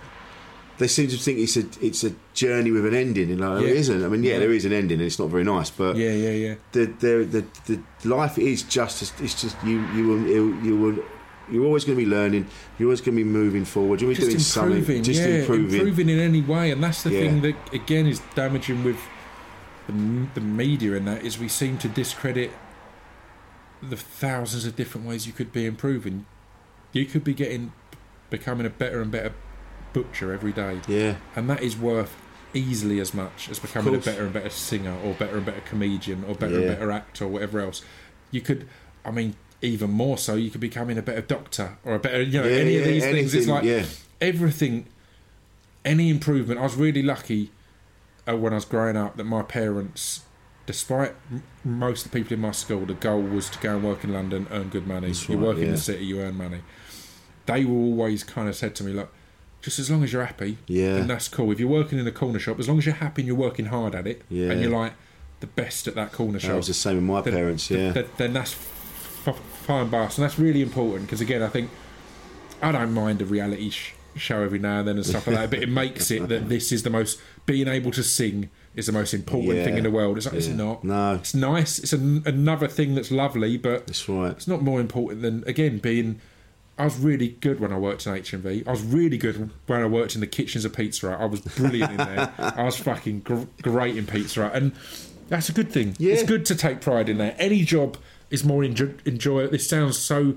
[0.78, 3.28] they seem to think it's a it's a journey with an ending.
[3.28, 3.68] You know, Yeah.
[3.68, 4.04] it isn't.
[4.04, 4.38] I mean, yeah, Yeah.
[4.40, 5.70] there is an ending, and it's not very nice.
[5.70, 6.54] But yeah, yeah, yeah.
[6.72, 10.76] the the the, the life is just as- it's just you you will you, you
[10.76, 10.98] will.
[11.52, 12.46] You're always going to be learning.
[12.78, 14.00] You're always going to be moving forward.
[14.00, 14.78] You'll be doing just something.
[14.78, 16.08] improving, Just yeah, improving.
[16.08, 17.20] in any way, and that's the Yeah.
[17.20, 18.96] thing that again is damaging with
[19.86, 19.92] the,
[20.34, 20.94] the media.
[20.94, 22.50] In that is we seem to discredit
[23.90, 26.26] the thousands of different ways you could be improving.
[26.92, 27.72] You could be getting
[28.30, 29.32] becoming a better and better
[29.92, 31.16] butcher every day, Yeah.
[31.36, 32.16] and that is worth
[32.52, 36.24] easily as much as becoming a better and better singer or better and better comedian
[36.24, 37.82] or better and better actor or whatever else.
[38.30, 38.68] You could,
[39.04, 42.22] I mean, even more so, you could be becoming a better doctor or a better,
[42.22, 43.34] you know, Yeah, any of yeah, these things.
[43.34, 43.84] It's like yeah.
[44.20, 44.86] everything,
[45.84, 46.60] any improvement.
[46.60, 47.50] I was really lucky
[48.28, 50.22] uh, when I was growing up that my parents,
[50.66, 53.84] despite m- most of the people in my school, the goal was to go and
[53.84, 55.08] work in London, earn good money.
[55.08, 56.60] That's you right, work in the city, you earn money.
[57.46, 59.12] They were always kind of said to me, look,
[59.60, 60.96] just as long as you're happy, Yeah.
[60.96, 61.50] and that's cool.
[61.52, 63.66] If you're working in a corner shop, as long as you're happy and you're working
[63.66, 64.50] hard at it, Yeah.
[64.50, 64.92] and you're like
[65.40, 67.70] the best at that corner shop, That was the same with my then- parents.
[67.70, 67.92] Yeah.
[67.92, 68.54] then, then that's
[69.26, 71.70] f- fine by us, and that's really important because again, I think
[72.62, 75.50] I don't mind a reality sh- show every now and then and stuff like that,
[75.50, 78.92] but it makes it that this is the most being able to sing is the
[78.92, 79.64] most important Yeah.
[79.64, 80.16] thing in the world.
[80.16, 80.82] It's like it's not.
[80.84, 81.14] No.
[81.14, 81.78] it's nice.
[81.78, 84.32] It's an, another thing that's lovely, but That's right.
[84.32, 86.20] it's not more important than again being.
[86.76, 88.66] I was really good when I worked in HMV.
[88.66, 91.20] I was really good when I worked in the kitchens of Pizza Hut.
[91.20, 92.32] I was brilliant in there.
[92.38, 94.72] I was fucking gr- great in Pizza Hut, and
[95.28, 95.94] that's a good thing.
[95.98, 96.14] Yeah.
[96.14, 97.36] It's good to take pride in that.
[97.38, 97.96] Any job
[98.30, 99.52] is more enjo- enjoyable.
[99.52, 100.34] This sounds so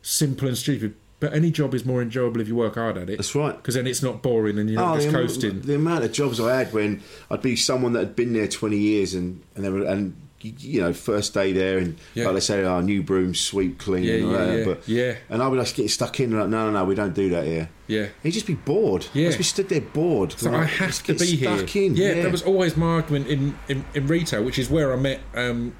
[0.00, 3.16] simple and stupid, but any job is more enjoyable if you work hard at it.
[3.18, 3.54] That's right.
[3.56, 5.50] Because then it's not boring and you're not Oh, just the, coasting.
[5.50, 8.48] amount, the amount of jobs I had when I'd be someone that had been there
[8.48, 12.24] 20 years and and they were, and you- know first day there and Yeah.
[12.24, 15.14] like they say oh new broom sweep clean Yeah, and yeah, that yeah, but yeah.
[15.28, 17.44] and I would just get stuck in like no no no we don't do that
[17.44, 18.06] here Yeah.
[18.22, 19.24] he'd just be bored Yeah.
[19.24, 21.58] I'd just be stood there bored So I Like, have to be here.
[21.58, 24.94] stuck in yeah, that was always my argument in, in, in retail, which is where
[24.94, 25.74] I met um,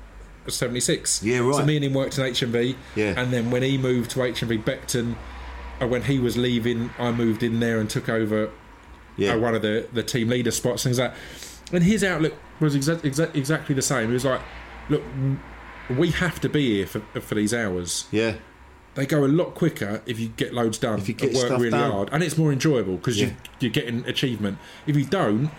[0.47, 1.23] 76.
[1.23, 1.55] Yeah, right.
[1.57, 2.77] So me and him worked in HMV.
[2.97, 3.15] Yeah.
[3.17, 5.17] And then when he moved to HMV Beckton,
[5.81, 8.51] uh, when he was leaving, I moved in there and took over
[9.17, 9.33] Yeah.
[9.35, 11.75] uh, one of the, the team leader spots, things like that.
[11.75, 14.09] And his outlook was exa- exa- exactly the same.
[14.09, 14.41] He was like,
[14.89, 15.03] look,
[15.97, 18.07] we have to be here for, for these hours.
[18.11, 18.35] Yeah.
[18.97, 21.61] They go a lot quicker if you get loads done, If you get work stuff
[21.61, 21.91] really done.
[21.93, 23.29] hard, and it's more enjoyable because Yeah.
[23.29, 24.59] you, you're getting achievement.
[24.87, 25.51] If you don't,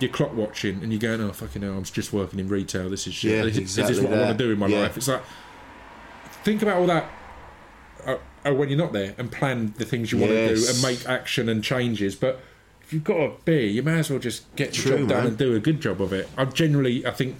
[0.00, 2.88] you're clock watching and you're going, oh fucking hell, I'm just working in retail.
[2.90, 3.30] This is shit.
[3.32, 4.80] Yeah, this, is- is this exactly what I want to do in my Yeah.
[4.80, 4.96] life?
[4.96, 5.22] It's like
[6.44, 7.08] think about all that
[8.06, 10.82] uh, uh, when you're not there and plan the things you want to do and
[10.82, 12.16] make action and changes.
[12.16, 12.40] But
[12.82, 15.38] if you've got a beer, you may as well just get True, job done and
[15.38, 16.28] do a good job of it.
[16.36, 17.36] I generally, I think,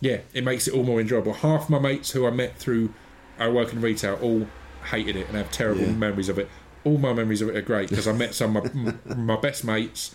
[0.00, 1.34] yeah, it makes it all more enjoyable.
[1.34, 2.92] Half my mates who I met through
[3.38, 4.46] I work in retail all
[4.84, 5.92] hated it and have terrible Yeah.
[5.92, 6.48] memories of it.
[6.84, 9.62] All my memories of it are great because I met some of my, my best
[9.64, 10.14] mates.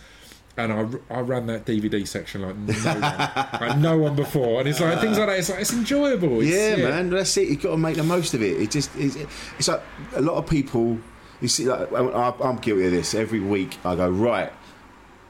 [0.56, 4.68] And I, I ran that DVD section like no one, like no one before, and
[4.68, 5.38] it's like things like that.
[5.38, 6.42] It's like it's enjoyable.
[6.42, 7.48] It's, yeah, man, that's it.
[7.48, 8.60] You've got to make the most of it.
[8.60, 9.16] It just it's,
[9.58, 9.80] it's like
[10.14, 10.98] a lot of people.
[11.40, 13.14] You see, like I- I'm guilty of this.
[13.14, 14.52] Every week I go right.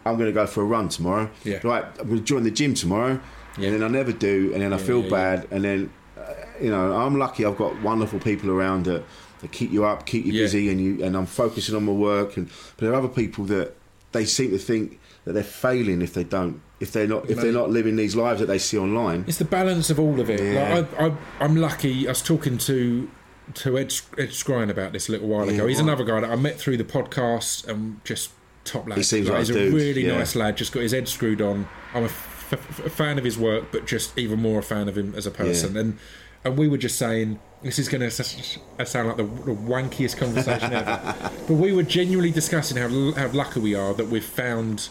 [0.04, 1.30] I'm going to go for a run tomorrow.
[1.44, 1.60] Yeah.
[1.62, 3.20] Right, I'm going to join the gym tomorrow,
[3.56, 3.68] Yeah.
[3.68, 6.22] and then I never do, and then I Yeah, feel yeah, bad, and then uh,
[6.60, 7.44] you know I'm lucky.
[7.46, 9.04] I've got wonderful people around that,
[9.40, 10.42] that keep you up, keep you Yeah.
[10.46, 12.36] busy, and you and I'm focusing on my work.
[12.36, 13.74] And but there are other people that
[14.10, 17.52] they seem to think that they're failing if they don't, if they're not, if they're
[17.52, 19.24] not living these lives that they see online.
[19.28, 20.40] It's the balance of all of it.
[20.40, 20.74] Yeah.
[20.74, 22.06] Like I, I, I'm lucky.
[22.08, 23.10] I was talking to
[23.54, 25.66] to Ed, Ed Skrein about this a little while Yeah, ago.
[25.66, 25.84] He's right.
[25.84, 28.30] another guy that I met through the podcast and just
[28.64, 28.98] top lad.
[28.98, 30.18] He seems like he's a dude, really yeah.
[30.18, 30.56] nice lad.
[30.56, 31.68] Just got his head screwed on.
[31.94, 34.88] I'm a, f- f- a fan of his work, but just even more a fan
[34.88, 35.76] of him as a person.
[35.76, 35.98] And
[36.44, 37.38] and we were just saying.
[37.62, 41.14] This is going to sound like the, the wankiest conversation ever,
[41.46, 44.88] but we were genuinely discussing how how lucky we are that we've found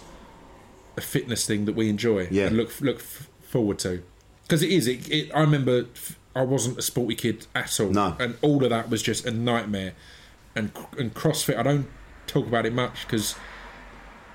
[0.97, 2.47] a fitness thing that we enjoy Yeah.
[2.47, 4.03] and look look f- forward to.
[4.43, 4.87] Because it is.
[4.87, 8.15] It, it, I remember f- I wasn't a sporty kid at all, No.
[8.19, 9.93] and all of that was just a nightmare.
[10.55, 11.87] And and CrossFit, I don't
[12.27, 13.35] talk about it much because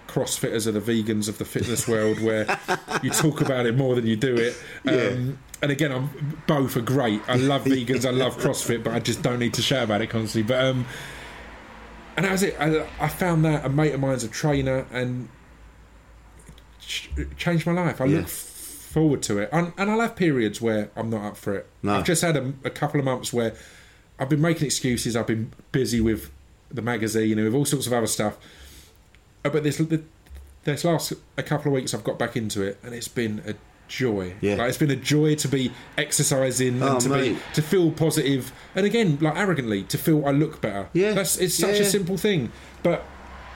[0.09, 2.59] CrossFitters are the vegans of the fitness world, where
[3.03, 4.57] you talk about it more than you do it.
[4.89, 7.21] Um, and again, I'm both are great.
[7.29, 8.07] I love vegans.
[8.07, 10.49] I love CrossFit, but I just don't need to shout about it constantly.
[10.49, 10.87] But um,
[12.17, 12.57] and that was it.
[12.59, 15.29] I, I found that a mate of mine's a trainer, and
[16.87, 18.01] ch- changed my life.
[18.01, 18.19] I Yeah.
[18.19, 21.67] look forward to it, and, and I'll have periods where I'm not up for it.
[21.83, 21.97] No.
[21.97, 23.55] I've just had a, a couple of months where
[24.19, 25.15] I've been making excuses.
[25.17, 26.31] I've been busy with
[26.71, 28.37] the magazine and with all sorts of other stuff.
[29.45, 29.81] Uh, But this
[30.65, 33.55] this last a couple of weeks, I've got back into it, and it's been a
[33.89, 34.35] joy.
[34.41, 34.57] Yeah.
[34.57, 38.51] Like, it's been a joy to be exercising Oh, and to be to feel positive,
[38.75, 40.89] and again, like arrogantly, to feel I look better.
[40.93, 41.13] Yeah.
[41.13, 41.83] that's it's such Yeah.
[41.83, 42.51] a simple thing,
[42.83, 43.05] but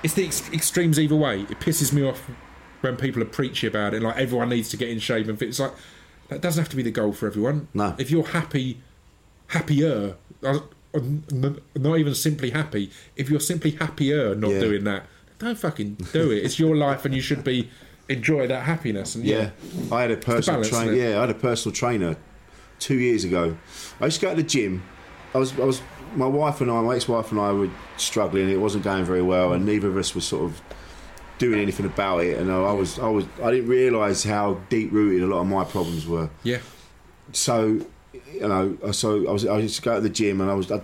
[0.03, 1.43] it's the ex- extremes either way.
[1.43, 2.31] It pisses me off
[2.81, 4.03] when people are preachy about it.
[4.03, 5.49] Like everyone needs to get in shape and fit.
[5.49, 5.73] It's like
[6.29, 7.69] that doesn't have to be the goal for everyone.
[7.75, 7.95] No.
[7.99, 8.81] If you're happy,
[9.49, 10.61] happier, uh,
[10.95, 12.91] not even simply happy.
[13.17, 14.61] If you're simply happier not Yeah.
[14.61, 15.07] doing that,
[15.39, 16.45] don't fucking do it.
[16.45, 17.71] It's your life, and you should be
[18.09, 19.15] enjoy that happiness.
[19.15, 20.93] And yeah, Yeah, I had a personal trainer.
[20.93, 22.17] Yeah, I had a personal trainer
[22.79, 23.57] two years ago.
[24.01, 24.83] I used to go to the gym.
[25.35, 25.81] I was, I was,
[26.17, 28.49] my wife and I, my ex-wife and I were struggling.
[28.51, 30.61] It wasn't going very well, and neither of us was sort of
[31.41, 32.39] doing anything about it.
[32.39, 36.07] And I was, I was, I didn't realise how deep-rooted a lot of my problems
[36.07, 36.31] were.
[36.45, 36.59] yeah,
[37.33, 37.81] So,
[38.33, 40.55] you know, uh, so I was, I used to go to the gym, and I
[40.55, 40.81] was I,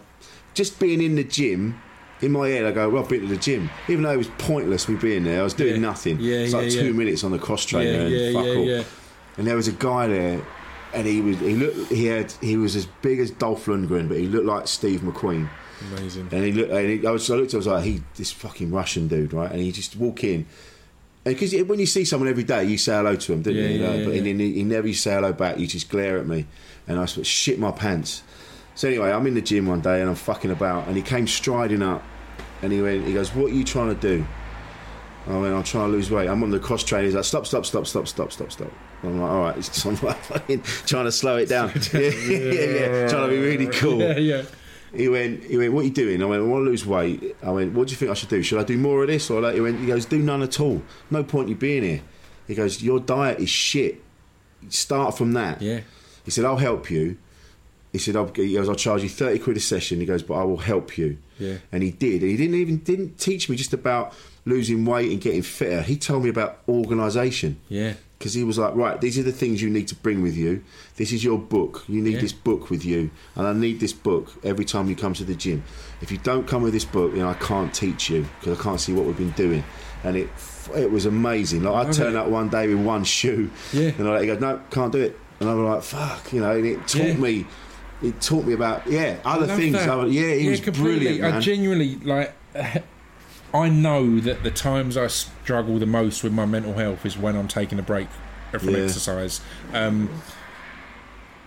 [0.55, 1.81] just being in the gym.
[2.23, 3.69] In my head, I go, well, I've been to the gym.
[3.89, 5.81] Even though it was pointless me being there, I was doing Yeah.
[5.91, 6.19] nothing.
[6.19, 6.93] Yeah, it's like yeah, two yeah.
[6.93, 8.65] minutes on the cross trainer yeah, and yeah, fuck yeah, all.
[8.65, 8.83] yeah.
[9.37, 10.41] And there was a guy there,
[10.95, 14.17] and he was he looked he had he was as big as Dolph Lundgren, but
[14.17, 15.51] he looked like Steve McQueen.
[15.93, 16.29] Amazing.
[16.33, 18.71] And he looked, and he, I was I looked, I was like, he this fucking
[18.71, 19.51] Russian dude, right?
[19.51, 20.47] And he just walk in.
[21.25, 23.75] Because when you see someone every day, you say hello to him, didn't Yeah, you?
[23.75, 23.95] you know?
[23.95, 24.31] yeah, but yeah.
[24.31, 25.59] and he, he never used to say hello back.
[25.59, 26.47] You just glare at me,
[26.87, 28.23] and I sort of shit my pants.
[28.77, 31.27] So anyway, I'm in the gym one day and I'm fucking about, and he came
[31.27, 32.03] striding up,
[32.63, 34.25] and he went, he goes, "What are you trying to do?"
[35.29, 36.29] I went, I'm trying to lose weight.
[36.29, 37.05] I'm on the cross trainer.
[37.07, 38.71] He's like, stop, stop, stop, stop, stop, stop, stop.
[39.03, 39.57] I'm like, all right.
[39.59, 41.73] It's I'm like fucking trying to slow it down.
[41.93, 43.09] yeah, yeah, yeah.
[43.09, 43.99] Trying to be really cool.
[43.99, 44.43] Yeah, yeah.
[44.97, 46.23] He went, he went, what are you doing?
[46.23, 47.37] I went, I want to lose weight.
[47.43, 48.43] I went, what do you think I should do?
[48.43, 49.55] Should I do more of this or that?
[49.55, 50.83] He went, he goes, do none at all.
[51.11, 52.03] No point you being here.
[52.47, 54.03] He goes, your diet is shit.
[54.69, 55.61] Start from that.
[55.61, 55.81] Yeah.
[56.25, 57.19] He said, I'll help you.
[57.93, 60.01] He said, I'll, he goes, I'll charge you 30 quid a session.
[60.01, 61.19] He goes, but I will help you.
[61.39, 61.57] Yeah.
[61.73, 62.23] And he did.
[62.23, 64.13] And he didn't even didn't teach me just about
[64.45, 65.83] losing weight and getting fitter.
[65.83, 67.61] He told me about organisation.
[67.69, 67.95] Yeah.
[68.19, 70.65] Because he was like, right, these are the things you need to bring with you.
[70.97, 71.85] This is your book.
[71.87, 72.21] You need Yeah.
[72.21, 73.11] this book with you.
[73.35, 75.63] And I need this book every time you come to the gym.
[76.01, 78.81] If you don't come with this book, then I can't teach you because I can't
[78.81, 79.63] see what we've been doing.
[80.03, 80.29] And it
[80.75, 81.63] it was amazing.
[81.63, 83.51] Like, I turned up one day with one shoe.
[83.73, 83.91] Yeah.
[83.99, 85.17] And I, he goes, no, can't do it.
[85.39, 87.15] And I was like, fuck, you know, and it taught Yeah.
[87.15, 87.47] me.
[88.03, 89.75] It taught me about yeah other Love thing.
[89.77, 90.99] I was- yeah, he was completely.
[90.99, 91.35] brilliant, man.
[91.35, 92.33] I genuinely like
[93.57, 97.37] I know that the times I struggle the most with my mental health is when
[97.37, 98.09] I'm taking a break
[98.59, 98.79] from Yeah.
[98.85, 99.41] exercise.
[99.73, 100.09] Um,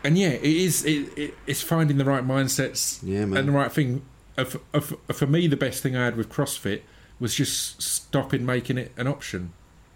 [0.04, 0.86] and yeah, it is.
[0.86, 4.02] It, it, it's finding the right mindsets Yeah, and the right thing.
[4.38, 4.78] Uh, f- uh,
[5.10, 6.82] uh, for me, the best thing I had with CrossFit
[7.20, 9.52] was just stopping making it an option.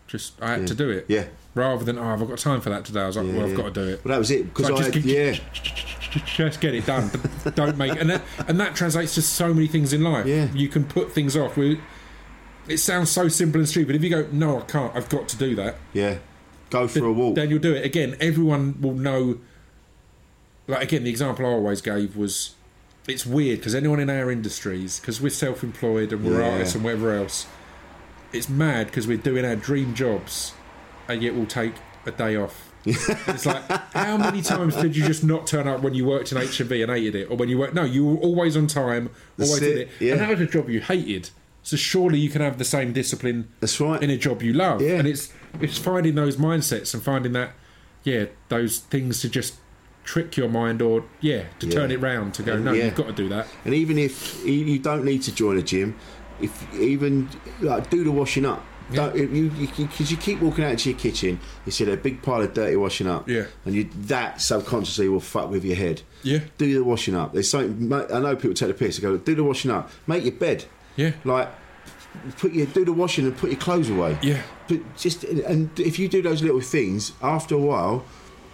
[0.07, 0.65] Just I had Yeah.
[0.67, 1.05] to do it.
[1.07, 1.25] Yeah.
[1.55, 3.01] Rather than oh, I've got time for that today.
[3.01, 3.55] I was like, well, I've Yeah.
[3.55, 4.03] got to do it.
[4.03, 6.19] Well, that was it because Like, I just had, get- yeah.
[6.25, 7.09] just get it done.
[7.55, 10.25] Don't make and that and that translates to so many things in life.
[10.25, 10.49] Yeah.
[10.53, 11.55] You can put things off.
[11.55, 11.79] We-
[12.67, 13.95] It sounds so simple and stupid.
[13.95, 14.95] If you go, no, I can't.
[14.95, 15.75] I've got to do that.
[15.93, 16.17] Yeah.
[16.69, 17.35] Go for a walk.
[17.35, 18.15] Then you'll do it again.
[18.19, 19.39] Everyone will know.
[20.67, 22.55] Like again, the example I always gave was,
[23.07, 26.51] it's weird because anyone in our industries, because we're self-employed and we're Yeah.
[26.53, 27.47] artists and whatever else,
[28.31, 30.53] it's mad because we're doing our dream jobs,
[31.09, 31.73] and yet we'll take
[32.05, 32.69] a day off.
[32.85, 33.63] it's like
[33.93, 36.91] how many times did you just not turn up when you worked in HMV and
[36.91, 37.73] hated it, or when you worked?
[37.73, 40.11] No, you were always on time, That's always did it, it, yeah.
[40.13, 41.29] and that was a job you hated.
[41.63, 43.47] So surely you can have the same discipline.
[43.61, 44.01] That's right.
[44.03, 44.95] In a job you love, Yeah.
[44.99, 45.31] and it's
[45.61, 47.51] it's finding those mindsets and finding that,
[48.03, 49.55] yeah, those things to just
[50.03, 52.55] trick your mind or yeah to turn it round to go.
[52.55, 52.85] And No, yeah.
[52.85, 53.47] you've got to do that.
[53.63, 55.95] And even if you- you don't need to join a gym,
[56.41, 57.29] if even
[57.61, 58.65] like do the washing up.
[58.93, 62.21] Don't, if you because you, keep walking out into your kitchen, you see a big
[62.21, 63.45] pile of dirty washing up, Yeah.
[63.65, 66.01] and you that subconsciously will fuck with your head.
[66.21, 66.39] Yeah.
[66.57, 67.31] do the washing up.
[67.33, 68.97] There's something I know people take the piss.
[68.97, 70.65] They go, do the washing up, make your bed,
[70.95, 71.11] Yeah.
[71.23, 71.49] like
[72.37, 74.17] put your do the washing and put your clothes away.
[74.21, 74.41] Yeah.
[74.67, 78.05] but just and if you do those little things, after a while,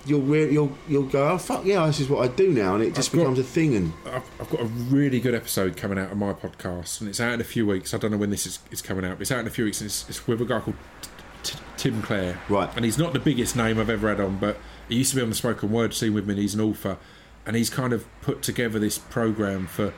[0.06, 2.84] you'll re- you'll you'll go, oh fuck yeah, this is what I do now, and
[2.84, 3.76] it just I've got- becomes a thing.
[3.76, 7.20] And I've, I've got a really good episode coming out of my podcast, and it's
[7.20, 7.94] out in a few weeks.
[7.94, 9.66] I don't know when this is, is coming out, but it's out in a few
[9.66, 11.10] weeks, and it's, it's with a guy called T-
[11.44, 12.40] T- Tim Clare.
[12.48, 12.70] Right.
[12.76, 14.58] And he's not the biggest name I've ever had on, but
[14.88, 16.98] he used to be on the spoken word scene with me, and he's an author.
[17.46, 19.94] And he's kind of put together this program for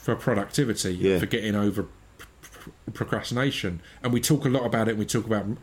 [0.00, 1.18] for productivity, Yeah.
[1.18, 1.88] for getting over p-
[2.64, 3.80] p- procrastination.
[4.02, 5.58] And we talk a lot about it, we talk about m-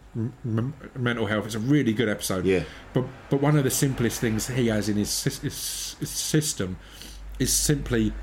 [0.45, 1.45] m- mental health.
[1.47, 2.45] It's a really good episode.
[2.45, 2.63] Yeah.
[2.93, 5.39] But but one of the simplest things he has in his, his,
[5.99, 6.77] his system
[7.39, 8.13] is simply,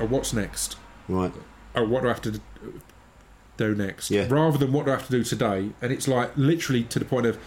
[0.00, 0.76] oh, what's next?
[1.08, 1.32] right,
[1.74, 2.40] Oh, what do I have to
[3.56, 4.10] do next?
[4.10, 4.26] Yeah.
[4.28, 5.70] Rather than what do I have to do today?
[5.82, 7.38] And it's like literally to the point of,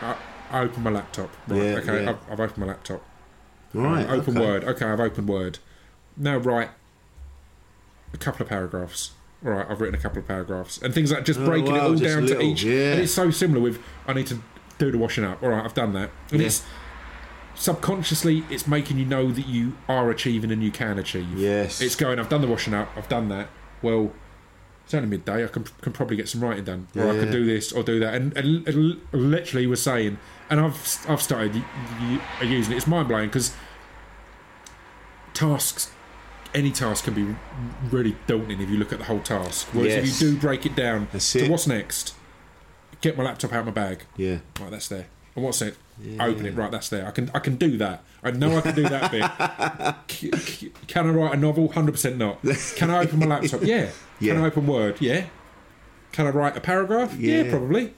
[0.00, 0.16] I,
[0.50, 1.30] I open my laptop.
[1.48, 1.62] Right.
[1.62, 2.02] Yeah, okay.
[2.04, 2.10] yeah.
[2.10, 3.02] I've, I've opened my laptop.
[3.74, 4.46] right, Uh, open okay.
[4.46, 4.64] Word.
[4.64, 5.58] Okay, I've opened Word.
[6.16, 6.70] Now write
[8.12, 9.12] a couple of paragraphs.
[9.44, 11.78] All right, I've written a couple of paragraphs and things like just Oh, breaking wow,
[11.78, 12.62] it all down little, to each.
[12.62, 12.92] yeah.
[12.92, 14.38] And it's so similar with I need to
[14.78, 15.42] do the washing up.
[15.42, 16.10] All right, I've done that.
[16.30, 16.46] And Yeah.
[16.46, 16.62] it's
[17.54, 21.38] subconsciously it's making you know that you are achieving and you can achieve.
[21.38, 21.80] Yes.
[21.80, 22.18] It's going.
[22.18, 22.88] I've done the washing up.
[22.96, 23.48] I've done that.
[23.82, 24.12] Well.
[24.84, 25.44] It's only midday.
[25.44, 27.20] I can, can probably get some writing done, or I Yeah.
[27.20, 28.14] can do this or do that.
[28.14, 30.18] And, and, and literally was saying,
[30.50, 31.64] and I've I've started y-
[32.40, 32.78] y- using it.
[32.78, 33.54] It's mind blowing because
[35.34, 35.91] tasks
[36.54, 37.34] any task can be
[37.90, 39.68] really daunting if you look at the whole task.
[39.72, 40.04] Whereas Yes.
[40.04, 41.50] if you do break it down That's to it.
[41.50, 42.14] what's next
[43.00, 44.04] get my laptop out of my bag.
[44.16, 45.06] Yeah, right that's there.
[45.34, 45.76] And what's it?
[46.20, 46.54] Open it.
[46.54, 47.06] Right that's there.
[47.06, 48.04] I can i can do that.
[48.22, 49.94] I know i can do that bit.
[50.10, 51.68] C- c- can i write a novel?
[51.68, 52.40] 100% not.
[52.76, 53.62] Can i open my laptop?
[53.62, 53.88] Yeah.
[54.20, 54.34] Yeah.
[54.34, 55.00] can i open word?
[55.00, 55.26] Yeah.
[56.12, 57.16] Can i write a paragraph?
[57.18, 57.50] Yeah, Yeah.
[57.50, 57.94] probably.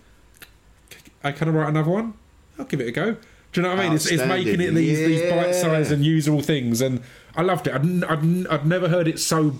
[0.91, 2.15] C- uh, can i write another one?
[2.59, 3.13] I'll give it a go.
[3.53, 3.93] Do you know what I mean?
[3.95, 7.03] It's, it's making it these, these bite-sized and usable things, and
[7.37, 7.75] I loved it.
[7.75, 9.55] I'd, I'd, I'd never heard it so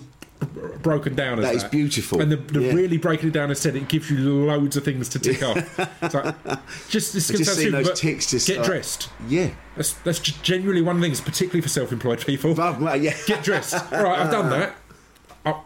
[0.81, 1.55] broken down as That that.
[1.55, 2.21] is beautiful.
[2.21, 2.73] And the, the Yeah.
[2.73, 5.57] really breaking it down and said it gives you loads of things to tick off.
[6.03, 6.35] It's like
[6.89, 9.09] just this just stupid, those ticks just get like- dressed.
[9.27, 9.51] yeah.
[9.75, 12.53] That's that's genuinely one of the things, particularly for self-employed people.
[12.53, 13.13] But, well, yeah.
[13.27, 13.73] Get dressed.
[13.93, 14.75] All right, I've done that.
[15.45, 15.65] I'll,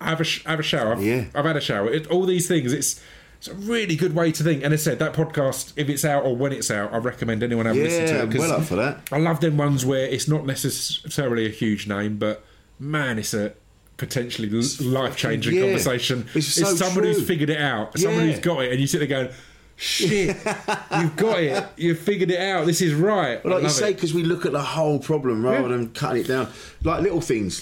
[0.00, 0.92] I have a have a shower.
[0.92, 1.24] I've, Yeah.
[1.34, 1.90] I've had a shower.
[1.92, 2.72] It, all these things.
[2.72, 3.00] It's
[3.40, 4.62] it's a really good way to think.
[4.62, 7.42] And as I said, that podcast, if it's out or when it's out, I recommend
[7.42, 8.30] anyone have a listen to it.
[8.30, 9.00] 'cause well up for that.
[9.10, 12.44] I love them ones where it's not necessarily a huge name, but
[12.78, 13.54] man, it's a
[13.96, 14.48] potentially
[14.80, 15.62] life changing yeah.
[15.62, 16.26] conversation.
[16.34, 18.32] It's so someone who's figured it out, someone Yeah.
[18.32, 19.28] who's got it, and you sit there going,
[19.76, 20.36] "Shit,
[21.00, 22.66] you've got it, you've figured it out.
[22.66, 25.68] This is right." Well, like you say, because we look at the whole problem rather
[25.68, 26.48] than cutting it down,
[26.84, 27.56] like little things.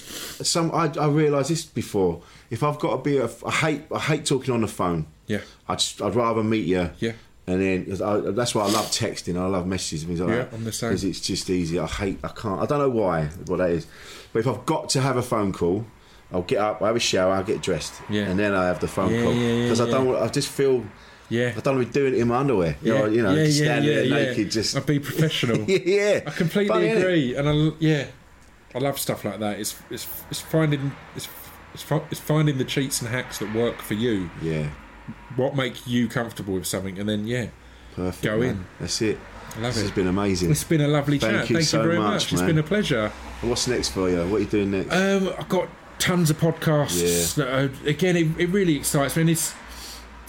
[0.46, 2.22] Some I, I realised this before.
[2.50, 5.06] If I've got to be, a, I hate I hate talking on the phone.
[5.26, 5.40] Yeah.
[5.68, 6.90] I just I'd rather meet you.
[6.98, 7.12] Yeah.
[7.46, 9.38] And then I, that's why I love texting.
[9.40, 10.52] I love messages and things like Yeah, that.
[10.54, 10.90] I'm the same.
[10.90, 11.78] 'Cause it's just easy.
[11.78, 12.18] I hate.
[12.22, 12.60] I can't.
[12.60, 13.24] I don't know why.
[13.46, 13.86] What that is.
[14.32, 15.86] But if I've got to have a phone call,
[16.30, 18.24] I'll get up, I have a shower, I'll get dressed, Yeah.
[18.24, 19.90] and then I have the phone Yeah, call yeah, yeah, because I yeah.
[19.92, 20.14] don't.
[20.16, 20.84] I just feel.
[21.30, 21.52] Yeah.
[21.56, 22.76] I don't want to be doing it in my underwear.
[22.82, 24.30] You know, you know, yeah, just yeah, standing yeah, there yeah.
[24.30, 25.58] naked, just I'd be professional.
[25.68, 26.20] yeah, yeah.
[26.26, 28.06] I completely Funny, agree, and I yeah,
[28.74, 29.58] I love stuff like that.
[29.58, 31.28] It's it's it's finding it's
[31.78, 34.30] it's, fi- it's finding the cheats and hacks that work for you.
[34.42, 34.68] Yeah,
[35.36, 37.48] What make you comfortable with something, and then yeah,
[37.94, 38.24] perfect.
[38.24, 38.48] Go man.
[38.48, 38.66] in.
[38.80, 39.16] That's it.
[39.56, 39.86] I love this it.
[39.86, 40.50] has been amazing.
[40.50, 41.50] It's been a lovely Thank chat.
[41.50, 42.32] you Thank so you very much, much.
[42.32, 43.12] It's been a pleasure.
[43.40, 44.18] And what's next for you?
[44.26, 44.92] What are you doing next?
[44.92, 45.68] Um, I've got
[46.00, 47.34] tons of podcasts.
[47.36, 49.22] That are, again, it, it really excites me.
[49.22, 49.54] And it's,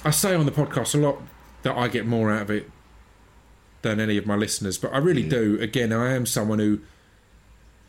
[0.05, 1.21] I say on the podcast a lot
[1.63, 2.69] that I get more out of it
[3.81, 5.57] than any of my listeners, but I really do.
[5.59, 6.79] Again, I am someone who,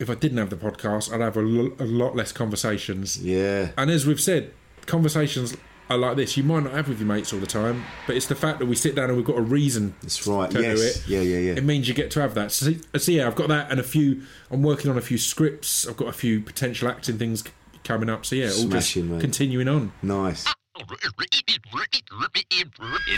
[0.01, 3.21] if I didn't have the podcast, I'd have a, lo- a lot less conversations.
[3.23, 3.69] yeah.
[3.77, 4.51] And as we've said,
[4.85, 5.55] conversations
[5.89, 6.37] are like this.
[6.37, 8.65] You might not have with your mates all the time, but it's the fact that
[8.65, 10.49] we sit down and we've got a reason That's right.
[10.51, 10.77] to yes.
[10.77, 11.03] do it.
[11.07, 11.53] Yeah, yeah, yeah.
[11.53, 12.51] It means you get to have that.
[12.51, 14.23] So, so yeah, I've got that and a few.
[14.49, 15.87] I'm working on a few scripts.
[15.87, 17.43] I've got a few potential acting things
[17.83, 18.25] coming up.
[18.25, 19.21] So yeah, all Smashing, just mate.
[19.21, 19.91] continuing on.
[20.01, 20.45] Nice.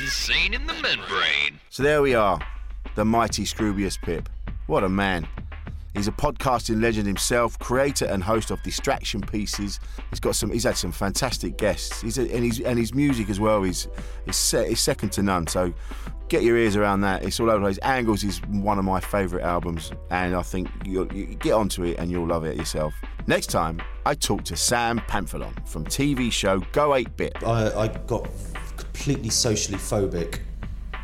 [0.02, 1.60] Insane in the membrane.
[1.70, 2.40] So there we are,
[2.96, 4.30] the mighty Scroobius Pip.
[4.68, 5.28] What a man.
[5.94, 9.80] He's a podcasting legend himself, creator and host of Distraction Pieces.
[10.10, 10.52] He's got some.
[10.52, 12.02] He's had some fantastic guests.
[12.02, 13.88] He's a, and his and his music as well is
[14.26, 15.46] is, is second to none.
[15.46, 15.72] So
[16.30, 17.24] get your ears around that.
[17.24, 17.78] It's all over the place.
[17.84, 22.00] Angles is one of my favourite albums, and I think you'll, you get onto it
[22.00, 22.94] and you'll love it yourself.
[23.28, 27.44] Next time, I talk to Sam Pamphilon from TV show Go 8 Bit.
[27.44, 28.28] I, I got
[28.78, 30.40] completely socially phobic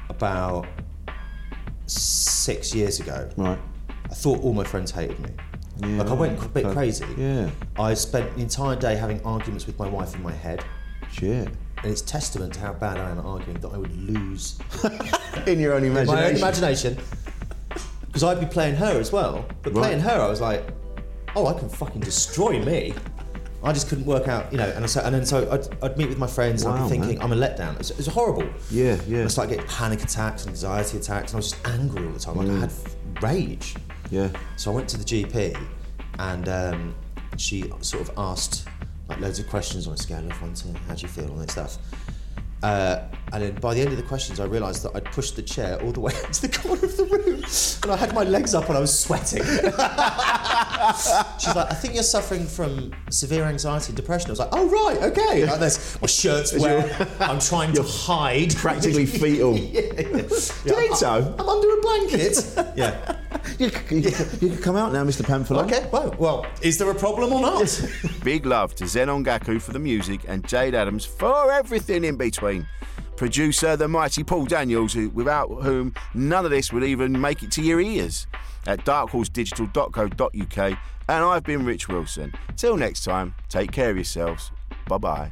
[0.10, 0.66] about
[1.86, 3.30] six years ago.
[3.38, 3.60] Right.
[4.10, 5.30] I thought all my friends hated me.
[5.77, 6.73] Yeah, like I went a bit okay.
[6.73, 7.06] crazy.
[7.18, 7.49] Yeah.
[7.77, 10.64] I spent the entire day having arguments with my wife in my head.
[11.11, 11.48] Shit.
[11.48, 14.60] And it's testament to how bad I am at arguing that I would lose
[15.48, 16.15] In your own imagination.
[16.15, 16.98] my own imagination.
[18.07, 19.45] Because I'd be playing her as well.
[19.61, 19.84] But Right.
[19.84, 20.65] playing her, I was like,
[21.36, 22.94] oh, I can fucking destroy me.
[23.64, 26.07] I just couldn't work out, you know, and so and then so I'd, I'd meet
[26.07, 27.31] with my friends wow, and I'd be thinking man.
[27.31, 27.77] I'm a letdown.
[27.77, 28.48] It's, it's horrible.
[28.72, 29.26] Yeah, yeah.
[29.26, 32.38] I started getting panic attacks, anxiety attacks, and I was just angry all the time.
[32.38, 32.72] Like I had
[33.22, 33.76] rage.
[34.11, 34.30] Yeah.
[34.57, 35.57] So I went to the GP,
[36.19, 36.95] and um,
[37.38, 38.68] she sort of asked
[39.07, 41.38] like loads of questions on a scale of one to how do you feel all
[41.38, 41.77] that stuff.
[42.61, 42.99] Uh,
[43.31, 45.81] and then by the end of the questions, I realised that I'd pushed the chair
[45.81, 47.44] all the way into the corner of the room,
[47.84, 49.44] and I had my legs up and I was sweating.
[49.44, 49.64] She's
[51.56, 54.98] like, "I think you're suffering from severe anxiety and depression." I was like, "Oh right,
[55.11, 57.07] okay." Like this, my shirt's wet.
[57.22, 58.56] I'm trying to hide.
[58.56, 59.56] Practically fetal.
[59.57, 59.81] yeah.
[59.94, 61.36] Do you think so?
[61.40, 62.73] I'm under a blanket.
[62.76, 63.15] yeah.
[63.60, 64.02] You, you,
[64.41, 65.24] you can come out now, Mr.
[65.24, 65.66] Pamphilon.
[65.66, 65.90] Okay.
[65.91, 67.90] Well, well, is there a problem or not?
[68.24, 72.68] Big love to Zenon Gaku for the music and Jade Adams for everything in between.
[73.18, 77.52] Producer, the mighty Paul Daniels, who, without whom none of this would even make it
[77.52, 78.28] to your ears.
[78.66, 80.80] At darkhorsedigital.co.uk.
[81.10, 82.34] And I've been Rich Wilson.
[82.56, 84.52] Till next time, take care of yourselves.
[84.88, 85.32] Bye bye.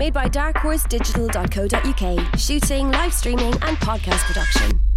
[0.00, 2.38] Made by darkhorse digital.co.uk.
[2.40, 4.89] Shooting, live streaming, and podcast production.